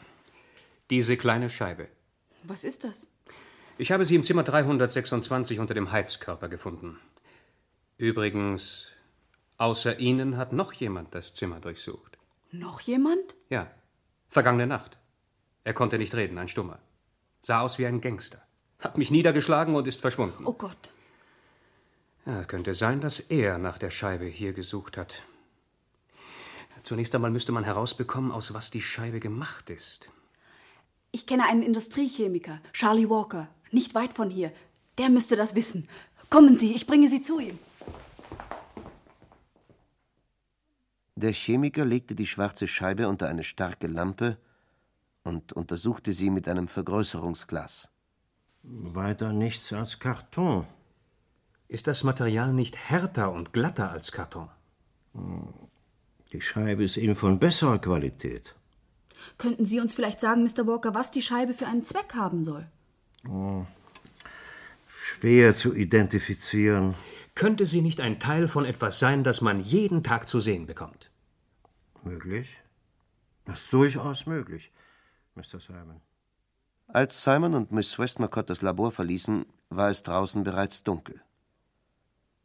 diese 0.90 1.18
kleine 1.18 1.50
Scheibe. 1.50 1.88
Was 2.44 2.64
ist 2.64 2.84
das? 2.84 3.10
Ich 3.78 3.92
habe 3.92 4.06
sie 4.06 4.16
im 4.16 4.24
Zimmer 4.24 4.44
326 4.44 5.60
unter 5.60 5.74
dem 5.74 5.92
Heizkörper 5.92 6.50
gefunden. 6.50 7.00
Übrigens, 7.98 8.88
außer 9.58 10.00
Ihnen 10.00 10.38
hat 10.38 10.54
noch 10.54 10.74
jemand 10.74 11.14
das 11.14 11.34
Zimmer 11.34 11.60
durchsucht. 11.60 12.18
Noch 12.52 12.82
jemand? 12.82 13.36
Ja, 13.50 13.72
vergangene 14.30 14.68
Nacht. 14.68 14.98
Er 15.64 15.74
konnte 15.74 15.98
nicht 15.98 16.14
reden, 16.16 16.38
ein 16.38 16.48
Stummer. 16.50 16.80
Sah 17.42 17.62
aus 17.62 17.80
wie 17.80 17.86
ein 17.86 18.02
Gangster. 18.02 18.42
Hat 18.80 18.98
mich 18.98 19.12
niedergeschlagen 19.12 19.76
und 19.76 19.88
ist 19.88 20.02
verschwunden. 20.02 20.46
Oh 20.46 20.54
Gott. 20.54 20.90
Ja, 22.26 22.44
könnte 22.46 22.74
sein, 22.74 23.02
dass 23.02 23.20
er 23.20 23.58
nach 23.58 23.78
der 23.78 23.90
Scheibe 23.90 24.26
hier 24.26 24.54
gesucht 24.54 24.98
hat. 24.98 25.24
Zunächst 26.84 27.16
einmal 27.16 27.32
müsste 27.32 27.52
man 27.54 27.64
herausbekommen, 27.64 28.32
aus 28.32 28.54
was 28.54 28.72
die 28.72 28.82
Scheibe 28.82 29.20
gemacht 29.20 29.70
ist. 29.70 30.10
Ich 31.12 31.26
kenne 31.26 31.46
einen 31.46 31.64
Industriechemiker, 31.64 32.60
Charlie 32.74 33.10
Walker, 33.10 33.48
nicht 33.72 33.96
weit 33.96 34.14
von 34.14 34.30
hier. 34.30 34.52
Der 34.98 35.10
müsste 35.10 35.36
das 35.36 35.56
wissen. 35.56 35.88
Kommen 36.30 36.58
Sie, 36.58 36.74
ich 36.74 36.88
bringe 36.88 37.10
Sie 37.10 37.22
zu 37.22 37.40
ihm. 37.40 37.58
Der 41.16 41.32
Chemiker 41.32 41.86
legte 41.86 42.16
die 42.16 42.28
schwarze 42.28 42.68
Scheibe 42.68 43.08
unter 43.08 43.28
eine 43.28 43.44
starke 43.44 43.88
Lampe 43.88 44.38
und 45.24 45.54
untersuchte 45.54 46.14
sie 46.14 46.30
mit 46.30 46.48
einem 46.48 46.68
Vergrößerungsglas. 46.68 47.90
Weiter 48.64 49.34
nichts 49.34 49.72
als 49.74 50.00
Karton. 50.00 50.66
Ist 51.68 51.88
das 51.88 52.04
Material 52.04 52.54
nicht 52.54 52.78
härter 52.78 53.32
und 53.32 53.54
glatter 53.54 53.92
als 53.92 54.12
Karton? 54.12 54.50
Die 56.32 56.42
Scheibe 56.42 56.84
ist 56.84 56.98
eben 56.98 57.16
von 57.16 57.40
besserer 57.40 57.80
Qualität. 57.80 58.56
Könnten 59.38 59.66
Sie 59.66 59.80
uns 59.80 59.94
vielleicht 59.94 60.20
sagen, 60.20 60.44
Mr. 60.44 60.66
Walker, 60.68 60.94
was 60.94 61.12
die 61.12 61.22
Scheibe 61.22 61.54
für 61.54 61.68
einen 61.68 61.84
Zweck 61.84 62.16
haben 62.16 62.44
soll? 62.44 62.66
Oh, 63.30 63.66
schwer 65.24 65.56
zu 65.56 65.74
identifizieren. 65.74 66.96
Könnte 67.34 67.66
sie 67.66 67.82
nicht 67.82 68.02
ein 68.02 68.20
Teil 68.20 68.50
von 68.50 68.66
etwas 68.66 69.00
sein, 69.00 69.24
das 69.24 69.40
man 69.40 69.58
jeden 69.58 70.04
Tag 70.04 70.28
zu 70.28 70.42
sehen 70.42 70.66
bekommt? 70.66 71.12
Möglich. 72.04 72.58
Das 73.46 73.62
ist 73.62 73.72
durchaus 73.72 74.26
möglich, 74.26 74.74
Mr. 75.36 75.62
Simon. 75.62 76.02
Als 76.88 77.24
Simon 77.24 77.54
und 77.54 77.72
Miss 77.72 77.98
Westmacott 77.98 78.50
das 78.50 78.62
Labor 78.62 78.92
verließen, 78.92 79.46
war 79.70 79.90
es 79.90 80.04
draußen 80.04 80.44
bereits 80.44 80.84
dunkel. 80.84 81.22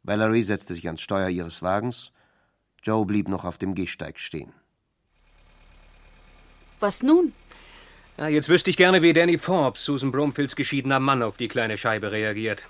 Valerie 0.03 0.43
setzte 0.43 0.73
sich 0.73 0.87
ans 0.87 1.01
Steuer 1.01 1.27
ihres 1.27 1.61
Wagens, 1.61 2.13
Joe 2.81 3.05
blieb 3.05 3.27
noch 3.27 3.43
auf 3.43 3.57
dem 3.57 3.75
Gehsteig 3.75 4.19
stehen. 4.19 4.53
Was 6.79 7.03
nun? 7.03 7.33
Ja, 8.19 8.27
jetzt 8.27 8.49
wüsste 8.49 8.69
ich 8.69 8.75
gerne, 8.75 9.01
wie 9.01 9.13
Danny 9.13 9.37
Forbes, 9.37 9.85
Susan 9.85 10.11
Bromfields 10.11 10.57
geschiedener 10.57 10.99
Mann, 10.99 11.23
auf 11.23 11.37
die 11.37 11.47
kleine 11.47 11.77
Scheibe 11.77 12.11
reagiert. 12.11 12.65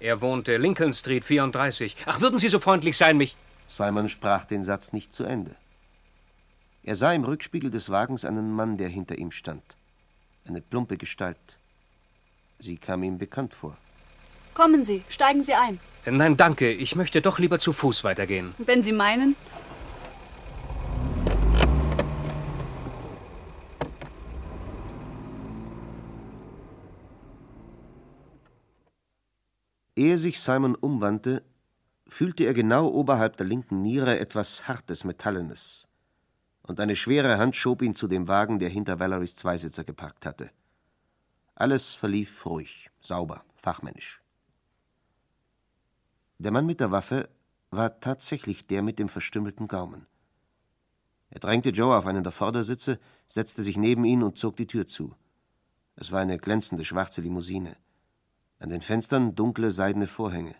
Er 0.00 0.20
wohnte 0.20 0.58
Lincoln 0.58 0.92
Street 0.92 1.24
34. 1.24 1.96
Ach, 2.04 2.20
würden 2.20 2.36
Sie 2.36 2.50
so 2.50 2.58
freundlich 2.58 2.98
sein, 2.98 3.16
mich. 3.16 3.36
Simon 3.70 4.10
sprach 4.10 4.44
den 4.44 4.62
Satz 4.62 4.92
nicht 4.92 5.14
zu 5.14 5.24
Ende. 5.24 5.52
Er 6.82 6.94
sah 6.94 7.14
im 7.14 7.24
Rückspiegel 7.24 7.70
des 7.70 7.88
Wagens 7.88 8.26
einen 8.26 8.52
Mann, 8.52 8.76
der 8.76 8.90
hinter 8.90 9.16
ihm 9.16 9.30
stand. 9.30 9.62
Eine 10.46 10.60
plumpe 10.60 10.98
Gestalt. 10.98 11.38
Sie 12.58 12.76
kam 12.76 13.02
ihm 13.02 13.16
bekannt 13.16 13.54
vor. 13.54 13.78
Kommen 14.52 14.84
Sie, 14.84 15.04
steigen 15.08 15.42
Sie 15.42 15.54
ein. 15.54 15.80
Nein, 16.04 16.36
danke. 16.36 16.70
Ich 16.70 16.94
möchte 16.96 17.22
doch 17.22 17.38
lieber 17.38 17.58
zu 17.58 17.72
Fuß 17.72 18.04
weitergehen. 18.04 18.54
Wenn 18.58 18.82
Sie 18.82 18.92
meinen. 18.92 19.36
Ehe 29.96 30.18
sich 30.18 30.40
Simon 30.40 30.74
umwandte, 30.74 31.42
fühlte 32.06 32.44
er 32.44 32.52
genau 32.52 32.88
oberhalb 32.88 33.38
der 33.38 33.46
linken 33.46 33.80
Niere 33.80 34.18
etwas 34.18 34.68
Hartes, 34.68 35.04
Metallenes. 35.04 35.88
Und 36.62 36.80
eine 36.80 36.96
schwere 36.96 37.38
Hand 37.38 37.56
schob 37.56 37.80
ihn 37.80 37.94
zu 37.94 38.06
dem 38.06 38.28
Wagen, 38.28 38.58
der 38.58 38.68
hinter 38.68 39.00
Valeries 39.00 39.36
Zweisitzer 39.36 39.84
geparkt 39.84 40.26
hatte. 40.26 40.50
Alles 41.54 41.94
verlief 41.94 42.44
ruhig, 42.44 42.90
sauber, 43.00 43.42
fachmännisch. 43.54 44.20
Der 46.38 46.52
Mann 46.52 46.66
mit 46.66 46.80
der 46.80 46.90
Waffe 46.90 47.30
war 47.70 47.98
tatsächlich 48.00 48.66
der 48.66 48.82
mit 48.82 48.98
dem 48.98 49.08
verstümmelten 49.08 49.66
Gaumen. 49.66 50.06
Er 51.30 51.40
drängte 51.40 51.70
Joe 51.70 51.96
auf 51.96 52.06
einen 52.06 52.22
der 52.22 52.32
Vordersitze, 52.32 53.00
setzte 53.26 53.62
sich 53.62 53.78
neben 53.78 54.04
ihn 54.04 54.22
und 54.22 54.36
zog 54.36 54.56
die 54.56 54.66
Tür 54.66 54.86
zu. 54.86 55.14
Es 55.96 56.12
war 56.12 56.20
eine 56.20 56.36
glänzende 56.36 56.84
schwarze 56.84 57.22
Limousine. 57.22 57.76
An 58.58 58.70
den 58.70 58.80
Fenstern 58.80 59.34
dunkle 59.34 59.70
seidene 59.70 60.06
Vorhänge. 60.06 60.54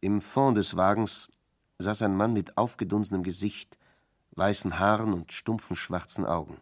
Im 0.00 0.20
Fond 0.20 0.56
des 0.56 0.76
Wagens 0.76 1.30
saß 1.78 2.02
ein 2.02 2.16
Mann 2.16 2.32
mit 2.32 2.56
aufgedunsenem 2.56 3.22
Gesicht, 3.22 3.76
weißen 4.32 4.78
Haaren 4.78 5.12
und 5.12 5.32
stumpfen 5.32 5.76
schwarzen 5.76 6.24
Augen. 6.24 6.56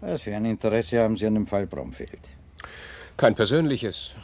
Was 0.00 0.22
für 0.22 0.34
ein 0.34 0.44
Interesse 0.44 1.00
haben 1.00 1.16
Sie 1.16 1.26
an 1.26 1.34
dem 1.34 1.46
Fall 1.46 1.66
Bromfield? 1.66 2.18
Kein 3.16 3.36
persönliches. 3.36 4.16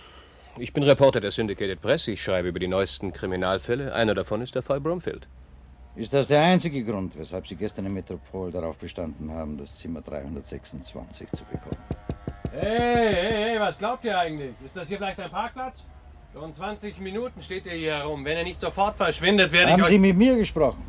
Ich 0.58 0.72
bin 0.72 0.82
Reporter 0.82 1.20
der 1.20 1.30
Syndicated 1.30 1.80
Press. 1.80 2.08
Ich 2.08 2.20
schreibe 2.20 2.48
über 2.48 2.58
die 2.58 2.66
neuesten 2.66 3.12
Kriminalfälle. 3.12 3.94
Einer 3.94 4.14
davon 4.14 4.42
ist 4.42 4.56
der 4.56 4.62
Fall 4.62 4.80
Bromfield. 4.80 5.28
Ist 5.98 6.14
das 6.14 6.28
der 6.28 6.42
einzige 6.42 6.84
Grund, 6.84 7.18
weshalb 7.18 7.44
Sie 7.48 7.56
gestern 7.56 7.86
im 7.86 7.94
Metropol 7.94 8.52
darauf 8.52 8.78
bestanden 8.78 9.32
haben, 9.32 9.58
das 9.58 9.76
Zimmer 9.78 10.00
326 10.00 11.28
zu 11.32 11.44
bekommen? 11.44 11.82
Hey, 12.52 13.14
hey, 13.14 13.32
hey, 13.32 13.60
was 13.60 13.78
glaubt 13.78 14.04
ihr 14.04 14.16
eigentlich? 14.16 14.54
Ist 14.64 14.76
das 14.76 14.86
hier 14.86 14.98
vielleicht 14.98 15.18
ein 15.18 15.28
Parkplatz? 15.28 15.86
Schon 16.32 16.54
20 16.54 17.00
Minuten 17.00 17.42
steht 17.42 17.66
ihr 17.66 17.72
hier 17.72 17.96
herum. 17.96 18.24
Wenn 18.24 18.38
ihr 18.38 18.44
nicht 18.44 18.60
sofort 18.60 18.96
verschwindet, 18.96 19.50
werde 19.50 19.72
haben 19.72 19.80
ich 19.80 19.86
euch... 19.86 19.90
Sie 19.90 19.98
mit 19.98 20.16
mir 20.16 20.36
gesprochen? 20.36 20.84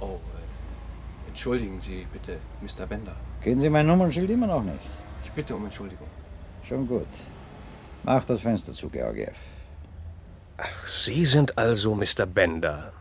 Oh, 0.00 0.18
äh, 0.18 1.28
entschuldigen 1.28 1.80
Sie 1.80 2.06
bitte, 2.12 2.36
Mr. 2.60 2.84
Bender. 2.84 3.16
Kennen 3.42 3.62
Sie 3.62 3.70
mein 3.70 3.86
Nummernschild 3.86 4.28
immer 4.28 4.48
noch 4.48 4.62
nicht? 4.62 4.84
Ich 5.24 5.30
bitte 5.30 5.56
um 5.56 5.64
Entschuldigung. 5.64 6.08
Schon 6.62 6.86
gut. 6.86 7.08
Mach 8.02 8.22
das 8.26 8.40
Fenster 8.40 8.74
zu, 8.74 8.90
Georgiev. 8.90 9.38
Ach, 10.58 10.86
Sie 10.86 11.24
sind 11.24 11.56
also 11.56 11.94
Mr. 11.94 12.26
Bender. 12.26 12.92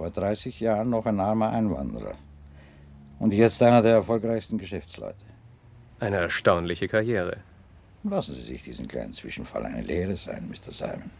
Vor 0.00 0.08
30 0.08 0.58
Jahren 0.60 0.88
noch 0.88 1.04
ein 1.04 1.20
armer 1.20 1.50
Einwanderer. 1.50 2.14
Und 3.18 3.34
jetzt 3.34 3.62
einer 3.62 3.82
der 3.82 3.96
erfolgreichsten 3.96 4.56
Geschäftsleute. 4.56 5.26
Eine 5.98 6.16
erstaunliche 6.16 6.88
Karriere. 6.88 7.36
Lassen 8.04 8.34
Sie 8.34 8.40
sich 8.40 8.62
diesen 8.62 8.88
kleinen 8.88 9.12
Zwischenfall 9.12 9.66
eine 9.66 9.82
Lehre 9.82 10.16
sein, 10.16 10.48
Mr. 10.48 10.72
Simon. 10.72 11.10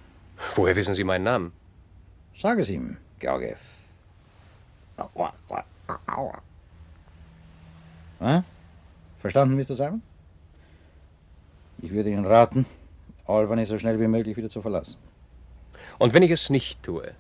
Woher 0.55 0.75
wissen 0.77 0.95
Sie 0.95 1.05
meinen 1.05 1.25
Namen? 1.25 1.53
Sag 2.35 2.59
es 2.59 2.71
ihm, 2.71 2.97
Georgiev. 3.19 3.59
Verstanden, 9.19 9.57
Mr. 9.57 9.75
Simon? 9.75 10.01
Ich 11.83 11.91
würde 11.91 12.09
Ihnen 12.09 12.25
raten, 12.25 12.65
Albany 13.27 13.67
so 13.67 13.79
schnell 13.79 14.01
wie 14.01 14.09
möglich 14.09 14.39
wieder 14.39 14.49
zu 14.49 14.63
verlassen. 14.63 14.97
Und 15.99 16.15
wenn 16.15 16.23
ich 16.23 16.31
es 16.31 16.49
nicht 16.49 16.83
tue? 16.83 17.13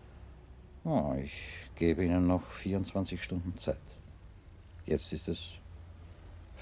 Oh, 0.84 1.14
ich 1.22 1.68
gebe 1.74 2.04
Ihnen 2.04 2.26
noch 2.26 2.42
24 2.42 3.22
Stunden 3.22 3.56
Zeit. 3.58 3.80
Jetzt 4.86 5.12
ist 5.12 5.28
es 5.28 5.58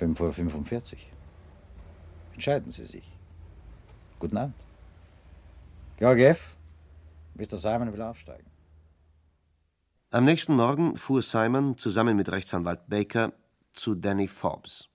5.45 0.00 0.94
Uhr. 0.94 0.98
Entscheiden 2.34 2.70
Sie 2.70 2.86
sich. 2.86 3.04
Guten 4.18 4.36
Abend. 4.36 4.54
Georgiev, 5.96 6.56
Mr. 7.34 7.58
Simon 7.58 7.92
will 7.92 8.02
aussteigen. 8.02 8.46
Am 10.10 10.24
nächsten 10.24 10.54
Morgen 10.56 10.96
fuhr 10.96 11.22
Simon 11.22 11.76
zusammen 11.76 12.16
mit 12.16 12.30
Rechtsanwalt 12.30 12.88
Baker 12.88 13.32
zu 13.72 13.94
Danny 13.94 14.26
Forbes. 14.26 14.88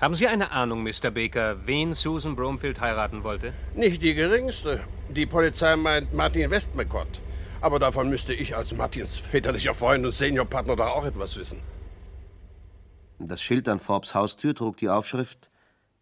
Haben 0.00 0.14
Sie 0.14 0.26
eine 0.26 0.50
Ahnung, 0.50 0.82
Mr. 0.82 1.10
Baker, 1.10 1.66
wen 1.66 1.92
Susan 1.92 2.34
Bromfield 2.34 2.80
heiraten 2.80 3.22
wollte? 3.22 3.52
Nicht 3.74 4.02
die 4.02 4.14
geringste. 4.14 4.80
Die 5.10 5.26
Polizei 5.26 5.74
meint 5.74 6.14
Martin 6.14 6.48
Westmacott. 6.50 7.20
Aber 7.60 7.80
davon 7.80 8.08
müsste 8.08 8.32
ich 8.32 8.56
als 8.56 8.72
Martins 8.72 9.18
väterlicher 9.18 9.74
Freund 9.74 10.04
und 10.06 10.14
Seniorpartner 10.14 10.76
doch 10.76 10.86
auch 10.86 11.04
etwas 11.04 11.36
wissen. 11.36 11.60
Das 13.18 13.42
Schild 13.42 13.68
an 13.68 13.80
Forbes 13.80 14.14
Haustür 14.14 14.54
trug 14.54 14.76
die 14.76 14.88
Aufschrift 14.88 15.50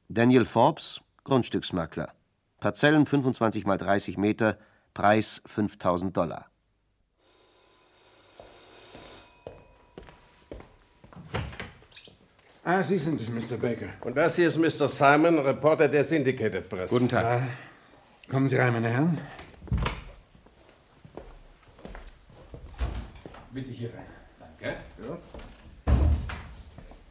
Daniel 0.08 0.44
Forbes, 0.44 1.00
Grundstücksmakler. 1.24 2.12
Parzellen 2.60 3.06
25 3.06 3.64
mal 3.66 3.78
30 3.78 4.18
Meter, 4.18 4.58
Preis 4.92 5.42
5000 5.46 6.16
Dollar. 6.16 6.46
Ah, 12.62 12.82
Sie 12.82 12.98
sind 12.98 13.18
es, 13.20 13.30
Mr. 13.30 13.56
Baker. 13.56 13.86
Und 14.02 14.16
das 14.16 14.36
hier 14.36 14.48
ist 14.48 14.58
Mr. 14.58 14.88
Simon, 14.88 15.38
Reporter 15.38 15.88
der 15.88 16.04
Syndicated 16.04 16.68
Press. 16.68 16.90
Guten 16.90 17.08
Tag. 17.08 17.24
Ah, 17.24 17.42
kommen 18.28 18.48
Sie 18.48 18.56
rein, 18.56 18.72
meine 18.72 18.88
Herren. 18.88 19.18
Bitte 23.52 23.70
hier 23.70 23.92
rein. 23.94 24.06
Danke. 24.38 24.76
Ja. 25.06 25.94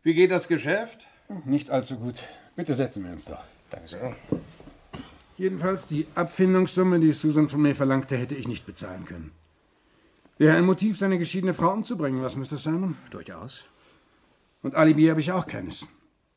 Wie 0.03 0.13
geht 0.13 0.31
das 0.31 0.47
Geschäft? 0.47 1.07
Nicht 1.45 1.69
allzu 1.69 1.97
gut. 1.97 2.23
Bitte 2.55 2.73
setzen 2.73 3.03
wir 3.03 3.11
uns 3.11 3.25
doch. 3.25 3.43
Danke 3.69 3.87
sehr. 3.87 4.15
Jedenfalls 5.37 5.87
die 5.87 6.07
Abfindungssumme, 6.15 6.99
die 6.99 7.11
Susan 7.11 7.49
von 7.49 7.61
mir 7.61 7.75
verlangte, 7.75 8.17
hätte 8.17 8.35
ich 8.35 8.47
nicht 8.47 8.65
bezahlen 8.65 9.05
können. 9.05 9.31
Wäre 10.37 10.55
ein 10.55 10.65
Motiv, 10.65 10.97
seine 10.97 11.17
geschiedene 11.17 11.53
Frau 11.53 11.73
umzubringen, 11.73 12.21
was, 12.21 12.35
Mr. 12.35 12.57
Simon? 12.57 12.97
Durchaus. 13.09 13.65
Und 14.61 14.75
Alibi 14.75 15.07
habe 15.07 15.19
ich 15.19 15.31
auch 15.31 15.45
keines. 15.45 15.87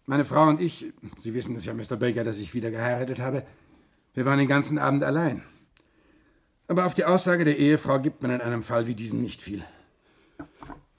Meine 0.06 0.24
Frau 0.24 0.48
und 0.48 0.60
ich, 0.60 0.92
Sie 1.18 1.34
wissen 1.34 1.54
es 1.56 1.64
ja, 1.64 1.74
Mr. 1.74 1.96
Baker, 1.96 2.24
dass 2.24 2.38
ich 2.38 2.54
wieder 2.54 2.70
geheiratet 2.70 3.20
habe, 3.20 3.44
wir 4.14 4.26
waren 4.26 4.38
den 4.38 4.48
ganzen 4.48 4.78
Abend 4.78 5.04
allein. 5.04 5.42
Aber 6.68 6.86
auf 6.86 6.94
die 6.94 7.04
Aussage 7.04 7.44
der 7.44 7.58
Ehefrau 7.58 7.98
gibt 7.98 8.22
man 8.22 8.30
in 8.30 8.40
einem 8.40 8.62
Fall 8.62 8.86
wie 8.86 8.94
diesem 8.94 9.20
nicht 9.20 9.42
viel. 9.42 9.64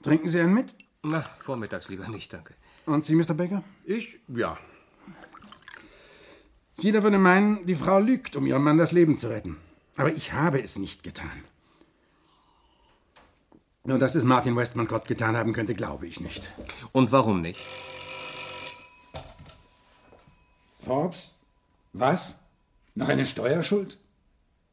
Trinken 0.02 0.28
Sie 0.28 0.40
einen 0.40 0.54
mit? 0.54 0.74
Na, 1.02 1.24
vormittags 1.38 1.88
lieber 1.88 2.08
nicht, 2.08 2.32
danke. 2.32 2.54
Und 2.86 3.04
Sie, 3.04 3.14
Mr. 3.14 3.34
Baker? 3.34 3.62
Ich? 3.84 4.18
Ja. 4.28 4.56
Jeder 6.76 7.02
würde 7.02 7.18
meinen, 7.18 7.64
die 7.66 7.74
Frau 7.74 8.00
lügt, 8.00 8.36
um 8.36 8.46
ihrem 8.46 8.64
Mann 8.64 8.78
das 8.78 8.92
Leben 8.92 9.16
zu 9.16 9.28
retten. 9.28 9.56
Aber 9.96 10.12
ich 10.12 10.32
habe 10.32 10.62
es 10.62 10.78
nicht 10.78 11.02
getan. 11.02 11.42
Nur, 13.84 13.98
dass 13.98 14.14
es 14.14 14.24
Martin 14.24 14.56
Westmacott 14.56 15.06
getan 15.06 15.36
haben 15.36 15.52
könnte, 15.52 15.74
glaube 15.74 16.06
ich 16.06 16.20
nicht. 16.20 16.52
Und 16.92 17.12
warum 17.12 17.40
nicht? 17.40 17.60
Forbes? 20.84 21.32
Was? 21.92 22.41
Noch 22.94 23.08
eine 23.08 23.26
Steuerschuld? 23.26 23.98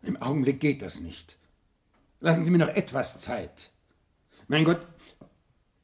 Im 0.01 0.21
Augenblick 0.21 0.59
geht 0.59 0.81
das 0.81 0.99
nicht. 0.99 1.37
Lassen 2.19 2.43
Sie 2.43 2.51
mir 2.51 2.57
noch 2.57 2.67
etwas 2.67 3.19
Zeit. 3.21 3.69
Mein 4.47 4.65
Gott. 4.65 4.85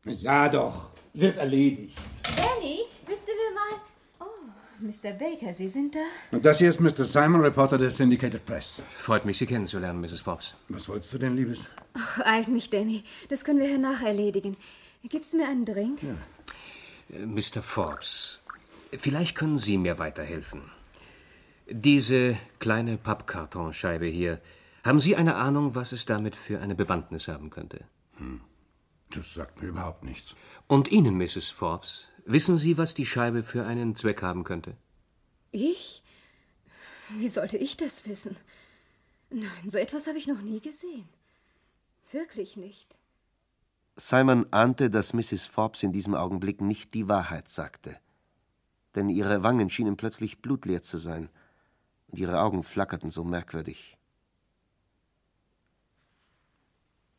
Ja, 0.05 0.49
doch. 0.49 0.89
Wird 1.13 1.37
erledigt. 1.37 1.97
Danny, 2.35 2.79
willst 3.05 3.27
du 3.27 3.31
mir 3.31 3.53
mal. 3.55 3.81
Oh, 4.19 4.81
Mr. 4.81 5.13
Baker, 5.17 5.53
Sie 5.53 5.69
sind 5.69 5.95
da? 5.95 5.99
Und 6.31 6.43
das 6.43 6.59
hier 6.59 6.69
ist 6.69 6.81
Mr. 6.81 7.05
Simon, 7.05 7.41
Reporter 7.41 7.77
der 7.77 7.89
Syndicated 7.91 8.45
Press. 8.45 8.81
Freut 8.97 9.23
mich, 9.23 9.37
Sie 9.37 9.45
kennenzulernen, 9.45 10.01
Mrs. 10.01 10.19
Forbes. 10.21 10.55
Was 10.67 10.89
wolltest 10.89 11.13
du 11.13 11.17
denn, 11.19 11.37
Liebes? 11.37 11.69
Ach, 11.93 12.19
eilt 12.25 12.49
nicht, 12.49 12.73
Danny. 12.73 13.03
Das 13.29 13.45
können 13.45 13.59
wir 13.59 13.69
hernach 13.69 14.03
erledigen. 14.03 14.57
Gibst 15.03 15.33
du 15.33 15.37
mir 15.37 15.47
einen 15.47 15.63
Drink? 15.65 15.99
Ja. 16.03 17.17
Äh, 17.17 17.25
Mr. 17.25 17.61
Forbes, 17.61 18.41
vielleicht 18.97 19.35
können 19.35 19.57
Sie 19.57 19.77
mir 19.77 19.99
weiterhelfen. 19.99 20.63
Diese 21.67 22.37
kleine 22.59 22.97
Pappkartonscheibe 22.97 24.05
hier, 24.05 24.39
haben 24.83 24.99
Sie 24.99 25.15
eine 25.15 25.35
Ahnung, 25.35 25.73
was 25.73 25.93
es 25.93 26.05
damit 26.05 26.35
für 26.35 26.61
eine 26.61 26.75
Bewandtnis 26.75 27.27
haben 27.27 27.49
könnte? 27.49 27.85
Hm. 28.17 28.41
Das 29.09 29.33
sagt 29.33 29.61
mir 29.61 29.69
überhaupt 29.69 30.03
nichts. 30.03 30.35
Und 30.67 30.91
Ihnen, 30.91 31.17
Mrs. 31.17 31.49
Forbes, 31.49 32.09
wissen 32.25 32.57
Sie, 32.57 32.77
was 32.77 32.93
die 32.93 33.05
Scheibe 33.05 33.43
für 33.43 33.65
einen 33.65 33.95
Zweck 33.95 34.21
haben 34.21 34.43
könnte? 34.43 34.77
Ich? 35.51 36.03
Wie 37.17 37.27
sollte 37.27 37.57
ich 37.57 37.77
das 37.77 38.07
wissen? 38.07 38.35
Nein, 39.31 39.67
so 39.67 39.77
etwas 39.79 40.05
habe 40.05 40.17
ich 40.17 40.27
noch 40.27 40.41
nie 40.41 40.59
gesehen. 40.59 41.09
Wirklich 42.11 42.57
nicht. 42.57 42.95
Simon 43.95 44.45
ahnte, 44.51 44.89
dass 44.89 45.13
Mrs. 45.13 45.45
Forbes 45.45 45.81
in 45.81 45.91
diesem 45.91 46.13
Augenblick 46.13 46.61
nicht 46.61 46.93
die 46.93 47.07
Wahrheit 47.07 47.49
sagte. 47.49 47.97
Denn 48.93 49.09
ihre 49.09 49.41
Wangen 49.41 49.69
schienen 49.69 49.97
plötzlich 49.97 50.41
blutleer 50.41 50.81
zu 50.81 50.97
sein, 50.97 51.29
und 52.15 52.19
ihre 52.19 52.39
Augen 52.39 52.63
flackerten 52.63 53.11
so 53.11 53.25
merkwürdig. 53.25 53.97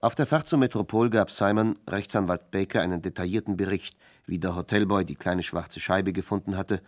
Auf 0.01 0.15
der 0.15 0.25
Fahrt 0.25 0.49
zur 0.49 0.59
Metropol 0.59 1.11
gab 1.11 1.31
Simon 1.31 1.75
Rechtsanwalt 1.87 2.51
Baker 2.51 2.81
einen 2.81 3.03
detaillierten 3.03 3.59
Bericht, 3.59 3.99
wie 4.25 4.39
der 4.39 4.57
Hotelboy 4.57 5.05
die 5.05 5.15
kleine 5.15 5.43
schwarze 5.43 5.81
Scheibe 5.81 6.15
gefunden 6.15 6.57
hatte, 6.57 6.81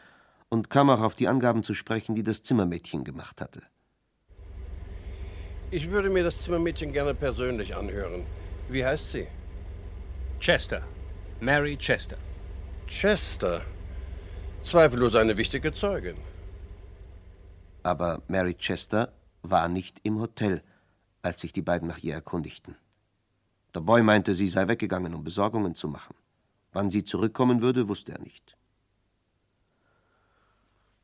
und 0.49 0.71
kam 0.71 0.89
auch 0.89 1.03
auf 1.03 1.15
die 1.15 1.29
Angaben 1.29 1.63
zu 1.63 1.75
sprechen, 1.75 2.15
die 2.15 2.23
das 2.23 2.43
Zimmermädchen 2.43 3.05
gemacht 3.05 3.43
hatte. 3.43 3.61
Ich 5.71 5.91
würde 5.91 6.09
mir 6.09 6.25
das 6.25 6.45
Zimmermädchen 6.45 6.93
gerne 6.93 7.13
persönlich 7.13 7.77
anhören. 7.77 8.25
Wie 8.71 8.87
heißt 8.87 9.13
sie? 9.13 9.27
Chester. 10.41 10.81
Mary 11.41 11.77
Chester. 11.77 12.17
Chester. 12.87 13.67
Zweifellos 14.63 15.15
eine 15.15 15.37
wichtige 15.37 15.73
Zeugin. 15.73 16.17
Aber 17.83 18.23
Mary 18.29 18.55
Chester 18.55 19.13
war 19.43 19.69
nicht 19.69 20.01
im 20.03 20.19
Hotel, 20.19 20.63
als 21.23 21.41
sich 21.41 21.53
die 21.53 21.63
beiden 21.63 21.89
nach 21.89 21.99
ihr 21.99 22.15
erkundigten. 22.15 22.77
Der 23.75 23.81
Boy 23.81 24.03
meinte, 24.03 24.35
sie 24.35 24.49
sei 24.49 24.67
weggegangen, 24.69 25.15
um 25.15 25.25
Besorgungen 25.25 25.75
zu 25.75 25.89
machen. 25.89 26.15
Wann 26.73 26.91
sie 26.91 27.05
zurückkommen 27.05 27.63
würde, 27.63 27.89
wusste 27.89 28.13
er 28.13 28.21
nicht. 28.21 28.57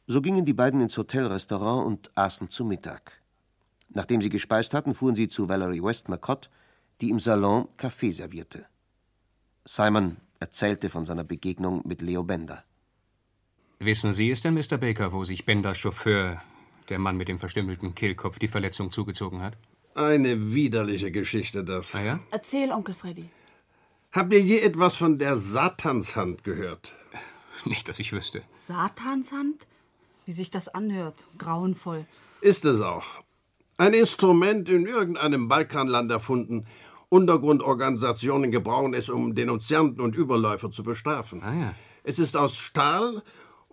So 0.06 0.20
gingen 0.20 0.44
die 0.44 0.52
beiden 0.52 0.80
ins 0.80 0.98
Hotelrestaurant 0.98 1.86
und 1.86 2.10
aßen 2.14 2.50
zu 2.50 2.64
Mittag. 2.64 3.12
Nachdem 3.88 4.20
sie 4.20 4.28
gespeist 4.28 4.74
hatten, 4.74 4.94
fuhren 4.94 5.14
sie 5.14 5.28
zu 5.28 5.48
Valerie 5.48 5.82
Westmacott, 5.82 6.50
die 7.00 7.10
im 7.10 7.20
Salon 7.20 7.68
Kaffee 7.76 8.12
servierte. 8.12 8.66
Simon 9.64 10.18
erzählte 10.40 10.90
von 10.90 11.06
seiner 11.06 11.24
Begegnung 11.24 11.82
mit 11.86 12.02
Leo 12.02 12.22
Bender. 12.22 12.64
Wissen 13.78 14.12
Sie 14.12 14.30
es 14.30 14.42
denn, 14.42 14.54
Mr. 14.54 14.78
Baker, 14.78 15.12
wo 15.12 15.24
sich 15.24 15.46
Benders 15.46 15.78
Chauffeur, 15.78 16.42
der 16.88 16.98
Mann 16.98 17.16
mit 17.16 17.28
dem 17.28 17.38
verstümmelten 17.38 17.94
Kehlkopf, 17.94 18.38
die 18.38 18.48
Verletzung 18.48 18.90
zugezogen 18.90 19.42
hat? 19.42 19.56
Eine 19.94 20.52
widerliche 20.54 21.10
Geschichte, 21.10 21.64
das. 21.64 21.94
Ah 21.94 22.02
ja? 22.02 22.20
Erzähl, 22.30 22.72
Onkel 22.72 22.94
Freddy. 22.94 23.28
Habt 24.12 24.32
ihr 24.32 24.40
je 24.40 24.60
etwas 24.60 24.96
von 24.96 25.18
der 25.18 25.36
Satanshand 25.36 26.44
gehört? 26.44 26.92
Nicht, 27.64 27.88
dass 27.88 27.98
ich 27.98 28.12
wüsste. 28.12 28.42
Satanshand? 28.56 29.66
Wie 30.26 30.32
sich 30.32 30.50
das 30.50 30.68
anhört. 30.68 31.26
Grauenvoll. 31.38 32.06
Ist 32.40 32.64
es 32.64 32.80
auch. 32.80 33.04
Ein 33.76 33.92
Instrument 33.92 34.68
in 34.68 34.86
irgendeinem 34.86 35.48
Balkanland 35.48 36.10
erfunden. 36.10 36.66
Untergrundorganisationen 37.08 38.50
gebrauchen 38.50 38.94
es, 38.94 39.08
um 39.08 39.34
Denunzianten 39.34 40.00
und 40.00 40.16
Überläufer 40.16 40.70
zu 40.70 40.82
bestrafen. 40.82 41.42
Ah 41.42 41.54
ja. 41.54 41.74
Es 42.04 42.18
ist 42.18 42.36
aus 42.36 42.56
Stahl 42.56 43.22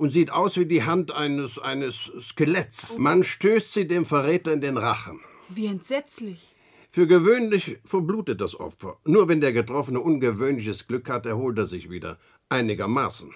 und 0.01 0.09
sieht 0.09 0.31
aus 0.31 0.57
wie 0.57 0.65
die 0.65 0.83
Hand 0.83 1.11
eines, 1.11 1.59
eines 1.59 2.11
Skeletts. 2.19 2.97
Man 2.97 3.21
stößt 3.21 3.71
sie 3.71 3.87
dem 3.87 4.03
Verräter 4.03 4.51
in 4.51 4.59
den 4.59 4.77
Rachen. 4.77 5.19
Wie 5.47 5.67
entsetzlich. 5.67 6.55
Für 6.89 7.05
gewöhnlich 7.05 7.77
verblutet 7.85 8.41
das 8.41 8.59
Opfer. 8.59 8.97
Nur 9.05 9.29
wenn 9.29 9.41
der 9.41 9.53
Getroffene 9.53 9.99
ungewöhnliches 9.99 10.87
Glück 10.87 11.07
hat, 11.07 11.27
erholt 11.27 11.59
er 11.59 11.67
sich 11.67 11.91
wieder. 11.91 12.17
Einigermaßen. 12.49 13.29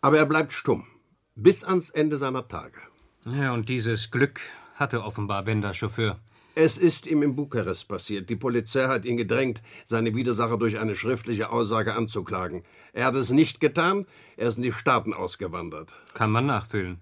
Aber 0.00 0.16
er 0.16 0.26
bleibt 0.26 0.52
stumm. 0.52 0.86
Bis 1.34 1.64
ans 1.64 1.90
Ende 1.90 2.18
seiner 2.18 2.46
Tage. 2.46 2.78
Ja, 3.24 3.52
und 3.52 3.68
dieses 3.68 4.12
Glück 4.12 4.40
hatte 4.76 5.02
offenbar 5.02 5.42
Bender 5.42 5.74
Chauffeur. 5.74 6.20
Es 6.54 6.78
ist 6.78 7.06
ihm 7.06 7.22
in 7.22 7.36
Bukarest 7.36 7.88
passiert. 7.88 8.28
Die 8.28 8.36
Polizei 8.36 8.86
hat 8.86 9.04
ihn 9.04 9.16
gedrängt, 9.16 9.62
seine 9.84 10.14
Widersacher 10.14 10.58
durch 10.58 10.78
eine 10.78 10.96
schriftliche 10.96 11.50
Aussage 11.50 11.94
anzuklagen. 11.94 12.64
Er 12.92 13.06
hat 13.06 13.14
es 13.14 13.30
nicht 13.30 13.60
getan, 13.60 14.06
er 14.36 14.48
ist 14.48 14.56
in 14.56 14.64
die 14.64 14.72
Staaten 14.72 15.14
ausgewandert. 15.14 15.94
Kann 16.14 16.32
man 16.32 16.46
nachfüllen. 16.46 16.98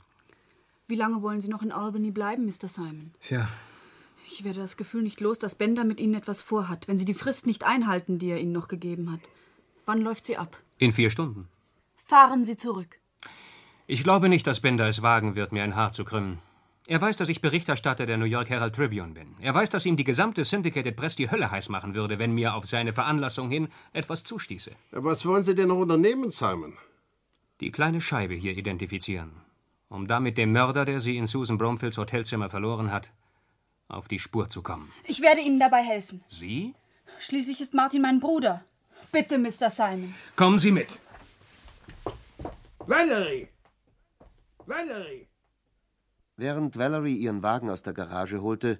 Wie 0.86 0.96
lange 0.96 1.22
wollen 1.22 1.40
Sie 1.40 1.48
noch 1.48 1.62
in 1.62 1.72
Albany 1.72 2.10
bleiben, 2.10 2.46
Mr. 2.46 2.68
Simon? 2.68 3.12
Ja. 3.28 3.48
Ich 4.26 4.44
werde 4.44 4.60
das 4.60 4.76
Gefühl 4.76 5.02
nicht 5.02 5.20
los, 5.20 5.38
dass 5.38 5.54
Bender 5.54 5.84
mit 5.84 6.00
Ihnen 6.00 6.14
etwas 6.14 6.42
vorhat, 6.42 6.86
wenn 6.86 6.98
Sie 6.98 7.06
die 7.06 7.14
Frist 7.14 7.46
nicht 7.46 7.64
einhalten, 7.64 8.18
die 8.18 8.28
er 8.30 8.40
Ihnen 8.40 8.52
noch 8.52 8.68
gegeben 8.68 9.10
hat. 9.10 9.20
Wann 9.86 10.02
läuft 10.02 10.26
sie 10.26 10.36
ab? 10.36 10.58
In 10.76 10.92
vier 10.92 11.10
Stunden. 11.10 11.48
Fahren 11.96 12.44
Sie 12.44 12.56
zurück. 12.56 12.98
Ich 13.86 14.04
glaube 14.04 14.28
nicht, 14.28 14.46
dass 14.46 14.60
Bender 14.60 14.86
es 14.86 15.00
wagen 15.00 15.34
wird, 15.34 15.52
mir 15.52 15.62
ein 15.62 15.76
Haar 15.76 15.92
zu 15.92 16.04
krümmen. 16.04 16.38
Er 16.90 17.02
weiß, 17.02 17.18
dass 17.18 17.28
ich 17.28 17.42
Berichterstatter 17.42 18.06
der 18.06 18.16
New 18.16 18.24
York 18.24 18.48
Herald 18.48 18.74
Tribune 18.74 19.12
bin. 19.12 19.36
Er 19.42 19.54
weiß, 19.54 19.68
dass 19.68 19.84
ihm 19.84 19.98
die 19.98 20.04
gesamte 20.04 20.42
Syndicated 20.42 20.96
Press 20.96 21.16
die 21.16 21.30
Hölle 21.30 21.50
heiß 21.50 21.68
machen 21.68 21.94
würde, 21.94 22.18
wenn 22.18 22.32
mir 22.32 22.54
auf 22.54 22.64
seine 22.64 22.94
Veranlassung 22.94 23.50
hin 23.50 23.68
etwas 23.92 24.24
zustieße. 24.24 24.70
Was 24.92 25.26
wollen 25.26 25.44
Sie 25.44 25.54
denn 25.54 25.68
noch 25.68 25.76
unternehmen, 25.76 26.30
Simon? 26.30 26.78
Die 27.60 27.70
kleine 27.70 28.00
Scheibe 28.00 28.32
hier 28.32 28.56
identifizieren, 28.56 29.32
um 29.90 30.08
damit 30.08 30.38
dem 30.38 30.50
Mörder, 30.52 30.86
der 30.86 31.00
sie 31.00 31.18
in 31.18 31.26
Susan 31.26 31.58
Bromfields 31.58 31.98
Hotelzimmer 31.98 32.48
verloren 32.48 32.90
hat, 32.90 33.12
auf 33.88 34.08
die 34.08 34.18
Spur 34.18 34.48
zu 34.48 34.62
kommen. 34.62 34.90
Ich 35.04 35.20
werde 35.20 35.42
Ihnen 35.42 35.60
dabei 35.60 35.82
helfen. 35.82 36.24
Sie? 36.26 36.74
Schließlich 37.18 37.60
ist 37.60 37.74
Martin 37.74 38.00
mein 38.00 38.18
Bruder. 38.18 38.64
Bitte, 39.12 39.36
Mr. 39.36 39.68
Simon. 39.68 40.14
Kommen 40.36 40.56
Sie 40.56 40.70
mit. 40.70 41.00
Valerie! 42.86 43.48
Valerie! 44.64 45.27
Während 46.38 46.78
Valerie 46.78 47.16
ihren 47.16 47.42
Wagen 47.42 47.68
aus 47.68 47.82
der 47.82 47.92
Garage 47.92 48.40
holte, 48.40 48.78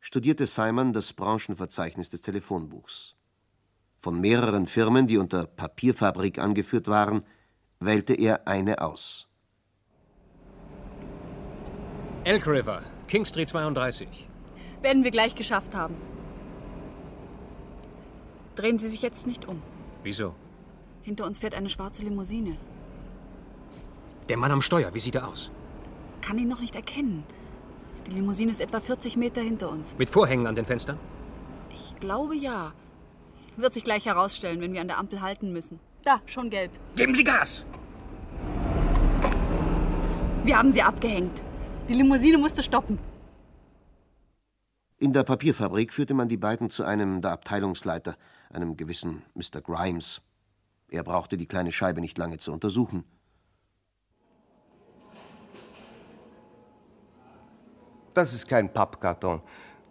studierte 0.00 0.46
Simon 0.46 0.94
das 0.94 1.12
Branchenverzeichnis 1.12 2.08
des 2.08 2.22
Telefonbuchs. 2.22 3.14
Von 4.00 4.22
mehreren 4.22 4.66
Firmen, 4.66 5.06
die 5.06 5.18
unter 5.18 5.46
Papierfabrik 5.46 6.38
angeführt 6.38 6.88
waren, 6.88 7.22
wählte 7.78 8.14
er 8.14 8.48
eine 8.48 8.80
aus. 8.80 9.28
Elk 12.24 12.46
River, 12.46 12.82
King 13.06 13.26
Street 13.26 13.50
32. 13.50 14.26
Werden 14.80 15.04
wir 15.04 15.10
gleich 15.10 15.34
geschafft 15.34 15.74
haben. 15.74 15.96
Drehen 18.54 18.78
Sie 18.78 18.88
sich 18.88 19.02
jetzt 19.02 19.26
nicht 19.26 19.46
um. 19.46 19.62
Wieso? 20.02 20.34
Hinter 21.02 21.26
uns 21.26 21.38
fährt 21.38 21.54
eine 21.54 21.68
schwarze 21.68 22.02
Limousine. 22.02 22.56
Der 24.30 24.38
Mann 24.38 24.52
am 24.52 24.62
Steuer, 24.62 24.94
wie 24.94 25.00
sieht 25.00 25.16
er 25.16 25.28
aus? 25.28 25.50
Kann 26.24 26.38
ihn 26.38 26.48
noch 26.48 26.60
nicht 26.60 26.74
erkennen. 26.74 27.22
Die 28.06 28.12
Limousine 28.12 28.50
ist 28.50 28.62
etwa 28.62 28.80
40 28.80 29.18
Meter 29.18 29.42
hinter 29.42 29.68
uns. 29.68 29.94
Mit 29.98 30.08
Vorhängen 30.08 30.46
an 30.46 30.54
den 30.54 30.64
Fenstern? 30.64 30.98
Ich 31.74 31.94
glaube 32.00 32.34
ja. 32.34 32.72
Wird 33.58 33.74
sich 33.74 33.84
gleich 33.84 34.06
herausstellen, 34.06 34.62
wenn 34.62 34.72
wir 34.72 34.80
an 34.80 34.88
der 34.88 34.98
Ampel 34.98 35.20
halten 35.20 35.52
müssen. 35.52 35.80
Da, 36.02 36.22
schon 36.24 36.48
gelb. 36.48 36.70
Geben 36.96 37.14
Sie 37.14 37.24
Gas! 37.24 37.66
Wir 40.44 40.58
haben 40.58 40.72
sie 40.72 40.82
abgehängt. 40.82 41.42
Die 41.88 41.94
Limousine 41.94 42.38
musste 42.38 42.62
stoppen. 42.62 42.98
In 44.96 45.12
der 45.12 45.24
Papierfabrik 45.24 45.92
führte 45.92 46.14
man 46.14 46.30
die 46.30 46.38
beiden 46.38 46.70
zu 46.70 46.84
einem 46.84 47.20
der 47.20 47.32
Abteilungsleiter, 47.32 48.16
einem 48.50 48.78
gewissen 48.78 49.22
Mr. 49.34 49.60
Grimes. 49.62 50.22
Er 50.88 51.02
brauchte 51.02 51.36
die 51.36 51.46
kleine 51.46 51.72
Scheibe 51.72 52.00
nicht 52.00 52.16
lange 52.16 52.38
zu 52.38 52.50
untersuchen. 52.52 53.04
Das 58.14 58.32
ist 58.32 58.48
kein 58.48 58.72
Pappkarton. 58.72 59.40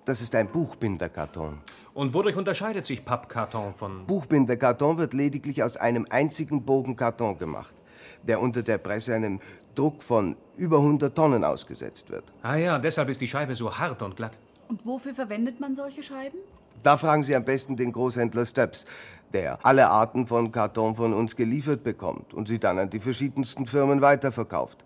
Das 0.05 0.21
ist 0.21 0.34
ein 0.36 0.47
Buchbinderkarton. 0.47 1.59
Und 1.93 2.13
wodurch 2.13 2.38
unterscheidet 2.38 2.86
sich 2.86 3.03
Pappkarton 3.03 3.74
von. 3.74 4.05
Buchbinderkarton 4.05 4.97
wird 4.97 5.13
lediglich 5.13 5.61
aus 5.61 5.76
einem 5.76 6.07
einzigen 6.09 6.63
Bogen 6.63 6.95
Karton 6.95 7.38
gemacht, 7.38 7.76
der 8.24 8.39
unter 8.39 8.63
der 8.63 8.78
Presse 8.78 9.13
einem 9.13 9.41
Druck 9.76 10.01
von 10.01 10.38
über 10.55 10.78
100 10.78 11.13
Tonnen 11.13 11.43
ausgesetzt 11.43 12.09
wird. 12.09 12.24
Ah 12.41 12.55
ja, 12.55 12.80
deshalb 12.80 13.09
ist 13.09 13.19
die 13.19 13.28
Scheibe 13.28 13.55
so 13.55 13.78
hart 13.78 14.01
und 14.01 14.15
glatt. 14.15 14.38
Und 14.69 14.86
wofür 14.86 15.13
verwendet 15.13 15.59
man 15.59 15.76
solche 15.76 16.01
Scheiben? 16.01 16.39
Da 16.82 16.97
fragen 16.97 17.24
Sie 17.24 17.36
am 17.36 17.43
besten 17.43 17.76
den 17.76 17.91
Großhändler 17.91 18.45
Steps, 18.45 18.86
der 19.34 19.65
alle 19.65 19.89
Arten 19.89 20.28
von 20.28 20.51
Karton 20.51 20.95
von 20.95 21.13
uns 21.13 21.36
geliefert 21.36 21.84
bekommt 21.84 22.34
und 22.34 22.47
sie 22.47 22.59
dann 22.59 22.80
an 22.80 22.89
die 22.89 22.99
verschiedensten 22.99 23.65
Firmen 23.65 24.01
weiterverkauft. 24.01 24.84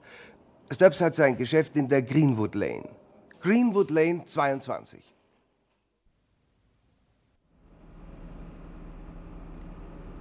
Stubbs 0.72 1.02
hat 1.02 1.16
sein 1.16 1.38
Geschäft 1.38 1.76
in 1.76 1.88
der 1.88 2.02
Greenwood 2.02 2.56
Lane. 2.56 2.90
Greenwood 3.42 3.90
Lane 3.92 4.24
22. 4.26 5.02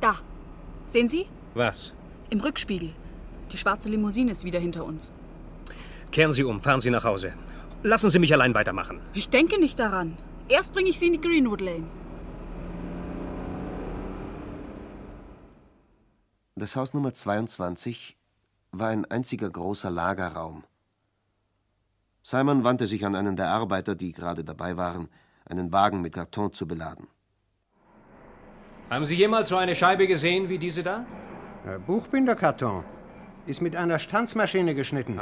Da. 0.00 0.16
Sehen 0.86 1.08
Sie? 1.08 1.26
Was? 1.54 1.94
Im 2.30 2.40
Rückspiegel. 2.40 2.92
Die 3.52 3.58
schwarze 3.58 3.88
Limousine 3.88 4.30
ist 4.32 4.44
wieder 4.44 4.58
hinter 4.58 4.84
uns. 4.84 5.12
Kehren 6.12 6.32
Sie 6.32 6.44
um, 6.44 6.60
fahren 6.60 6.80
Sie 6.80 6.90
nach 6.90 7.04
Hause. 7.04 7.34
Lassen 7.82 8.10
Sie 8.10 8.18
mich 8.18 8.32
allein 8.32 8.54
weitermachen. 8.54 9.00
Ich 9.14 9.28
denke 9.28 9.60
nicht 9.60 9.78
daran. 9.78 10.16
Erst 10.48 10.72
bringe 10.72 10.90
ich 10.90 10.98
Sie 10.98 11.06
in 11.06 11.14
die 11.14 11.20
Greenwood 11.20 11.60
Lane. 11.60 11.86
Das 16.56 16.74
Haus 16.76 16.94
Nummer 16.94 17.12
22 17.12 18.16
war 18.72 18.88
ein 18.88 19.04
einziger 19.04 19.50
großer 19.50 19.90
Lagerraum. 19.90 20.64
Simon 22.28 22.64
wandte 22.64 22.88
sich 22.88 23.06
an 23.06 23.14
einen 23.14 23.36
der 23.36 23.50
Arbeiter, 23.50 23.94
die 23.94 24.10
gerade 24.10 24.42
dabei 24.42 24.76
waren, 24.76 25.08
einen 25.48 25.72
Wagen 25.72 26.00
mit 26.00 26.12
Karton 26.12 26.52
zu 26.52 26.66
beladen. 26.66 27.06
Haben 28.90 29.04
Sie 29.04 29.14
jemals 29.14 29.48
so 29.48 29.56
eine 29.56 29.76
Scheibe 29.76 30.08
gesehen 30.08 30.48
wie 30.48 30.58
diese 30.58 30.82
da? 30.82 31.06
Äh, 31.64 31.78
Buchbinderkarton. 31.78 32.84
Ist 33.46 33.62
mit 33.62 33.76
einer 33.76 34.00
Stanzmaschine 34.00 34.74
geschnitten. 34.74 35.20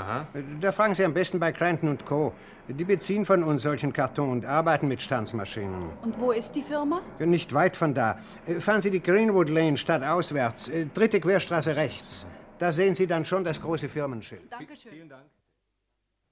Da 0.63 0.73
fragen 0.73 0.95
Sie 0.95 1.05
am 1.05 1.13
besten 1.13 1.39
bei 1.39 1.53
Cranton 1.53 1.91
und 1.91 2.07
Co. 2.07 2.33
Die 2.69 2.85
beziehen 2.85 3.27
von 3.27 3.43
uns 3.45 3.65
solchen 3.65 3.93
Karton 3.93 4.31
und 4.31 4.47
arbeiten 4.47 4.89
mit 4.89 5.03
Stanzmaschinen. 5.03 5.91
Und 6.01 6.19
wo 6.19 6.33
ist 6.33 6.53
die 6.53 6.63
Firma? 6.63 7.03
Nicht 7.19 7.53
weit 7.53 7.77
von 7.77 7.93
da. 7.93 8.19
Äh, 8.47 8.61
Fahren 8.61 8.81
Sie 8.81 8.91
die 8.91 9.03
Greenwood 9.03 9.51
Lane 9.51 9.77
stadtauswärts, 9.77 10.69
äh, 10.69 10.87
dritte 10.87 11.21
Querstraße 11.21 11.77
rechts. 11.77 12.25
Da 12.59 12.73
sehen 12.73 12.95
Sie 12.95 13.07
dann 13.07 13.27
schon 13.27 13.45
das 13.45 13.61
große 13.61 13.91
Firmenschild. 13.91 14.51
Dankeschön. 14.51 14.91
Vielen 14.91 15.11
Dank. 15.11 15.27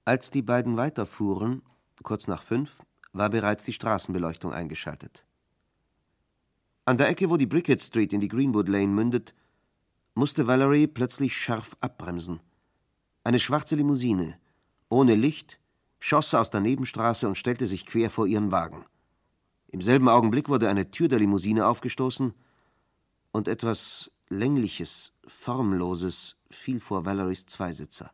Als 0.05 0.31
die 0.31 0.41
beiden 0.41 0.75
weiterfuhren, 0.75 1.61
kurz 2.03 2.27
nach 2.27 2.43
fünf, 2.43 2.81
war 3.13 3.29
bereits 3.29 3.63
die 3.63 3.71
Straßenbeleuchtung 3.71 4.51
eingeschaltet. 4.51 5.25
An 6.83 6.97
der 6.97 7.07
Ecke, 7.07 7.29
wo 7.29 7.37
die 7.37 7.45
Brickett 7.45 7.81
Street 7.81 8.11
in 8.11 8.19
die 8.19 8.27
Greenwood 8.27 8.67
Lane 8.67 8.87
mündet, 8.87 9.33
musste 10.13 10.45
Valerie 10.45 10.87
plötzlich 10.87 11.37
scharf 11.37 11.77
abbremsen. 11.79 12.41
Eine 13.23 13.39
schwarze 13.39 13.75
Limousine, 13.75 14.37
ohne 14.89 15.15
Licht, 15.15 15.59
schoss 16.01 16.33
aus 16.33 16.49
der 16.49 16.59
Nebenstraße 16.59 17.25
und 17.25 17.37
stellte 17.37 17.65
sich 17.65 17.85
quer 17.85 18.09
vor 18.09 18.27
ihren 18.27 18.51
Wagen. 18.51 18.85
Im 19.67 19.81
selben 19.81 20.09
Augenblick 20.09 20.49
wurde 20.49 20.67
eine 20.67 20.91
Tür 20.91 21.07
der 21.07 21.19
Limousine 21.19 21.65
aufgestoßen 21.65 22.33
und 23.31 23.47
etwas 23.47 24.11
Längliches, 24.27 25.13
Formloses 25.25 26.35
fiel 26.49 26.81
vor 26.81 27.05
Valeries 27.05 27.45
Zweisitzer. 27.45 28.11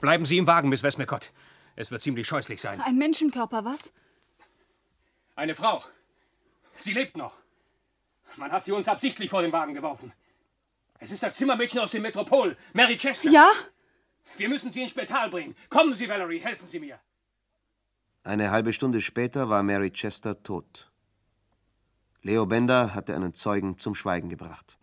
Bleiben 0.00 0.24
Sie 0.24 0.38
im 0.38 0.46
Wagen, 0.46 0.70
Miss 0.70 0.82
Westmacott. 0.82 1.30
Es 1.76 1.90
wird 1.90 2.02
ziemlich 2.02 2.26
scheußlich 2.26 2.60
sein. 2.60 2.80
Ein 2.80 2.96
Menschenkörper, 2.96 3.64
was? 3.64 3.92
Eine 5.36 5.54
Frau. 5.54 5.84
Sie 6.76 6.92
lebt 6.92 7.16
noch. 7.16 7.36
Man 8.36 8.50
hat 8.52 8.64
sie 8.64 8.72
uns 8.72 8.88
absichtlich 8.88 9.28
vor 9.30 9.42
den 9.42 9.52
Wagen 9.52 9.74
geworfen. 9.74 10.12
Es 10.98 11.10
ist 11.10 11.22
das 11.22 11.36
Zimmermädchen 11.36 11.80
aus 11.80 11.90
dem 11.90 12.02
Metropol, 12.02 12.56
Mary 12.72 12.96
Chester. 12.96 13.30
Ja? 13.30 13.50
Wir 14.36 14.48
müssen 14.48 14.70
sie 14.72 14.82
ins 14.82 14.90
Spital 14.90 15.30
bringen. 15.30 15.56
Kommen 15.68 15.94
Sie, 15.94 16.08
Valerie, 16.08 16.38
helfen 16.38 16.66
Sie 16.66 16.80
mir. 16.80 16.98
Eine 18.22 18.50
halbe 18.50 18.72
Stunde 18.72 19.00
später 19.00 19.48
war 19.48 19.62
Mary 19.62 19.90
Chester 19.90 20.42
tot. 20.42 20.89
Leo 22.22 22.44
Bender 22.44 22.94
hatte 22.94 23.14
einen 23.14 23.32
Zeugen 23.32 23.78
zum 23.78 23.94
Schweigen 23.94 24.28
gebracht. 24.28 24.76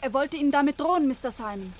Er 0.00 0.14
wollte 0.14 0.36
Ihnen 0.36 0.50
damit 0.50 0.80
drohen, 0.80 1.06
Mr. 1.08 1.30
Simon. 1.30 1.74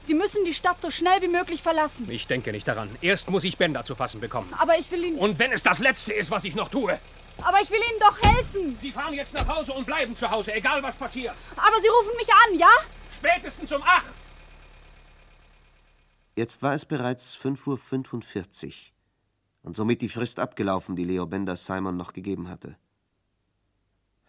Sie 0.00 0.14
müssen 0.14 0.44
die 0.44 0.54
Stadt 0.54 0.80
so 0.80 0.90
schnell 0.90 1.20
wie 1.22 1.28
möglich 1.28 1.62
verlassen. 1.62 2.10
Ich 2.10 2.26
denke 2.26 2.50
nicht 2.50 2.66
daran. 2.66 2.88
Erst 3.00 3.30
muss 3.30 3.44
ich 3.44 3.58
Bender 3.58 3.84
zu 3.84 3.94
fassen 3.94 4.20
bekommen. 4.20 4.52
Aber 4.58 4.78
ich 4.78 4.90
will 4.90 5.04
Ihnen. 5.04 5.18
Und 5.18 5.38
wenn 5.38 5.52
es 5.52 5.62
das 5.62 5.78
Letzte 5.78 6.14
ist, 6.14 6.30
was 6.30 6.44
ich 6.44 6.56
noch 6.56 6.68
tue. 6.68 6.98
Aber 7.42 7.60
ich 7.62 7.70
will 7.70 7.78
Ihnen 7.78 8.00
doch 8.00 8.22
helfen. 8.22 8.76
Sie 8.80 8.90
fahren 8.90 9.14
jetzt 9.14 9.34
nach 9.34 9.46
Hause 9.46 9.72
und 9.74 9.86
bleiben 9.86 10.16
zu 10.16 10.28
Hause, 10.30 10.54
egal 10.54 10.82
was 10.82 10.96
passiert. 10.96 11.36
Aber 11.56 11.76
Sie 11.80 11.88
rufen 11.88 12.16
mich 12.16 12.28
an, 12.32 12.58
ja? 12.58 12.70
Spätestens 13.16 13.72
um 13.72 13.82
acht. 13.82 14.14
Jetzt 16.34 16.62
war 16.62 16.74
es 16.74 16.84
bereits 16.84 17.36
5.45 17.36 18.66
Uhr 18.66 18.72
und 19.62 19.76
somit 19.76 20.02
die 20.02 20.08
Frist 20.08 20.38
abgelaufen, 20.40 20.96
die 20.96 21.04
Leo 21.04 21.26
Bender 21.26 21.56
Simon 21.56 21.96
noch 21.96 22.12
gegeben 22.12 22.48
hatte. 22.48 22.76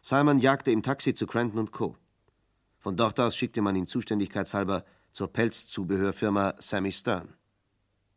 Simon 0.09 0.39
jagte 0.39 0.71
im 0.71 0.81
Taxi 0.81 1.13
zu 1.13 1.27
Cranton 1.27 1.69
Co. 1.69 1.95
Von 2.79 2.97
dort 2.97 3.19
aus 3.19 3.37
schickte 3.37 3.61
man 3.61 3.75
ihn 3.75 3.85
zuständigkeitshalber 3.85 4.83
zur 5.11 5.31
Pelzzubehörfirma 5.31 6.55
Sammy 6.57 6.91
Stern. 6.91 7.35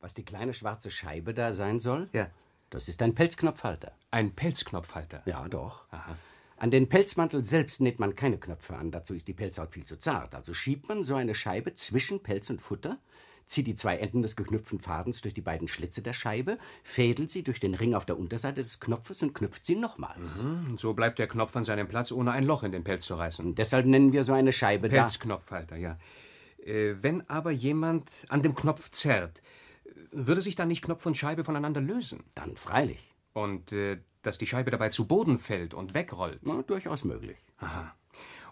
Was 0.00 0.14
die 0.14 0.24
kleine 0.24 0.54
schwarze 0.54 0.90
Scheibe 0.90 1.34
da 1.34 1.52
sein 1.52 1.80
soll? 1.80 2.08
Ja. 2.14 2.30
Das 2.70 2.88
ist 2.88 3.02
ein 3.02 3.14
Pelzknopfhalter. 3.14 3.92
Ein 4.10 4.34
Pelzknopfhalter? 4.34 5.22
Ja, 5.26 5.46
doch. 5.50 5.86
An 6.56 6.70
den 6.70 6.88
Pelzmantel 6.88 7.44
selbst 7.44 7.82
näht 7.82 7.98
man 7.98 8.14
keine 8.14 8.38
Knöpfe 8.38 8.74
an, 8.74 8.90
dazu 8.90 9.12
ist 9.12 9.28
die 9.28 9.34
Pelzhaut 9.34 9.74
viel 9.74 9.84
zu 9.84 9.98
zart. 9.98 10.34
Also 10.34 10.54
schiebt 10.54 10.88
man 10.88 11.04
so 11.04 11.16
eine 11.16 11.34
Scheibe 11.34 11.74
zwischen 11.74 12.22
Pelz 12.22 12.48
und 12.48 12.62
Futter, 12.62 13.00
zieht 13.52 13.66
die 13.66 13.74
zwei 13.74 13.96
Enden 13.98 14.22
des 14.22 14.34
geknüpften 14.34 14.80
Fadens 14.80 15.20
durch 15.20 15.34
die 15.34 15.40
beiden 15.40 15.68
Schlitze 15.68 16.02
der 16.02 16.12
Scheibe, 16.12 16.58
fädelt 16.82 17.30
sie 17.30 17.42
durch 17.42 17.60
den 17.60 17.74
Ring 17.74 17.94
auf 17.94 18.06
der 18.06 18.18
Unterseite 18.18 18.62
des 18.62 18.80
Knopfes 18.80 19.22
und 19.22 19.34
knüpft 19.34 19.64
sie 19.64 19.76
nochmals. 19.76 20.42
Mhm. 20.42 20.78
So 20.78 20.94
bleibt 20.94 21.18
der 21.18 21.28
Knopf 21.28 21.54
an 21.54 21.64
seinem 21.64 21.86
Platz, 21.86 22.10
ohne 22.12 22.32
ein 22.32 22.44
Loch 22.44 22.62
in 22.62 22.72
den 22.72 22.82
Pelz 22.82 23.04
zu 23.04 23.14
reißen. 23.14 23.44
Und 23.44 23.58
deshalb 23.58 23.86
nennen 23.86 24.12
wir 24.12 24.24
so 24.24 24.32
eine 24.32 24.52
Scheibe. 24.52 24.88
Pelzknopfhalter, 24.88 25.76
ja. 25.76 25.98
Äh, 26.64 26.94
wenn 27.02 27.28
aber 27.28 27.50
jemand 27.50 28.26
an 28.28 28.42
dem 28.42 28.54
Knopf 28.54 28.90
zerrt, 28.90 29.42
würde 30.10 30.40
sich 30.40 30.56
dann 30.56 30.68
nicht 30.68 30.82
Knopf 30.82 31.04
und 31.06 31.16
Scheibe 31.16 31.44
voneinander 31.44 31.80
lösen? 31.80 32.24
Dann 32.34 32.56
freilich. 32.56 33.14
Und 33.32 33.72
äh, 33.72 33.98
dass 34.22 34.38
die 34.38 34.46
Scheibe 34.46 34.70
dabei 34.70 34.88
zu 34.88 35.06
Boden 35.06 35.38
fällt 35.38 35.74
und 35.74 35.94
wegrollt? 35.94 36.40
Na, 36.42 36.62
durchaus 36.62 37.04
möglich. 37.04 37.38
Aha. 37.58 37.94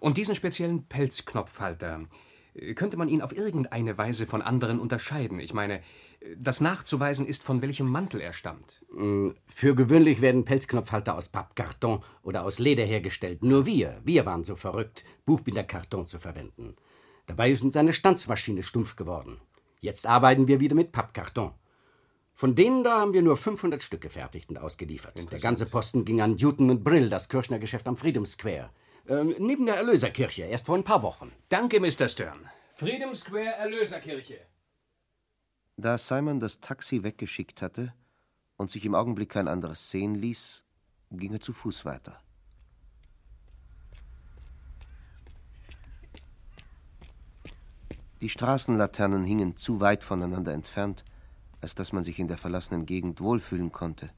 Und 0.00 0.16
diesen 0.16 0.34
speziellen 0.34 0.86
Pelzknopfhalter, 0.86 2.06
könnte 2.74 2.96
man 2.96 3.08
ihn 3.08 3.22
auf 3.22 3.36
irgendeine 3.36 3.96
Weise 3.98 4.26
von 4.26 4.42
anderen 4.42 4.80
unterscheiden? 4.80 5.40
Ich 5.40 5.54
meine, 5.54 5.80
das 6.36 6.60
nachzuweisen 6.60 7.26
ist, 7.26 7.42
von 7.42 7.62
welchem 7.62 7.88
Mantel 7.88 8.20
er 8.20 8.32
stammt. 8.32 8.84
Mm, 8.92 9.28
Für 9.46 9.74
gewöhnlich 9.74 10.20
werden 10.20 10.44
Pelzknopfhalter 10.44 11.16
aus 11.16 11.28
Pappkarton 11.28 12.02
oder 12.22 12.44
aus 12.44 12.58
Leder 12.58 12.84
hergestellt. 12.84 13.42
Nur 13.42 13.66
wir, 13.66 14.00
wir 14.04 14.26
waren 14.26 14.44
so 14.44 14.54
verrückt, 14.54 15.04
Buchbinderkarton 15.24 16.06
zu 16.06 16.18
verwenden. 16.18 16.76
Dabei 17.26 17.50
ist 17.50 17.62
uns 17.62 17.76
eine 17.76 17.92
Stanzmaschine 17.92 18.62
stumpf 18.62 18.96
geworden. 18.96 19.40
Jetzt 19.80 20.06
arbeiten 20.06 20.46
wir 20.46 20.60
wieder 20.60 20.74
mit 20.74 20.92
Pappkarton. 20.92 21.52
Von 22.34 22.54
denen 22.54 22.84
da 22.84 23.00
haben 23.00 23.12
wir 23.12 23.22
nur 23.22 23.36
500 23.36 23.82
Stück 23.82 24.00
gefertigt 24.00 24.50
und 24.50 24.58
ausgeliefert. 24.58 25.30
Der 25.30 25.40
ganze 25.40 25.66
Posten 25.66 26.04
ging 26.04 26.20
an 26.20 26.36
Newton 26.36 26.70
und 26.70 26.84
Brill, 26.84 27.08
das 27.08 27.28
Kirchner-Geschäft 27.28 27.86
am 27.86 27.96
Freedom 27.96 28.24
Square. 28.24 28.70
Ähm, 29.10 29.34
neben 29.40 29.66
der 29.66 29.74
Erlöserkirche, 29.74 30.42
erst 30.42 30.66
vor 30.66 30.76
ein 30.76 30.84
paar 30.84 31.02
Wochen. 31.02 31.32
Danke, 31.48 31.80
Mr. 31.80 32.08
Stern. 32.08 32.48
Freedom 32.70 33.12
Square 33.12 33.56
Erlöserkirche. 33.56 34.38
Da 35.76 35.98
Simon 35.98 36.38
das 36.38 36.60
Taxi 36.60 37.02
weggeschickt 37.02 37.60
hatte 37.60 37.92
und 38.56 38.70
sich 38.70 38.84
im 38.84 38.94
Augenblick 38.94 39.30
kein 39.30 39.48
anderes 39.48 39.90
sehen 39.90 40.14
ließ, 40.14 40.62
ging 41.10 41.32
er 41.32 41.40
zu 41.40 41.52
Fuß 41.52 41.84
weiter. 41.84 42.22
Die 48.20 48.28
Straßenlaternen 48.28 49.24
hingen 49.24 49.56
zu 49.56 49.80
weit 49.80 50.04
voneinander 50.04 50.52
entfernt, 50.52 51.04
als 51.60 51.74
dass 51.74 51.92
man 51.92 52.04
sich 52.04 52.20
in 52.20 52.28
der 52.28 52.38
verlassenen 52.38 52.86
Gegend 52.86 53.20
wohlfühlen 53.20 53.72
konnte. 53.72 54.10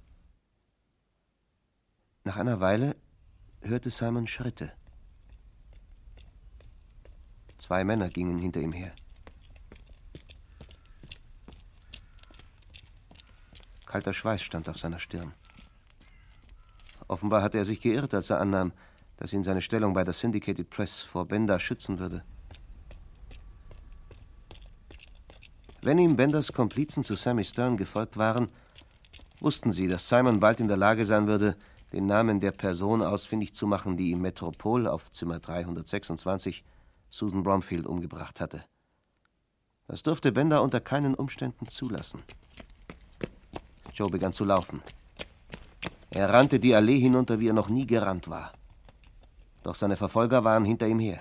Nach 2.24 2.36
einer 2.36 2.60
Weile 2.60 2.94
hörte 3.62 3.88
Simon 3.88 4.26
Schritte. 4.26 4.72
Zwei 7.62 7.84
Männer 7.84 8.08
gingen 8.08 8.38
hinter 8.38 8.60
ihm 8.60 8.72
her. 8.72 8.90
Kalter 13.86 14.12
Schweiß 14.12 14.42
stand 14.42 14.68
auf 14.68 14.78
seiner 14.78 14.98
Stirn. 14.98 15.32
Offenbar 17.06 17.40
hatte 17.40 17.58
er 17.58 17.64
sich 17.64 17.80
geirrt, 17.80 18.14
als 18.14 18.30
er 18.30 18.40
annahm, 18.40 18.72
dass 19.16 19.32
ihn 19.32 19.44
seine 19.44 19.62
Stellung 19.62 19.94
bei 19.94 20.02
der 20.02 20.12
Syndicated 20.12 20.70
Press 20.70 21.02
vor 21.02 21.26
Bender 21.26 21.60
schützen 21.60 22.00
würde. 22.00 22.24
Wenn 25.82 25.98
ihm 25.98 26.16
Benders 26.16 26.52
Komplizen 26.52 27.04
zu 27.04 27.14
Sammy 27.14 27.44
Stern 27.44 27.76
gefolgt 27.76 28.16
waren, 28.16 28.48
wussten 29.38 29.70
sie, 29.70 29.86
dass 29.86 30.08
Simon 30.08 30.40
bald 30.40 30.58
in 30.58 30.66
der 30.66 30.76
Lage 30.76 31.06
sein 31.06 31.28
würde, 31.28 31.56
den 31.92 32.06
Namen 32.06 32.40
der 32.40 32.52
Person 32.52 33.02
ausfindig 33.02 33.54
zu 33.54 33.68
machen, 33.68 33.96
die 33.96 34.10
im 34.10 34.20
Metropol 34.20 34.88
auf 34.88 35.12
Zimmer 35.12 35.38
326 35.38 36.64
Susan 37.12 37.42
Bromfield 37.42 37.86
umgebracht 37.86 38.40
hatte. 38.40 38.64
Das 39.86 40.02
durfte 40.02 40.32
Bender 40.32 40.62
unter 40.62 40.80
keinen 40.80 41.14
Umständen 41.14 41.68
zulassen. 41.68 42.22
Joe 43.92 44.08
begann 44.08 44.32
zu 44.32 44.46
laufen. 44.46 44.82
Er 46.10 46.30
rannte 46.30 46.58
die 46.58 46.74
Allee 46.74 46.98
hinunter, 46.98 47.38
wie 47.38 47.50
er 47.50 47.52
noch 47.52 47.68
nie 47.68 47.86
gerannt 47.86 48.28
war. 48.30 48.52
Doch 49.62 49.74
seine 49.74 49.96
Verfolger 49.96 50.42
waren 50.42 50.64
hinter 50.64 50.88
ihm 50.88 50.98
her. 50.98 51.20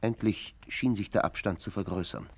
Endlich 0.00 0.54
schien 0.68 0.94
sich 0.94 1.10
der 1.10 1.24
Abstand 1.24 1.60
zu 1.60 1.72
vergrößern. 1.72 2.28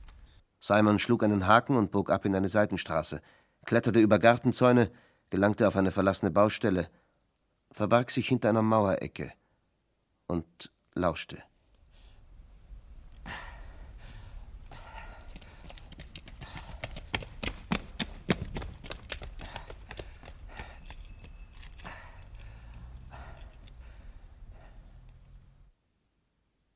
Simon 0.61 0.99
schlug 0.99 1.23
einen 1.23 1.47
Haken 1.47 1.77
und 1.77 1.91
bog 1.91 2.09
ab 2.09 2.25
in 2.25 2.35
eine 2.35 2.49
Seitenstraße, 2.49 3.21
kletterte 3.67 4.01
über 4.01 4.19
Gartenzäune, 4.19 4.91
gelangte 5.31 5.67
auf 5.67 5.77
eine 5.77 5.93
verlassene 5.93 6.31
Baustelle, 6.31 6.91
verbarg 7.71 8.11
sich 8.11 8.29
hinter 8.29 8.49
einer 8.49 8.63
Mauerecke 8.63 9.33
und 10.27 10.73
lauschte. 10.95 11.43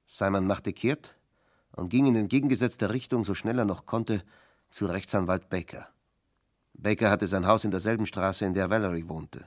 Simon 0.06 0.46
machte 0.46 0.72
kehrt 0.72 1.16
und 1.72 1.88
ging 1.88 2.06
in 2.06 2.14
entgegengesetzter 2.14 2.90
Richtung, 2.90 3.24
so 3.24 3.34
schnell 3.34 3.58
er 3.58 3.64
noch 3.64 3.84
konnte, 3.84 4.22
zu 4.70 4.86
Rechtsanwalt 4.86 5.48
Baker. 5.48 5.93
Baker 6.74 7.10
hatte 7.10 7.26
sein 7.26 7.46
Haus 7.46 7.64
in 7.64 7.70
derselben 7.70 8.06
Straße, 8.06 8.44
in 8.44 8.54
der 8.54 8.68
Valerie 8.68 9.08
wohnte. 9.08 9.46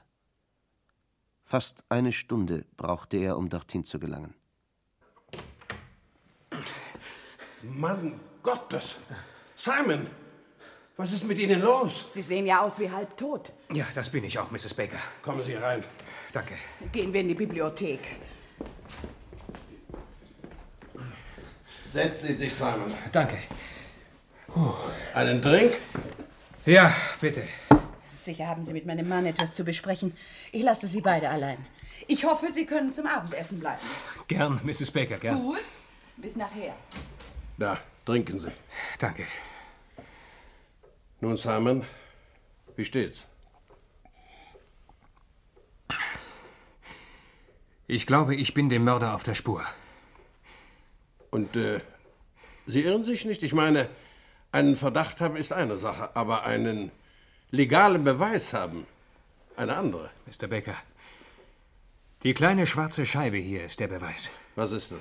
Fast 1.44 1.84
eine 1.88 2.12
Stunde 2.12 2.66
brauchte 2.76 3.16
er, 3.16 3.36
um 3.36 3.48
dorthin 3.48 3.84
zu 3.84 3.98
gelangen. 3.98 4.34
Mann 7.62 8.18
Gottes! 8.42 8.96
Simon! 9.54 10.06
Was 10.96 11.12
ist 11.12 11.24
mit 11.24 11.38
Ihnen 11.38 11.60
los? 11.60 12.12
Sie 12.12 12.22
sehen 12.22 12.46
ja 12.46 12.60
aus 12.60 12.78
wie 12.80 12.90
halb 12.90 13.16
tot. 13.16 13.52
Ja, 13.72 13.86
das 13.94 14.10
bin 14.10 14.24
ich 14.24 14.36
auch, 14.38 14.50
Mrs. 14.50 14.74
Baker. 14.74 14.98
Kommen 15.22 15.42
Sie 15.42 15.54
rein. 15.54 15.84
Danke. 16.32 16.54
Gehen 16.90 17.12
wir 17.12 17.20
in 17.20 17.28
die 17.28 17.34
Bibliothek. 17.34 18.00
Setzen 21.86 22.26
Sie 22.26 22.32
sich, 22.34 22.54
Simon. 22.54 22.92
Danke. 23.12 23.38
Einen 25.14 25.40
Drink? 25.40 25.78
Ja, 26.68 26.94
bitte. 27.18 27.42
Sicher 28.12 28.46
haben 28.46 28.62
Sie 28.62 28.74
mit 28.74 28.84
meinem 28.84 29.08
Mann 29.08 29.24
etwas 29.24 29.54
zu 29.54 29.64
besprechen. 29.64 30.14
Ich 30.52 30.62
lasse 30.62 30.86
Sie 30.86 31.00
beide 31.00 31.30
allein. 31.30 31.56
Ich 32.06 32.26
hoffe, 32.26 32.52
Sie 32.52 32.66
können 32.66 32.92
zum 32.92 33.06
Abendessen 33.06 33.58
bleiben. 33.58 33.80
Gern, 34.26 34.60
Mrs. 34.64 34.90
Baker, 34.90 35.16
gern. 35.16 35.40
Gut. 35.40 35.64
Bis 36.18 36.36
nachher. 36.36 36.74
Da, 37.56 37.78
trinken 38.04 38.38
Sie. 38.38 38.52
Danke. 38.98 39.24
Nun, 41.22 41.38
Simon, 41.38 41.86
wie 42.76 42.84
steht's? 42.84 43.26
Ich 47.86 48.06
glaube, 48.06 48.34
ich 48.36 48.52
bin 48.52 48.68
dem 48.68 48.84
Mörder 48.84 49.14
auf 49.14 49.22
der 49.22 49.34
Spur. 49.34 49.64
Und 51.30 51.56
äh, 51.56 51.80
Sie 52.66 52.82
irren 52.82 53.04
sich 53.04 53.24
nicht? 53.24 53.42
Ich 53.42 53.54
meine, 53.54 53.88
einen 54.52 54.76
Verdacht 54.76 55.20
haben 55.20 55.36
ist 55.36 55.52
eine 55.52 55.76
Sache, 55.76 56.14
aber 56.16 56.44
einen 56.44 56.90
legalen 57.50 58.04
Beweis 58.04 58.52
haben 58.54 58.86
eine 59.56 59.76
andere. 59.76 60.10
Mr. 60.26 60.48
Baker, 60.48 60.74
die 62.22 62.34
kleine 62.34 62.66
schwarze 62.66 63.06
Scheibe 63.06 63.36
hier 63.36 63.64
ist 63.64 63.80
der 63.80 63.88
Beweis. 63.88 64.30
Was 64.56 64.72
ist 64.72 64.92
das? 64.92 65.00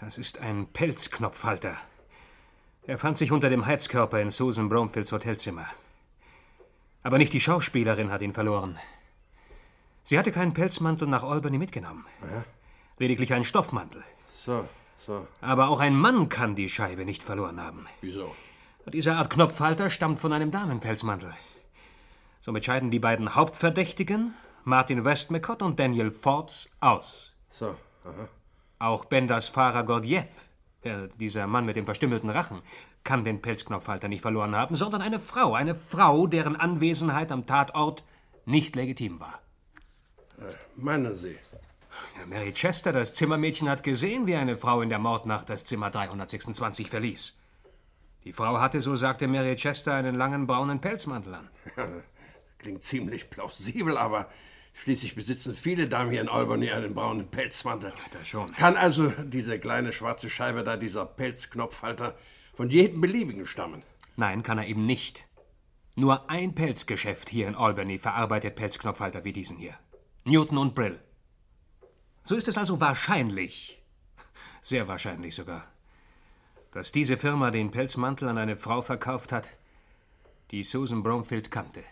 Das 0.00 0.18
ist 0.18 0.38
ein 0.38 0.66
Pelzknopfhalter. 0.66 1.76
Er 2.86 2.98
fand 2.98 3.18
sich 3.18 3.32
unter 3.32 3.50
dem 3.50 3.66
Heizkörper 3.66 4.20
in 4.20 4.30
Susan 4.30 4.68
Bromfields 4.68 5.12
Hotelzimmer. 5.12 5.66
Aber 7.02 7.18
nicht 7.18 7.32
die 7.32 7.40
Schauspielerin 7.40 8.10
hat 8.10 8.22
ihn 8.22 8.32
verloren. 8.32 8.78
Sie 10.02 10.18
hatte 10.18 10.32
keinen 10.32 10.54
Pelzmantel 10.54 11.06
nach 11.06 11.22
Albany 11.22 11.58
mitgenommen. 11.58 12.04
Ja? 12.22 12.44
Lediglich 12.98 13.32
einen 13.32 13.44
Stoffmantel. 13.44 14.02
So, 14.44 14.68
so. 15.06 15.26
Aber 15.40 15.68
auch 15.68 15.80
ein 15.80 15.96
Mann 15.96 16.28
kann 16.28 16.54
die 16.54 16.68
Scheibe 16.68 17.04
nicht 17.04 17.22
verloren 17.22 17.60
haben. 17.60 17.86
Wieso? 18.00 18.34
Diese 18.86 19.14
Art 19.14 19.30
Knopfhalter 19.30 19.90
stammt 19.90 20.18
von 20.18 20.32
einem 20.32 20.50
Damenpelzmantel. 20.50 21.32
Somit 22.40 22.64
scheiden 22.64 22.90
die 22.90 22.98
beiden 22.98 23.34
Hauptverdächtigen, 23.34 24.34
Martin 24.64 25.04
Westmacott 25.04 25.62
und 25.62 25.78
Daniel 25.78 26.10
Forbes, 26.10 26.70
aus. 26.80 27.32
So, 27.50 27.76
aha. 28.04 28.28
Auch 28.78 29.04
Benders 29.04 29.48
Fahrer 29.48 29.84
Gordjew, 29.84 30.24
äh, 30.82 31.08
dieser 31.16 31.46
Mann 31.46 31.66
mit 31.66 31.76
dem 31.76 31.84
verstümmelten 31.84 32.30
Rachen, 32.30 32.62
kann 33.04 33.24
den 33.24 33.42
Pelzknopfhalter 33.42 34.08
nicht 34.08 34.22
verloren 34.22 34.56
haben, 34.56 34.74
sondern 34.74 35.02
eine 35.02 35.20
Frau, 35.20 35.54
eine 35.54 35.74
Frau, 35.74 36.26
deren 36.26 36.56
Anwesenheit 36.56 37.30
am 37.30 37.46
Tatort 37.46 38.04
nicht 38.46 38.76
legitim 38.76 39.20
war. 39.20 39.40
Äh, 40.38 40.54
meinen 40.76 41.14
Sie? 41.14 41.38
Mary 42.26 42.52
Chester, 42.52 42.92
das 42.92 43.14
Zimmermädchen, 43.14 43.68
hat 43.68 43.82
gesehen, 43.82 44.26
wie 44.26 44.36
eine 44.36 44.56
Frau 44.56 44.82
in 44.82 44.88
der 44.88 44.98
Mordnacht 44.98 45.48
das 45.48 45.64
Zimmer 45.64 45.90
326 45.90 46.88
verließ. 46.88 47.36
Die 48.24 48.32
Frau 48.32 48.60
hatte, 48.60 48.80
so 48.80 48.96
sagte 48.96 49.28
Mary 49.28 49.56
Chester, 49.56 49.94
einen 49.94 50.14
langen 50.14 50.46
braunen 50.46 50.80
Pelzmantel 50.80 51.34
an. 51.34 51.50
Klingt 52.58 52.84
ziemlich 52.84 53.30
plausibel, 53.30 53.96
aber 53.96 54.28
schließlich 54.74 55.14
besitzen 55.14 55.54
viele 55.54 55.88
Damen 55.88 56.10
hier 56.10 56.20
in 56.20 56.28
Albany 56.28 56.70
einen 56.70 56.94
braunen 56.94 57.28
Pelzmantel. 57.28 57.92
Das 58.12 58.28
schon. 58.28 58.52
Kann 58.52 58.76
also 58.76 59.08
diese 59.24 59.58
kleine 59.58 59.92
schwarze 59.92 60.28
Scheibe 60.28 60.62
da, 60.62 60.76
dieser 60.76 61.06
Pelzknopfhalter, 61.06 62.14
von 62.52 62.68
jedem 62.68 63.00
beliebigen 63.00 63.46
stammen? 63.46 63.82
Nein, 64.16 64.42
kann 64.42 64.58
er 64.58 64.66
eben 64.66 64.84
nicht. 64.84 65.24
Nur 65.96 66.30
ein 66.30 66.54
Pelzgeschäft 66.54 67.30
hier 67.30 67.48
in 67.48 67.54
Albany 67.54 67.98
verarbeitet 67.98 68.56
Pelzknopfhalter 68.56 69.24
wie 69.24 69.32
diesen 69.32 69.56
hier. 69.56 69.74
Newton 70.24 70.58
und 70.58 70.74
Brill. 70.74 71.00
So 72.22 72.36
ist 72.36 72.48
es 72.48 72.58
also 72.58 72.80
wahrscheinlich, 72.80 73.82
sehr 74.62 74.88
wahrscheinlich 74.88 75.34
sogar, 75.34 75.66
dass 76.72 76.92
diese 76.92 77.16
Firma 77.16 77.50
den 77.50 77.70
Pelzmantel 77.70 78.28
an 78.28 78.38
eine 78.38 78.56
Frau 78.56 78.82
verkauft 78.82 79.32
hat, 79.32 79.48
die 80.50 80.62
Susan 80.62 81.02
Bromfield 81.02 81.50
kannte. 81.50 81.82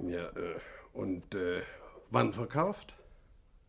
Ja, 0.00 0.28
äh, 0.28 0.60
und 0.92 1.34
äh, 1.34 1.62
wann 2.10 2.32
verkauft? 2.32 2.94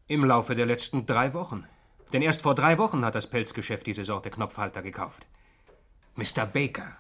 Im 0.07 0.25
Laufe 0.25 0.55
der 0.55 0.65
letzten 0.65 1.05
drei 1.05 1.33
Wochen. 1.33 1.65
Denn 2.11 2.21
erst 2.21 2.43
vor 2.43 2.53
drei 2.53 2.77
Wochen 2.77 3.03
hat 3.05 3.15
das 3.15 3.27
Pelzgeschäft 3.27 3.87
diese 3.87 4.05
Sorte 4.05 4.29
Knopfhalter 4.29 4.81
gekauft. 4.81 5.25
Mr. 6.15 6.45
Baker, 6.45 6.95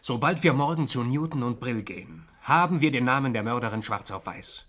sobald 0.00 0.42
wir 0.42 0.54
morgen 0.54 0.86
zu 0.88 1.02
Newton 1.04 1.42
und 1.42 1.60
Brill 1.60 1.82
gehen, 1.82 2.28
haben 2.40 2.80
wir 2.80 2.90
den 2.90 3.04
Namen 3.04 3.34
der 3.34 3.42
Mörderin 3.42 3.82
schwarz 3.82 4.10
auf 4.10 4.26
weiß. 4.26 4.64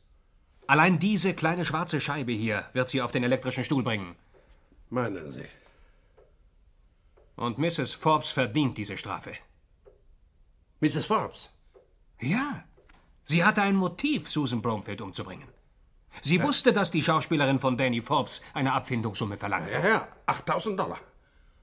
Allein 0.68 1.00
diese 1.00 1.34
kleine 1.34 1.66
schwarze 1.66 2.00
Scheibe 2.00 2.32
hier 2.32 2.66
wird 2.74 2.90
sie 2.90 3.02
auf 3.02 3.12
den 3.12 3.24
elektrischen 3.24 3.64
Stuhl 3.64 3.84
bringen. 3.84 4.16
Meinen 4.90 5.32
Sie? 5.32 5.48
Und 7.36 7.58
Mrs. 7.58 7.94
Forbes 7.94 8.32
verdient 8.32 8.78
diese 8.78 8.96
Strafe. 8.96 9.34
Mrs. 10.80 11.06
Forbes? 11.06 11.50
Ja. 12.20 12.64
Sie 13.26 13.44
hatte 13.44 13.62
ein 13.62 13.76
Motiv, 13.76 14.30
Susan 14.30 14.62
Bromfield 14.62 15.02
umzubringen. 15.02 15.48
Sie 16.22 16.38
ja. 16.38 16.44
wusste, 16.44 16.74
dass 16.74 16.92
die 16.92 17.02
Schauspielerin 17.02 17.60
von 17.60 17.78
Danny 17.78 18.02
Forbes 18.02 18.42
eine 18.54 18.74
Abfindungssumme 18.74 19.38
verlangte. 19.38 19.72
Ja, 19.72 19.88
ja, 19.88 20.08
8000 20.28 20.80
Dollar. 20.80 21.00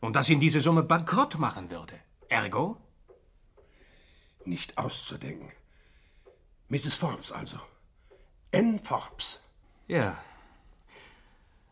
Und 0.01 0.17
dass 0.17 0.29
ihn 0.29 0.41
diese 0.41 0.61
Summe 0.61 0.83
bankrott 0.83 1.39
machen 1.39 1.71
würde. 1.71 1.95
Ergo? 2.29 2.77
Nicht 4.45 4.77
auszudenken. 4.77 5.53
Mrs. 6.69 6.95
Forbes 6.95 7.31
also. 7.33 7.59
N. 8.53 8.81
Forbes. 8.81 9.41
Ja. 9.87 10.19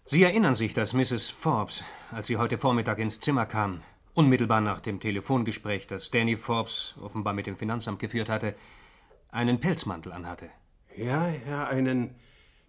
Sie 0.04 0.22
erinnern 0.22 0.54
sich, 0.54 0.74
dass 0.74 0.92
Mrs. 0.92 1.28
Forbes, 1.28 1.82
als 2.12 2.28
sie 2.28 2.36
heute 2.36 2.56
Vormittag 2.56 2.98
ins 2.98 3.18
Zimmer 3.18 3.46
kam, 3.46 3.80
unmittelbar 4.14 4.60
nach 4.60 4.80
dem 4.80 5.00
Telefongespräch, 5.00 5.86
das 5.86 6.10
Danny 6.10 6.36
Forbes 6.36 6.94
offenbar 7.02 7.34
mit 7.34 7.46
dem 7.46 7.56
Finanzamt 7.56 7.98
geführt 7.98 8.28
hatte, 8.28 8.54
einen 9.30 9.58
Pelzmantel 9.60 10.12
anhatte. 10.12 10.50
Ja, 10.96 11.28
ja, 11.28 11.66
einen 11.66 12.14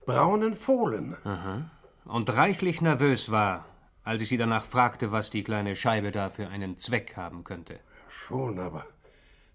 braunen 0.06 0.56
Fohlen. 0.56 1.16
Aha. 1.24 1.70
Und 2.06 2.36
reichlich 2.36 2.82
nervös 2.82 3.30
war, 3.30 3.66
als 4.04 4.22
ich 4.22 4.30
sie 4.30 4.38
danach 4.38 4.66
fragte, 4.66 5.12
was 5.12 5.30
die 5.30 5.44
kleine 5.44 5.76
Scheibe 5.76 6.12
da 6.12 6.32
für 6.32 6.48
einen 6.50 6.80
Zweck 6.80 7.16
haben 7.16 7.44
könnte. 7.44 7.80
Schon, 8.10 8.60
aber 8.60 8.86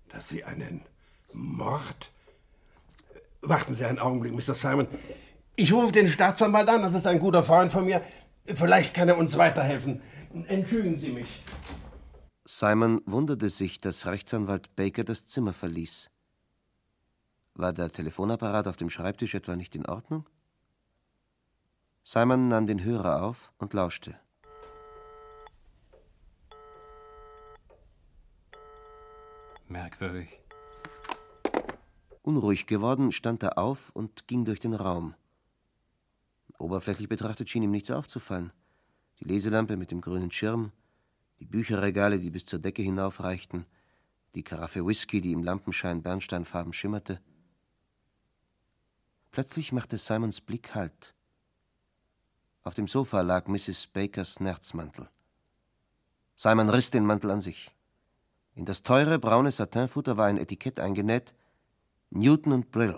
dass 0.08 0.28
sie 0.28 0.44
einen 0.44 0.82
Mord. 1.32 2.12
Warten 3.46 3.74
Sie 3.74 3.84
einen 3.84 3.98
Augenblick, 3.98 4.32
Mr. 4.32 4.54
Simon. 4.54 4.88
Ich 5.56 5.72
rufe 5.72 5.92
den 5.92 6.06
Staatsanwalt 6.06 6.68
an, 6.68 6.82
das 6.82 6.94
ist 6.94 7.06
ein 7.06 7.18
guter 7.18 7.42
Freund 7.42 7.70
von 7.70 7.84
mir. 7.84 8.00
Vielleicht 8.46 8.94
kann 8.94 9.08
er 9.08 9.18
uns 9.18 9.36
weiterhelfen. 9.36 10.00
Entschuldigen 10.48 10.98
Sie 10.98 11.12
mich. 11.12 11.42
Simon 12.44 13.00
wunderte 13.06 13.48
sich, 13.48 13.80
dass 13.80 14.06
Rechtsanwalt 14.06 14.74
Baker 14.76 15.04
das 15.04 15.26
Zimmer 15.28 15.52
verließ. 15.52 16.10
War 17.54 17.72
der 17.72 17.90
Telefonapparat 17.90 18.66
auf 18.66 18.76
dem 18.76 18.90
Schreibtisch 18.90 19.34
etwa 19.34 19.56
nicht 19.56 19.76
in 19.76 19.86
Ordnung? 19.86 20.26
Simon 22.02 22.48
nahm 22.48 22.66
den 22.66 22.82
Hörer 22.82 23.22
auf 23.22 23.52
und 23.58 23.72
lauschte. 23.72 24.18
Merkwürdig. 29.68 30.43
Unruhig 32.24 32.66
geworden, 32.66 33.12
stand 33.12 33.42
er 33.42 33.58
auf 33.58 33.90
und 33.90 34.26
ging 34.26 34.46
durch 34.46 34.58
den 34.58 34.72
Raum. 34.72 35.14
Oberflächlich 36.56 37.06
betrachtet 37.06 37.50
schien 37.50 37.62
ihm 37.62 37.70
nichts 37.70 37.90
aufzufallen. 37.90 38.50
Die 39.20 39.24
Leselampe 39.24 39.76
mit 39.76 39.90
dem 39.90 40.00
grünen 40.00 40.30
Schirm, 40.30 40.72
die 41.38 41.44
Bücherregale, 41.44 42.18
die 42.18 42.30
bis 42.30 42.46
zur 42.46 42.60
Decke 42.60 42.80
hinaufreichten, 42.80 43.66
die 44.34 44.42
Karaffe 44.42 44.86
Whisky, 44.86 45.20
die 45.20 45.32
im 45.32 45.44
Lampenschein 45.44 46.02
bernsteinfarben 46.02 46.72
schimmerte. 46.72 47.20
Plötzlich 49.30 49.70
machte 49.70 49.98
Simons 49.98 50.40
Blick 50.40 50.74
Halt. 50.74 51.14
Auf 52.62 52.72
dem 52.72 52.88
Sofa 52.88 53.20
lag 53.20 53.48
Mrs. 53.48 53.86
Bakers 53.88 54.40
Nerzmantel. 54.40 55.10
Simon 56.36 56.70
riss 56.70 56.90
den 56.90 57.04
Mantel 57.04 57.30
an 57.30 57.42
sich. 57.42 57.70
In 58.54 58.64
das 58.64 58.82
teure 58.82 59.18
braune 59.18 59.50
Satinfutter 59.50 60.16
war 60.16 60.24
ein 60.24 60.38
Etikett 60.38 60.80
eingenäht: 60.80 61.34
Newton 62.14 62.52
und 62.52 62.70
Brill. 62.70 62.96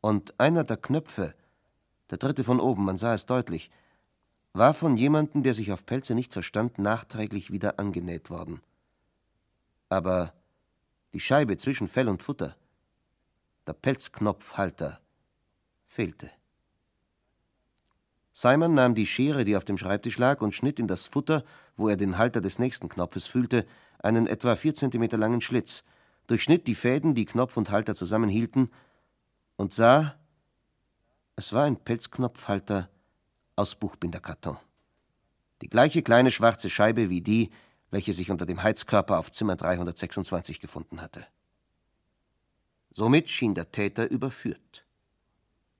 Und 0.00 0.38
einer 0.40 0.64
der 0.64 0.76
Knöpfe, 0.76 1.32
der 2.10 2.18
dritte 2.18 2.42
von 2.42 2.58
oben, 2.58 2.84
man 2.84 2.98
sah 2.98 3.14
es 3.14 3.24
deutlich, 3.24 3.70
war 4.52 4.74
von 4.74 4.96
jemandem, 4.96 5.44
der 5.44 5.54
sich 5.54 5.70
auf 5.70 5.86
Pelze 5.86 6.16
nicht 6.16 6.32
verstand, 6.32 6.78
nachträglich 6.78 7.52
wieder 7.52 7.78
angenäht 7.78 8.30
worden. 8.30 8.60
Aber 9.88 10.32
die 11.12 11.20
Scheibe 11.20 11.56
zwischen 11.56 11.86
Fell 11.86 12.08
und 12.08 12.22
Futter, 12.22 12.56
der 13.68 13.74
Pelzknopfhalter, 13.74 15.00
fehlte. 15.86 16.30
Simon 18.32 18.74
nahm 18.74 18.96
die 18.96 19.06
Schere, 19.06 19.44
die 19.44 19.56
auf 19.56 19.64
dem 19.64 19.78
Schreibtisch 19.78 20.18
lag, 20.18 20.40
und 20.40 20.52
schnitt 20.52 20.80
in 20.80 20.88
das 20.88 21.06
Futter, 21.06 21.44
wo 21.76 21.88
er 21.88 21.96
den 21.96 22.18
Halter 22.18 22.40
des 22.40 22.58
nächsten 22.58 22.88
Knopfes 22.88 23.28
fühlte, 23.28 23.64
einen 24.00 24.26
etwa 24.26 24.56
vier 24.56 24.74
Zentimeter 24.74 25.16
langen 25.16 25.40
Schlitz, 25.40 25.84
durchschnitt 26.26 26.66
die 26.66 26.74
Fäden, 26.74 27.14
die 27.14 27.26
Knopf 27.26 27.56
und 27.56 27.70
Halter 27.70 27.94
zusammenhielten, 27.94 28.70
und 29.56 29.72
sah, 29.72 30.16
es 31.36 31.52
war 31.52 31.64
ein 31.64 31.76
Pelzknopfhalter 31.76 32.88
aus 33.56 33.74
Buchbinderkarton. 33.74 34.58
Die 35.62 35.68
gleiche 35.68 36.02
kleine 36.02 36.30
schwarze 36.30 36.70
Scheibe 36.70 37.08
wie 37.08 37.20
die, 37.20 37.50
welche 37.90 38.12
sich 38.12 38.30
unter 38.30 38.46
dem 38.46 38.62
Heizkörper 38.62 39.18
auf 39.18 39.30
Zimmer 39.30 39.56
326 39.56 40.60
gefunden 40.60 41.00
hatte. 41.00 41.26
Somit 42.90 43.30
schien 43.30 43.54
der 43.54 43.70
Täter 43.70 44.10
überführt. 44.10 44.84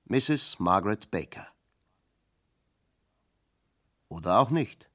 Mrs. 0.05 0.59
Margaret 0.59 1.11
Baker. 1.11 1.47
Oder 4.07 4.39
auch 4.39 4.49
nicht. 4.49 4.89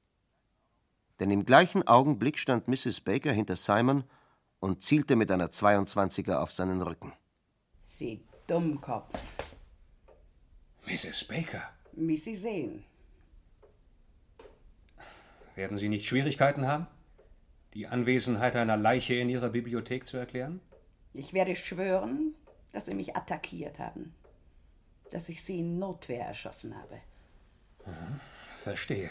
Denn 1.19 1.31
im 1.31 1.45
gleichen 1.45 1.87
Augenblick 1.87 2.39
stand 2.39 2.67
Mrs. 2.67 3.01
Baker 3.01 3.31
hinter 3.31 3.55
Simon 3.55 4.03
und 4.61 4.81
zielte 4.81 5.17
mit 5.17 5.29
einer 5.31 5.47
22er 5.47 6.37
auf 6.37 6.53
seinen 6.53 6.81
Rücken. 6.81 7.11
Sie 7.81 8.23
Dummkopf. 8.47 9.19
Mrs. 10.85 11.25
Baker, 11.25 11.63
Wie 11.93 12.15
Sie 12.17 12.35
sehen. 12.35 12.85
werden 15.55 15.77
Sie 15.77 15.89
nicht 15.89 16.05
Schwierigkeiten 16.05 16.65
haben, 16.67 16.87
die 17.73 17.87
Anwesenheit 17.87 18.55
einer 18.55 18.77
Leiche 18.77 19.15
in 19.15 19.29
Ihrer 19.29 19.49
Bibliothek 19.49 20.07
zu 20.07 20.17
erklären? 20.17 20.61
Ich 21.13 21.33
werde 21.33 21.55
schwören, 21.55 22.35
dass 22.71 22.85
Sie 22.85 22.93
mich 22.95 23.15
attackiert 23.15 23.79
haben. 23.79 24.13
Dass 25.11 25.27
ich 25.27 25.43
Sie 25.43 25.59
in 25.59 25.77
Notwehr 25.77 26.25
erschossen 26.25 26.75
habe. 26.77 27.01
Verstehe. 28.57 29.09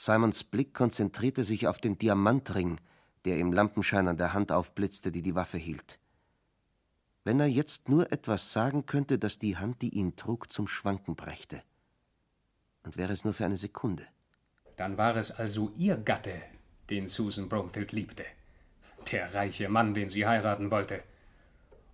Simons 0.00 0.44
Blick 0.44 0.74
konzentrierte 0.74 1.42
sich 1.42 1.66
auf 1.66 1.78
den 1.78 1.98
Diamantring, 1.98 2.80
der 3.24 3.36
im 3.38 3.52
Lampenschein 3.52 4.06
an 4.06 4.16
der 4.16 4.32
Hand 4.32 4.52
aufblitzte, 4.52 5.10
die 5.10 5.22
die 5.22 5.34
Waffe 5.34 5.58
hielt. 5.58 5.98
Wenn 7.24 7.40
er 7.40 7.48
jetzt 7.48 7.88
nur 7.88 8.12
etwas 8.12 8.52
sagen 8.52 8.86
könnte, 8.86 9.18
das 9.18 9.40
die 9.40 9.56
Hand, 9.56 9.82
die 9.82 9.88
ihn 9.88 10.14
trug, 10.14 10.52
zum 10.52 10.68
Schwanken 10.68 11.16
brächte. 11.16 11.64
Und 12.84 12.96
wäre 12.96 13.12
es 13.12 13.24
nur 13.24 13.34
für 13.34 13.44
eine 13.44 13.56
Sekunde. 13.56 14.06
Dann 14.76 14.96
war 14.96 15.16
es 15.16 15.32
also 15.32 15.72
Ihr 15.76 15.96
Gatte, 15.96 16.40
den 16.90 17.08
Susan 17.08 17.48
Bromfield 17.48 17.90
liebte. 17.90 18.24
Der 19.10 19.34
reiche 19.34 19.68
Mann, 19.68 19.94
den 19.94 20.08
sie 20.08 20.24
heiraten 20.24 20.70
wollte. 20.70 21.02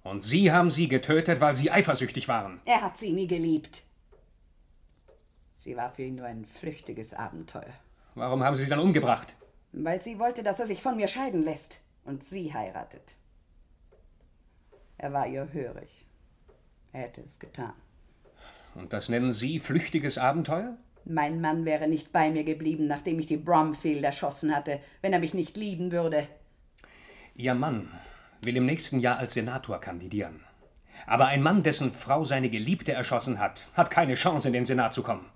Und 0.02 0.22
Sie 0.22 0.52
haben 0.52 0.68
sie 0.68 0.88
getötet, 0.88 1.40
weil 1.40 1.54
Sie 1.54 1.70
eifersüchtig 1.70 2.28
waren. 2.28 2.60
Er 2.66 2.82
hat 2.82 2.98
sie 2.98 3.14
nie 3.14 3.26
geliebt. 3.26 3.82
Sie 5.56 5.74
war 5.74 5.90
für 5.90 6.02
ihn 6.02 6.16
nur 6.16 6.26
ein 6.26 6.44
flüchtiges 6.44 7.14
Abenteuer. 7.14 7.72
Warum 8.14 8.42
haben 8.44 8.56
Sie 8.56 8.62
sie 8.62 8.70
dann 8.70 8.80
umgebracht? 8.80 9.34
Weil 9.72 10.00
sie 10.00 10.18
wollte, 10.18 10.42
dass 10.42 10.60
er 10.60 10.66
sich 10.66 10.80
von 10.80 10.96
mir 10.96 11.08
scheiden 11.08 11.42
lässt 11.42 11.80
und 12.04 12.22
sie 12.22 12.54
heiratet. 12.54 13.16
Er 14.98 15.12
war 15.12 15.26
ihr 15.26 15.52
hörig. 15.52 16.06
Er 16.92 17.02
hätte 17.02 17.22
es 17.22 17.40
getan. 17.40 17.72
Und 18.76 18.92
das 18.92 19.08
nennen 19.08 19.32
Sie 19.32 19.58
flüchtiges 19.58 20.18
Abenteuer? 20.18 20.76
Mein 21.04 21.40
Mann 21.40 21.64
wäre 21.64 21.88
nicht 21.88 22.12
bei 22.12 22.30
mir 22.30 22.44
geblieben, 22.44 22.86
nachdem 22.86 23.18
ich 23.18 23.26
die 23.26 23.36
Bromfield 23.36 24.02
erschossen 24.02 24.54
hatte, 24.54 24.80
wenn 25.02 25.12
er 25.12 25.18
mich 25.18 25.34
nicht 25.34 25.56
lieben 25.56 25.92
würde. 25.92 26.26
Ihr 27.34 27.54
Mann 27.54 27.90
will 28.42 28.56
im 28.56 28.66
nächsten 28.66 29.00
Jahr 29.00 29.18
als 29.18 29.34
Senator 29.34 29.80
kandidieren. 29.80 30.40
Aber 31.06 31.26
ein 31.26 31.42
Mann, 31.42 31.62
dessen 31.62 31.90
Frau 31.90 32.24
seine 32.24 32.48
Geliebte 32.48 32.92
erschossen 32.92 33.40
hat, 33.40 33.68
hat 33.74 33.90
keine 33.90 34.14
Chance, 34.14 34.48
in 34.48 34.54
den 34.54 34.64
Senat 34.64 34.94
zu 34.94 35.02
kommen. 35.02 35.26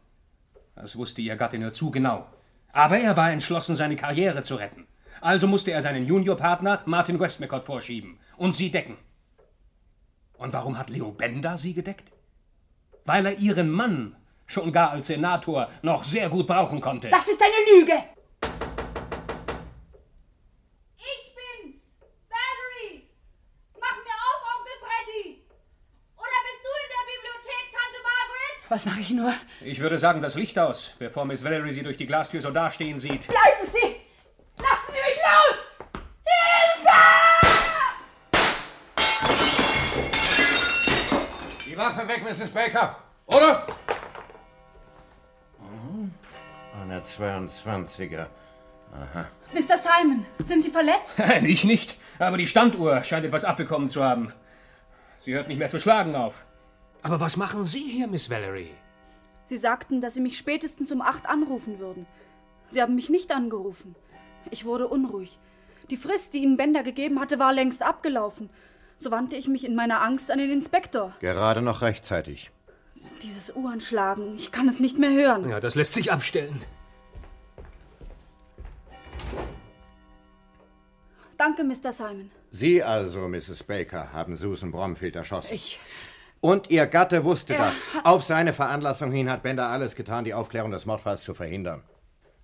Das 0.75 0.97
wusste 0.97 1.21
Ihr 1.23 1.37
Gatte 1.37 1.59
nur 1.59 1.73
zu 1.73 1.91
genau. 1.91 2.27
Aber 2.73 2.99
er 2.99 3.17
war 3.17 3.31
entschlossen, 3.31 3.77
seine 3.77 3.97
Karriere 3.97 4.43
zu 4.43 4.57
retten. 4.57 4.87
Also 5.21 5.47
musste 5.47 5.73
er 5.73 5.83
seinen 5.83 6.07
Juniorpartner 6.07 6.83
Martin 6.87 7.19
Westmacott 7.19 7.65
vorschieben 7.65 8.21
und 8.37 8.55
sie 8.55 8.71
decken. 8.71 8.97
Und 10.37 10.53
warum 10.53 10.79
hat 10.79 10.91
Leo 10.91 11.11
Bender 11.11 11.57
sie 11.57 11.75
gedeckt? 11.75 12.13
Weil 13.05 13.27
er 13.27 13.39
ihren 13.39 13.71
Mann 13.71 14.15
schon 14.47 14.73
gar 14.73 14.91
als 14.91 15.09
Senator 15.09 15.69
noch 15.83 16.05
sehr 16.05 16.29
gut 16.29 16.47
brauchen 16.47 16.81
konnte. 16.81 17.09
Das 17.09 17.27
ist 17.27 17.43
eine 17.43 17.81
Lüge! 17.81 17.93
Ich 20.97 21.35
bin's! 21.35 21.99
Valerie! 22.29 23.09
Mach 23.81 23.97
mir 24.07 24.19
auf, 24.29 24.41
Onkel 24.57 24.79
Freddy! 24.81 25.43
Oder 26.17 26.39
bist 26.47 26.63
du 26.63 26.71
in 26.81 26.89
der 26.95 27.05
Bibliothek, 27.11 27.65
Tante 27.75 28.01
Margaret? 28.07 28.58
Was 28.69 28.85
mache 28.85 29.01
ich 29.01 29.11
nur? 29.11 29.33
Ich 29.63 29.81
würde 29.81 29.99
sagen, 29.99 30.21
das 30.21 30.35
Licht 30.35 30.59
aus, 30.59 30.95
bevor 30.99 31.25
Miss 31.25 31.43
Valerie 31.43 31.73
sie 31.73 31.83
durch 31.83 31.97
die 31.97 32.07
Glastür 32.07 32.43
so 32.43 32.51
dastehen 32.51 32.99
sieht. 32.99 33.27
Bleiben 33.27 33.67
Sie! 33.73 33.97
Lassen 34.59 34.93
Sie 34.93 35.01
mich 35.09 35.19
los! 35.25 35.57
Hilfe! 36.85 36.99
Die 41.67 41.77
Waffe 41.79 42.07
weg, 42.09 42.23
Mrs. 42.29 42.51
Baker! 42.51 42.97
Oder? 43.27 43.67
Eine 46.83 47.01
22er. 47.01 48.27
Aha. 48.93 49.29
Mr. 49.53 49.79
Simon, 49.79 50.27
sind 50.39 50.63
Sie 50.63 50.71
verletzt? 50.71 51.19
Nein, 51.27 51.47
ich 51.47 51.65
nicht. 51.65 51.97
Aber 52.19 52.37
die 52.37 52.47
Standuhr 52.47 53.03
scheint 53.05 53.25
etwas 53.25 53.47
abbekommen 53.47 53.89
zu 53.89 54.05
haben. 54.05 54.31
Sie 55.17 55.35
hört 55.35 55.49
nicht 55.49 55.59
mehr 55.59 55.71
zu 55.71 55.79
schlagen 55.79 56.15
auf. 56.15 56.45
Aber 57.03 57.21
was 57.21 57.37
machen 57.37 57.63
Sie 57.63 57.85
hier, 57.85 58.07
Miss 58.07 58.31
Valerie? 58.31 58.73
Sie 59.47 59.57
sagten, 59.57 60.01
dass 60.01 60.15
Sie 60.15 60.21
mich 60.21 60.37
spätestens 60.37 60.93
um 60.93 61.01
acht 61.01 61.27
anrufen 61.27 61.79
würden. 61.79 62.07
Sie 62.67 62.83
haben 62.83 62.95
mich 62.95 63.09
nicht 63.09 63.33
angerufen. 63.33 63.95
Ich 64.51 64.65
wurde 64.65 64.89
unruhig. 64.89 65.39
Die 65.91 65.97
Frist, 65.97 66.35
die 66.35 66.43
Ihnen 66.43 66.57
Bender 66.57 66.83
gegeben 66.83 67.19
hatte, 67.19 67.39
war 67.39 67.53
längst 67.53 67.83
abgelaufen. 67.83 68.51
So 68.99 69.11
wandte 69.11 69.37
ich 69.37 69.49
mich 69.49 69.65
in 69.65 69.75
meiner 69.75 70.03
Angst 70.03 70.31
an 70.31 70.39
den 70.39 70.51
Inspektor. 70.51 71.15
Gerade 71.21 71.63
noch 71.63 71.83
rechtzeitig. 71.83 72.51
Dieses 73.23 73.55
Uhrenschlagen, 73.55 74.35
ich 74.37 74.53
kann 74.53 74.69
es 74.69 74.81
nicht 74.81 74.99
mehr 74.99 75.13
hören. 75.13 75.49
Ja, 75.49 75.61
das 75.61 75.77
lässt 75.77 75.95
sich 75.95 76.13
abstellen. 76.13 76.61
Danke, 81.37 81.63
Mr. 81.63 81.93
Simon. 81.93 82.31
Sie 82.51 82.83
also, 82.83 83.29
Mrs. 83.29 83.63
Baker, 83.63 84.13
haben 84.13 84.35
Susan 84.35 84.73
Bromfield 84.73 85.15
erschossen. 85.15 85.55
Ich. 85.55 85.79
Und 86.41 86.71
Ihr 86.71 86.87
Gatte 86.87 87.25
wusste 87.25 87.55
Er 87.55 87.61
das. 87.61 88.05
Auf 88.05 88.23
seine 88.23 88.53
Veranlassung 88.53 89.11
hin 89.11 89.31
hat 89.31 89.43
Bender 89.43 89.69
alles 89.69 89.97
getan, 89.97 90.25
die 90.25 90.35
Aufklärung 90.35 90.71
des 90.71 90.87
Mordfalls 90.87 91.23
zu 91.23 91.35
verhindern. 91.35 91.83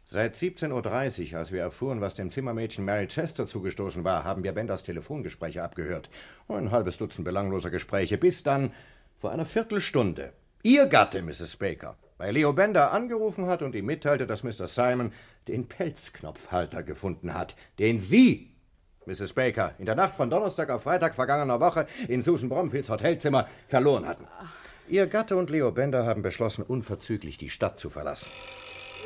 Seit 0.06 0.34
17.30 0.36 1.32
Uhr, 1.32 1.38
als 1.38 1.50
wir 1.50 1.60
erfuhren, 1.60 2.00
was 2.00 2.14
dem 2.14 2.30
Zimmermädchen 2.30 2.84
Mary 2.84 3.06
Chester 3.08 3.46
zugestoßen 3.46 4.04
war, 4.04 4.24
haben 4.24 4.44
wir 4.44 4.52
Benders 4.52 4.82
Telefongespräche 4.82 5.62
abgehört. 5.62 6.10
Ein 6.48 6.70
halbes 6.70 6.98
Dutzend 6.98 7.24
belangloser 7.24 7.70
Gespräche, 7.70 8.18
bis 8.18 8.42
dann 8.42 8.72
vor 9.18 9.30
einer 9.30 9.46
Viertelstunde 9.46 10.34
Ihr 10.62 10.86
Gatte, 10.86 11.22
Mrs. 11.22 11.56
Baker, 11.56 11.96
bei 12.16 12.30
Leo 12.30 12.52
Bender 12.52 12.92
angerufen 12.92 13.46
hat 13.46 13.62
und 13.62 13.74
ihm 13.74 13.86
mitteilte, 13.86 14.26
dass 14.26 14.44
Mr. 14.44 14.66
Simon 14.66 15.12
den 15.46 15.68
Pelzknopfhalter 15.68 16.82
gefunden 16.82 17.34
hat, 17.34 17.54
den 17.78 17.98
Sie, 17.98 18.53
Mrs. 19.06 19.32
Baker, 19.32 19.74
in 19.78 19.86
der 19.86 19.94
Nacht 19.94 20.14
von 20.14 20.30
Donnerstag 20.30 20.70
auf 20.70 20.82
Freitag 20.82 21.14
vergangener 21.14 21.60
Woche 21.60 21.86
in 22.08 22.22
Susan 22.22 22.48
Bromfields 22.48 22.88
Hotelzimmer 22.88 23.48
verloren 23.66 24.06
hatten. 24.06 24.26
Ihr 24.88 25.06
Gatte 25.06 25.36
und 25.36 25.50
Leo 25.50 25.72
Bender 25.72 26.06
haben 26.06 26.22
beschlossen, 26.22 26.62
unverzüglich 26.62 27.38
die 27.38 27.50
Stadt 27.50 27.78
zu 27.78 27.90
verlassen. 27.90 28.28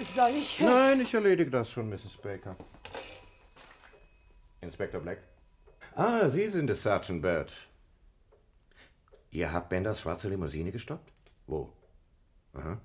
Soll 0.03 0.31
ich. 0.31 0.61
Nein, 0.61 1.01
ich 1.01 1.15
erledige 1.15 1.51
das 1.51 1.71
schon, 1.71 1.89
Mrs. 1.89 2.17
Baker. 2.23 2.57
Inspector 4.61 5.01
Black. 5.01 5.19
Ah, 5.95 6.29
Sie 6.29 6.49
sind 6.49 6.71
es, 6.71 6.83
Sergeant 6.83 7.23
Bird. 7.23 7.53
Ihr 9.31 9.53
habt 9.53 9.69
Benders 9.69 10.01
schwarze 10.01 10.29
Limousine 10.29 10.73
gestoppt? 10.73 11.13
Wo? 11.47 11.73
Aha. 12.55 12.81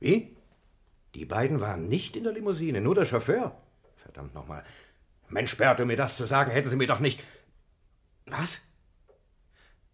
Wie? 0.00 0.36
Die 1.14 1.24
beiden 1.24 1.60
waren 1.60 1.88
nicht 1.88 2.16
in 2.16 2.24
der 2.24 2.32
Limousine, 2.32 2.80
nur 2.80 2.94
der 2.94 3.04
Chauffeur. 3.04 3.60
Verdammt 3.96 4.34
nochmal. 4.34 4.64
Mensch, 5.30 5.56
Bert, 5.56 5.80
um 5.80 5.88
mir 5.88 5.96
das 5.96 6.16
zu 6.16 6.24
sagen, 6.24 6.50
hätten 6.50 6.70
Sie 6.70 6.76
mir 6.76 6.86
doch 6.86 7.00
nicht. 7.00 7.22
Was? 8.26 8.60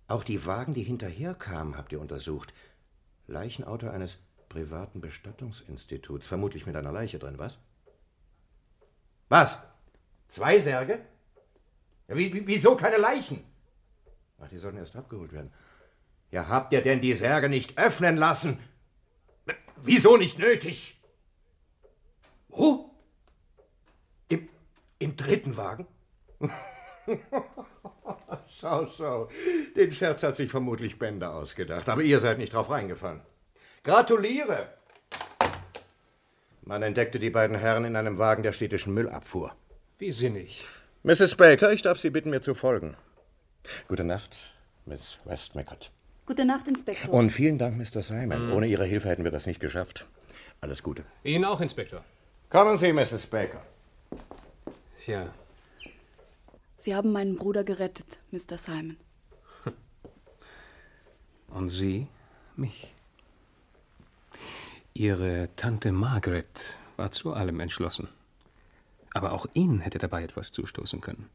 Auch 0.07 0.25
die 0.25 0.45
Wagen, 0.47 0.75
die 0.75 0.83
hinterherkamen, 0.83 1.77
habt 1.77 1.93
ihr 1.93 2.01
untersucht. 2.01 2.53
Leichenauto 3.27 3.89
eines 3.89 4.19
privaten 4.49 5.01
Bestattungsinstituts, 5.01 6.27
vermutlich 6.27 6.67
mit 6.67 6.77
einer 6.77 6.93
Leiche 6.93 7.19
drin, 7.19 7.39
was? 7.39 7.59
Was? 9.29 9.59
Zwei 10.29 10.61
Särge? 10.61 11.01
Ja, 12.09 12.17
wie, 12.17 12.33
wie, 12.33 12.47
wieso 12.47 12.77
keine 12.77 12.99
Leichen? 12.99 13.43
Ach, 14.39 14.49
die 14.49 14.59
sollten 14.59 14.79
erst 14.79 14.97
abgeholt 14.97 15.33
werden. 15.33 15.53
Ja, 16.31 16.49
habt 16.49 16.73
ihr 16.73 16.83
denn 16.83 17.01
die 17.01 17.15
Särge 17.15 17.49
nicht 17.49 17.79
öffnen 17.79 18.17
lassen? 18.17 18.59
Wieso 19.83 20.17
nicht 20.17 20.39
nötig? 20.39 21.01
Wo? 22.49 22.94
Im, 24.99 25.17
dritten 25.17 25.57
Wagen? 25.57 25.87
schau, 28.49 28.87
schau. 28.87 29.29
Den 29.77 29.93
Scherz 29.93 30.23
hat 30.23 30.37
sich 30.37 30.51
vermutlich 30.51 30.99
Bender 30.99 31.35
ausgedacht, 31.35 31.89
aber 31.89 32.03
ihr 32.03 32.21
seid 32.21 32.39
nicht 32.39 32.53
drauf 32.53 32.71
reingefallen. 32.71 33.21
Gratuliere! 33.83 34.69
Man 36.63 36.83
entdeckte 36.83 37.19
die 37.19 37.31
beiden 37.31 37.57
Herren 37.57 37.85
in 37.85 37.97
einem 37.97 38.19
Wagen 38.19 38.43
der 38.43 38.53
städtischen 38.53 38.95
Müllabfuhr. 38.95 39.55
Wie 39.99 40.11
sinnig. 40.11 40.65
Mrs. 41.03 41.35
Baker, 41.37 41.73
ich 41.73 41.83
darf 41.83 41.99
Sie 41.99 42.09
bitten, 42.09 42.31
mir 42.31 42.41
zu 42.41 42.55
folgen. 42.55 42.97
Gute 43.89 44.05
Nacht, 44.05 44.55
Miss 44.87 45.19
Westmacott. 45.25 45.91
Gute 46.27 46.47
Nacht, 46.47 46.67
Inspektor. 46.67 47.13
Und 47.13 47.31
vielen 47.31 47.59
Dank, 47.59 47.77
Mr. 47.77 48.01
Simon. 48.01 48.47
Mhm. 48.47 48.53
Ohne 48.55 48.67
Ihre 48.67 48.87
Hilfe 48.87 49.11
hätten 49.11 49.25
wir 49.25 49.31
das 49.31 49.45
nicht 49.45 49.61
geschafft. 49.61 50.07
Alles 50.63 50.83
Gute. 50.83 51.05
Ihnen 51.23 51.45
auch, 51.45 51.61
Inspektor. 51.61 52.03
Kommen 52.49 52.79
Sie, 52.79 52.95
Mrs. 52.95 53.27
Baker. 53.27 53.61
Tja, 55.05 55.35
Sie 56.79 56.95
haben 56.95 57.13
meinen 57.13 57.37
Bruder 57.37 57.63
gerettet, 57.63 58.21
Mr. 58.31 58.57
Simon. 58.57 58.97
und 61.49 61.69
Sie 61.69 62.07
mich. 62.57 62.91
Ihre 64.95 65.51
Tante 65.57 65.93
Margaret 65.93 66.79
war 66.97 67.11
zu 67.13 67.35
allem 67.35 67.61
entschlossen. 67.61 68.09
Aber 69.13 69.33
auch 69.33 69.45
Ihnen 69.53 69.81
hätte 69.81 69.99
dabei 69.99 70.23
etwas 70.23 70.53
zustoßen 70.53 71.03
können. 71.03 71.29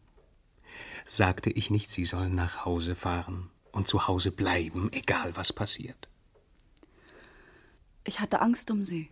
Sagte 1.05 1.51
ich 1.51 1.69
nicht, 1.69 1.91
Sie 1.91 2.05
sollen 2.05 2.33
nach 2.33 2.65
Hause 2.65 2.95
fahren 2.95 3.51
und 3.71 3.87
zu 3.87 4.07
Hause 4.07 4.31
bleiben, 4.31 4.91
egal 4.93 5.37
was 5.37 5.53
passiert. 5.53 6.07
Ich 8.03 8.19
hatte 8.19 8.41
Angst 8.41 8.71
um 8.71 8.83
Sie. 8.83 9.11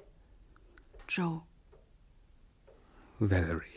Joe. 1.07 1.43
Valerie. 3.19 3.76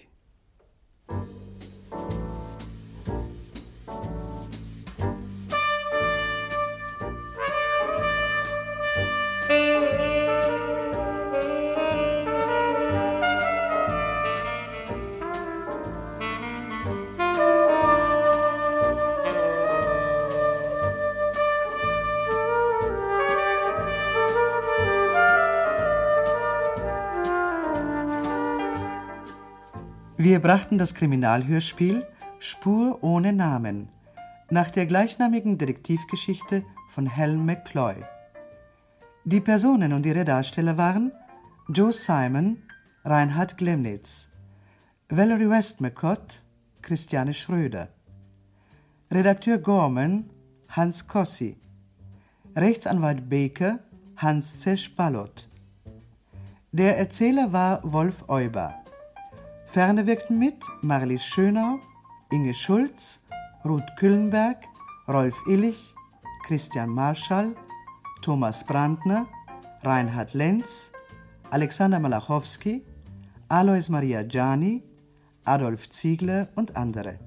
Wir 30.23 30.39
brachten 30.39 30.77
das 30.77 30.95
Kriminalhörspiel 30.95 32.07
Spur 32.39 33.03
ohne 33.03 33.33
Namen 33.33 33.89
nach 34.51 34.71
der 34.71 34.85
gleichnamigen 34.85 35.57
Detektivgeschichte 35.57 36.63
von 36.91 37.07
Helen 37.07 37.47
McCloy. 37.47 37.95
Die 39.25 39.41
Personen 39.41 39.95
und 39.95 40.05
ihre 40.05 40.27
Darsteller 40.27 40.77
waren 40.77 41.11
Joe 41.71 41.91
Simon, 41.91 42.59
Reinhard 43.03 43.57
Glemnitz, 43.57 44.29
Valerie 45.09 45.49
Westmacott, 45.49 46.43
Christiane 46.83 47.33
Schröder, 47.33 47.89
Redakteur 49.11 49.57
Gorman, 49.57 50.29
Hans 50.69 51.09
Kossi, 51.09 51.57
Rechtsanwalt 52.55 53.31
Baker, 53.31 53.79
Hans 54.19 54.59
Zesch-Ballot. 54.59 55.49
Der 56.73 56.99
Erzähler 56.99 57.55
war 57.55 57.81
Wolf 57.91 58.29
Euber. 58.29 58.80
Ferne 59.73 60.05
wirkten 60.09 60.37
mit 60.37 60.57
Marlies 60.83 61.25
Schönau, 61.25 61.79
Inge 62.33 62.55
Schulz, 62.55 63.21
Ruth 63.65 63.87
Küllenberg, 63.97 64.65
Rolf 65.07 65.41
Illich, 65.47 65.95
Christian 66.45 66.91
Marschall, 66.91 67.55
Thomas 68.21 68.67
Brandner, 68.67 69.29
Reinhard 69.85 70.35
Lenz, 70.35 70.91
Alexander 71.51 72.01
Malachowski, 72.01 72.83
Alois 73.49 73.89
Maria 73.89 74.25
Gianni, 74.25 74.83
Adolf 75.45 75.89
Ziegler 75.91 76.49
und 76.57 76.77
andere. 76.77 77.21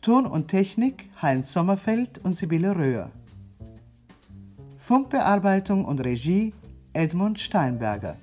Ton 0.00 0.24
und 0.24 0.48
Technik 0.48 1.10
Heinz 1.20 1.52
Sommerfeld 1.52 2.24
und 2.24 2.38
Sibylle 2.38 2.74
Röhr. 2.74 3.10
Funkbearbeitung 4.78 5.84
und 5.84 6.00
Regie 6.00 6.54
Edmund 6.94 7.38
Steinberger. 7.38 8.16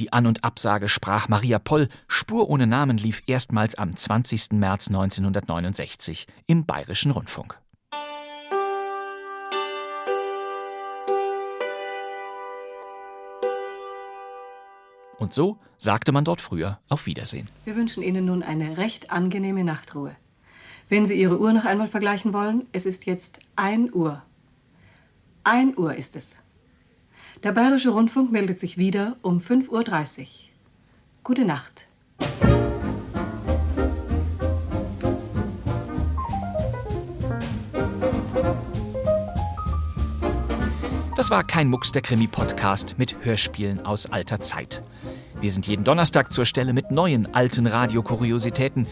Die 0.00 0.12
An- 0.12 0.26
und 0.26 0.42
Absage 0.42 0.88
sprach 0.88 1.28
Maria 1.28 1.58
Poll. 1.58 1.88
Spur 2.08 2.48
ohne 2.48 2.66
Namen 2.66 2.96
lief 2.96 3.22
erstmals 3.26 3.76
am 3.76 3.94
20. 3.94 4.52
März 4.52 4.88
1969 4.88 6.26
im 6.46 6.64
Bayerischen 6.64 7.10
Rundfunk. 7.12 7.58
Und 15.18 15.34
so 15.34 15.58
sagte 15.76 16.12
man 16.12 16.24
dort 16.24 16.40
früher 16.40 16.80
auf 16.88 17.04
Wiedersehen. 17.04 17.50
Wir 17.66 17.76
wünschen 17.76 18.02
Ihnen 18.02 18.24
nun 18.24 18.42
eine 18.42 18.78
recht 18.78 19.10
angenehme 19.10 19.64
Nachtruhe. 19.64 20.16
Wenn 20.88 21.06
Sie 21.06 21.20
Ihre 21.20 21.38
Uhr 21.38 21.52
noch 21.52 21.66
einmal 21.66 21.88
vergleichen 21.88 22.32
wollen, 22.32 22.66
es 22.72 22.86
ist 22.86 23.04
jetzt 23.04 23.40
1 23.56 23.92
Uhr. 23.92 24.22
1 25.44 25.76
Uhr 25.76 25.94
ist 25.94 26.16
es. 26.16 26.42
Der 27.42 27.52
Bayerische 27.52 27.90
Rundfunk 27.90 28.30
meldet 28.30 28.60
sich 28.60 28.76
wieder 28.76 29.16
um 29.22 29.38
5.30 29.38 30.20
Uhr. 30.20 30.26
Gute 31.24 31.44
Nacht. 31.44 31.86
Das 41.16 41.30
war 41.30 41.44
kein 41.44 41.68
Mucks 41.68 41.92
der 41.92 42.02
Krimi-Podcast 42.02 42.94
mit 42.98 43.24
Hörspielen 43.24 43.84
aus 43.84 44.06
alter 44.06 44.40
Zeit. 44.40 44.82
Wir 45.40 45.50
sind 45.50 45.66
jeden 45.66 45.84
Donnerstag 45.84 46.32
zur 46.32 46.44
Stelle 46.44 46.72
mit 46.72 46.90
neuen 46.90 47.34
alten 47.34 47.66
Radiokuriositäten. 47.66 48.86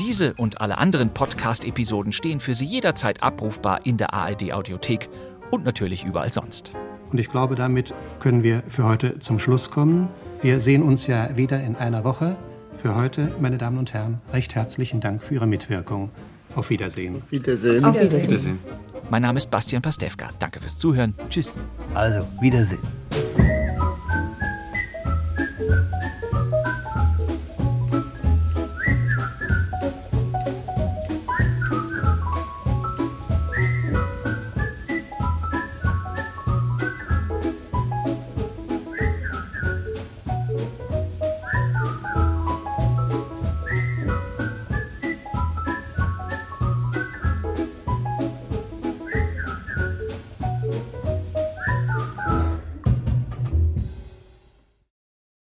Diese 0.00 0.34
und 0.34 0.60
alle 0.60 0.76
anderen 0.76 1.14
Podcast-Episoden 1.14 2.12
stehen 2.12 2.40
für 2.40 2.54
Sie 2.54 2.66
jederzeit 2.66 3.22
abrufbar 3.22 3.86
in 3.86 3.96
der 3.96 4.12
ARD-Audiothek 4.12 5.08
und 5.50 5.64
natürlich 5.64 6.04
überall 6.04 6.32
sonst. 6.32 6.74
Und 7.14 7.20
ich 7.20 7.30
glaube, 7.30 7.54
damit 7.54 7.94
können 8.18 8.42
wir 8.42 8.64
für 8.66 8.82
heute 8.82 9.20
zum 9.20 9.38
Schluss 9.38 9.70
kommen. 9.70 10.08
Wir 10.42 10.58
sehen 10.58 10.82
uns 10.82 11.06
ja 11.06 11.36
wieder 11.36 11.62
in 11.62 11.76
einer 11.76 12.02
Woche. 12.02 12.34
Für 12.82 12.96
heute, 12.96 13.30
meine 13.40 13.56
Damen 13.56 13.78
und 13.78 13.94
Herren, 13.94 14.20
recht 14.32 14.56
herzlichen 14.56 14.98
Dank 14.98 15.22
für 15.22 15.34
Ihre 15.34 15.46
Mitwirkung. 15.46 16.10
Auf 16.56 16.70
Wiedersehen. 16.70 17.22
Auf 17.22 17.30
Wiedersehen. 17.30 17.84
Auf 17.84 18.00
Wiedersehen. 18.00 18.58
Mein 19.10 19.22
Name 19.22 19.38
ist 19.38 19.48
Bastian 19.48 19.80
Pastewka. 19.80 20.30
Danke 20.40 20.58
fürs 20.58 20.76
Zuhören. 20.76 21.14
Tschüss. 21.30 21.54
Also, 21.94 22.26
Wiedersehen. 22.40 22.80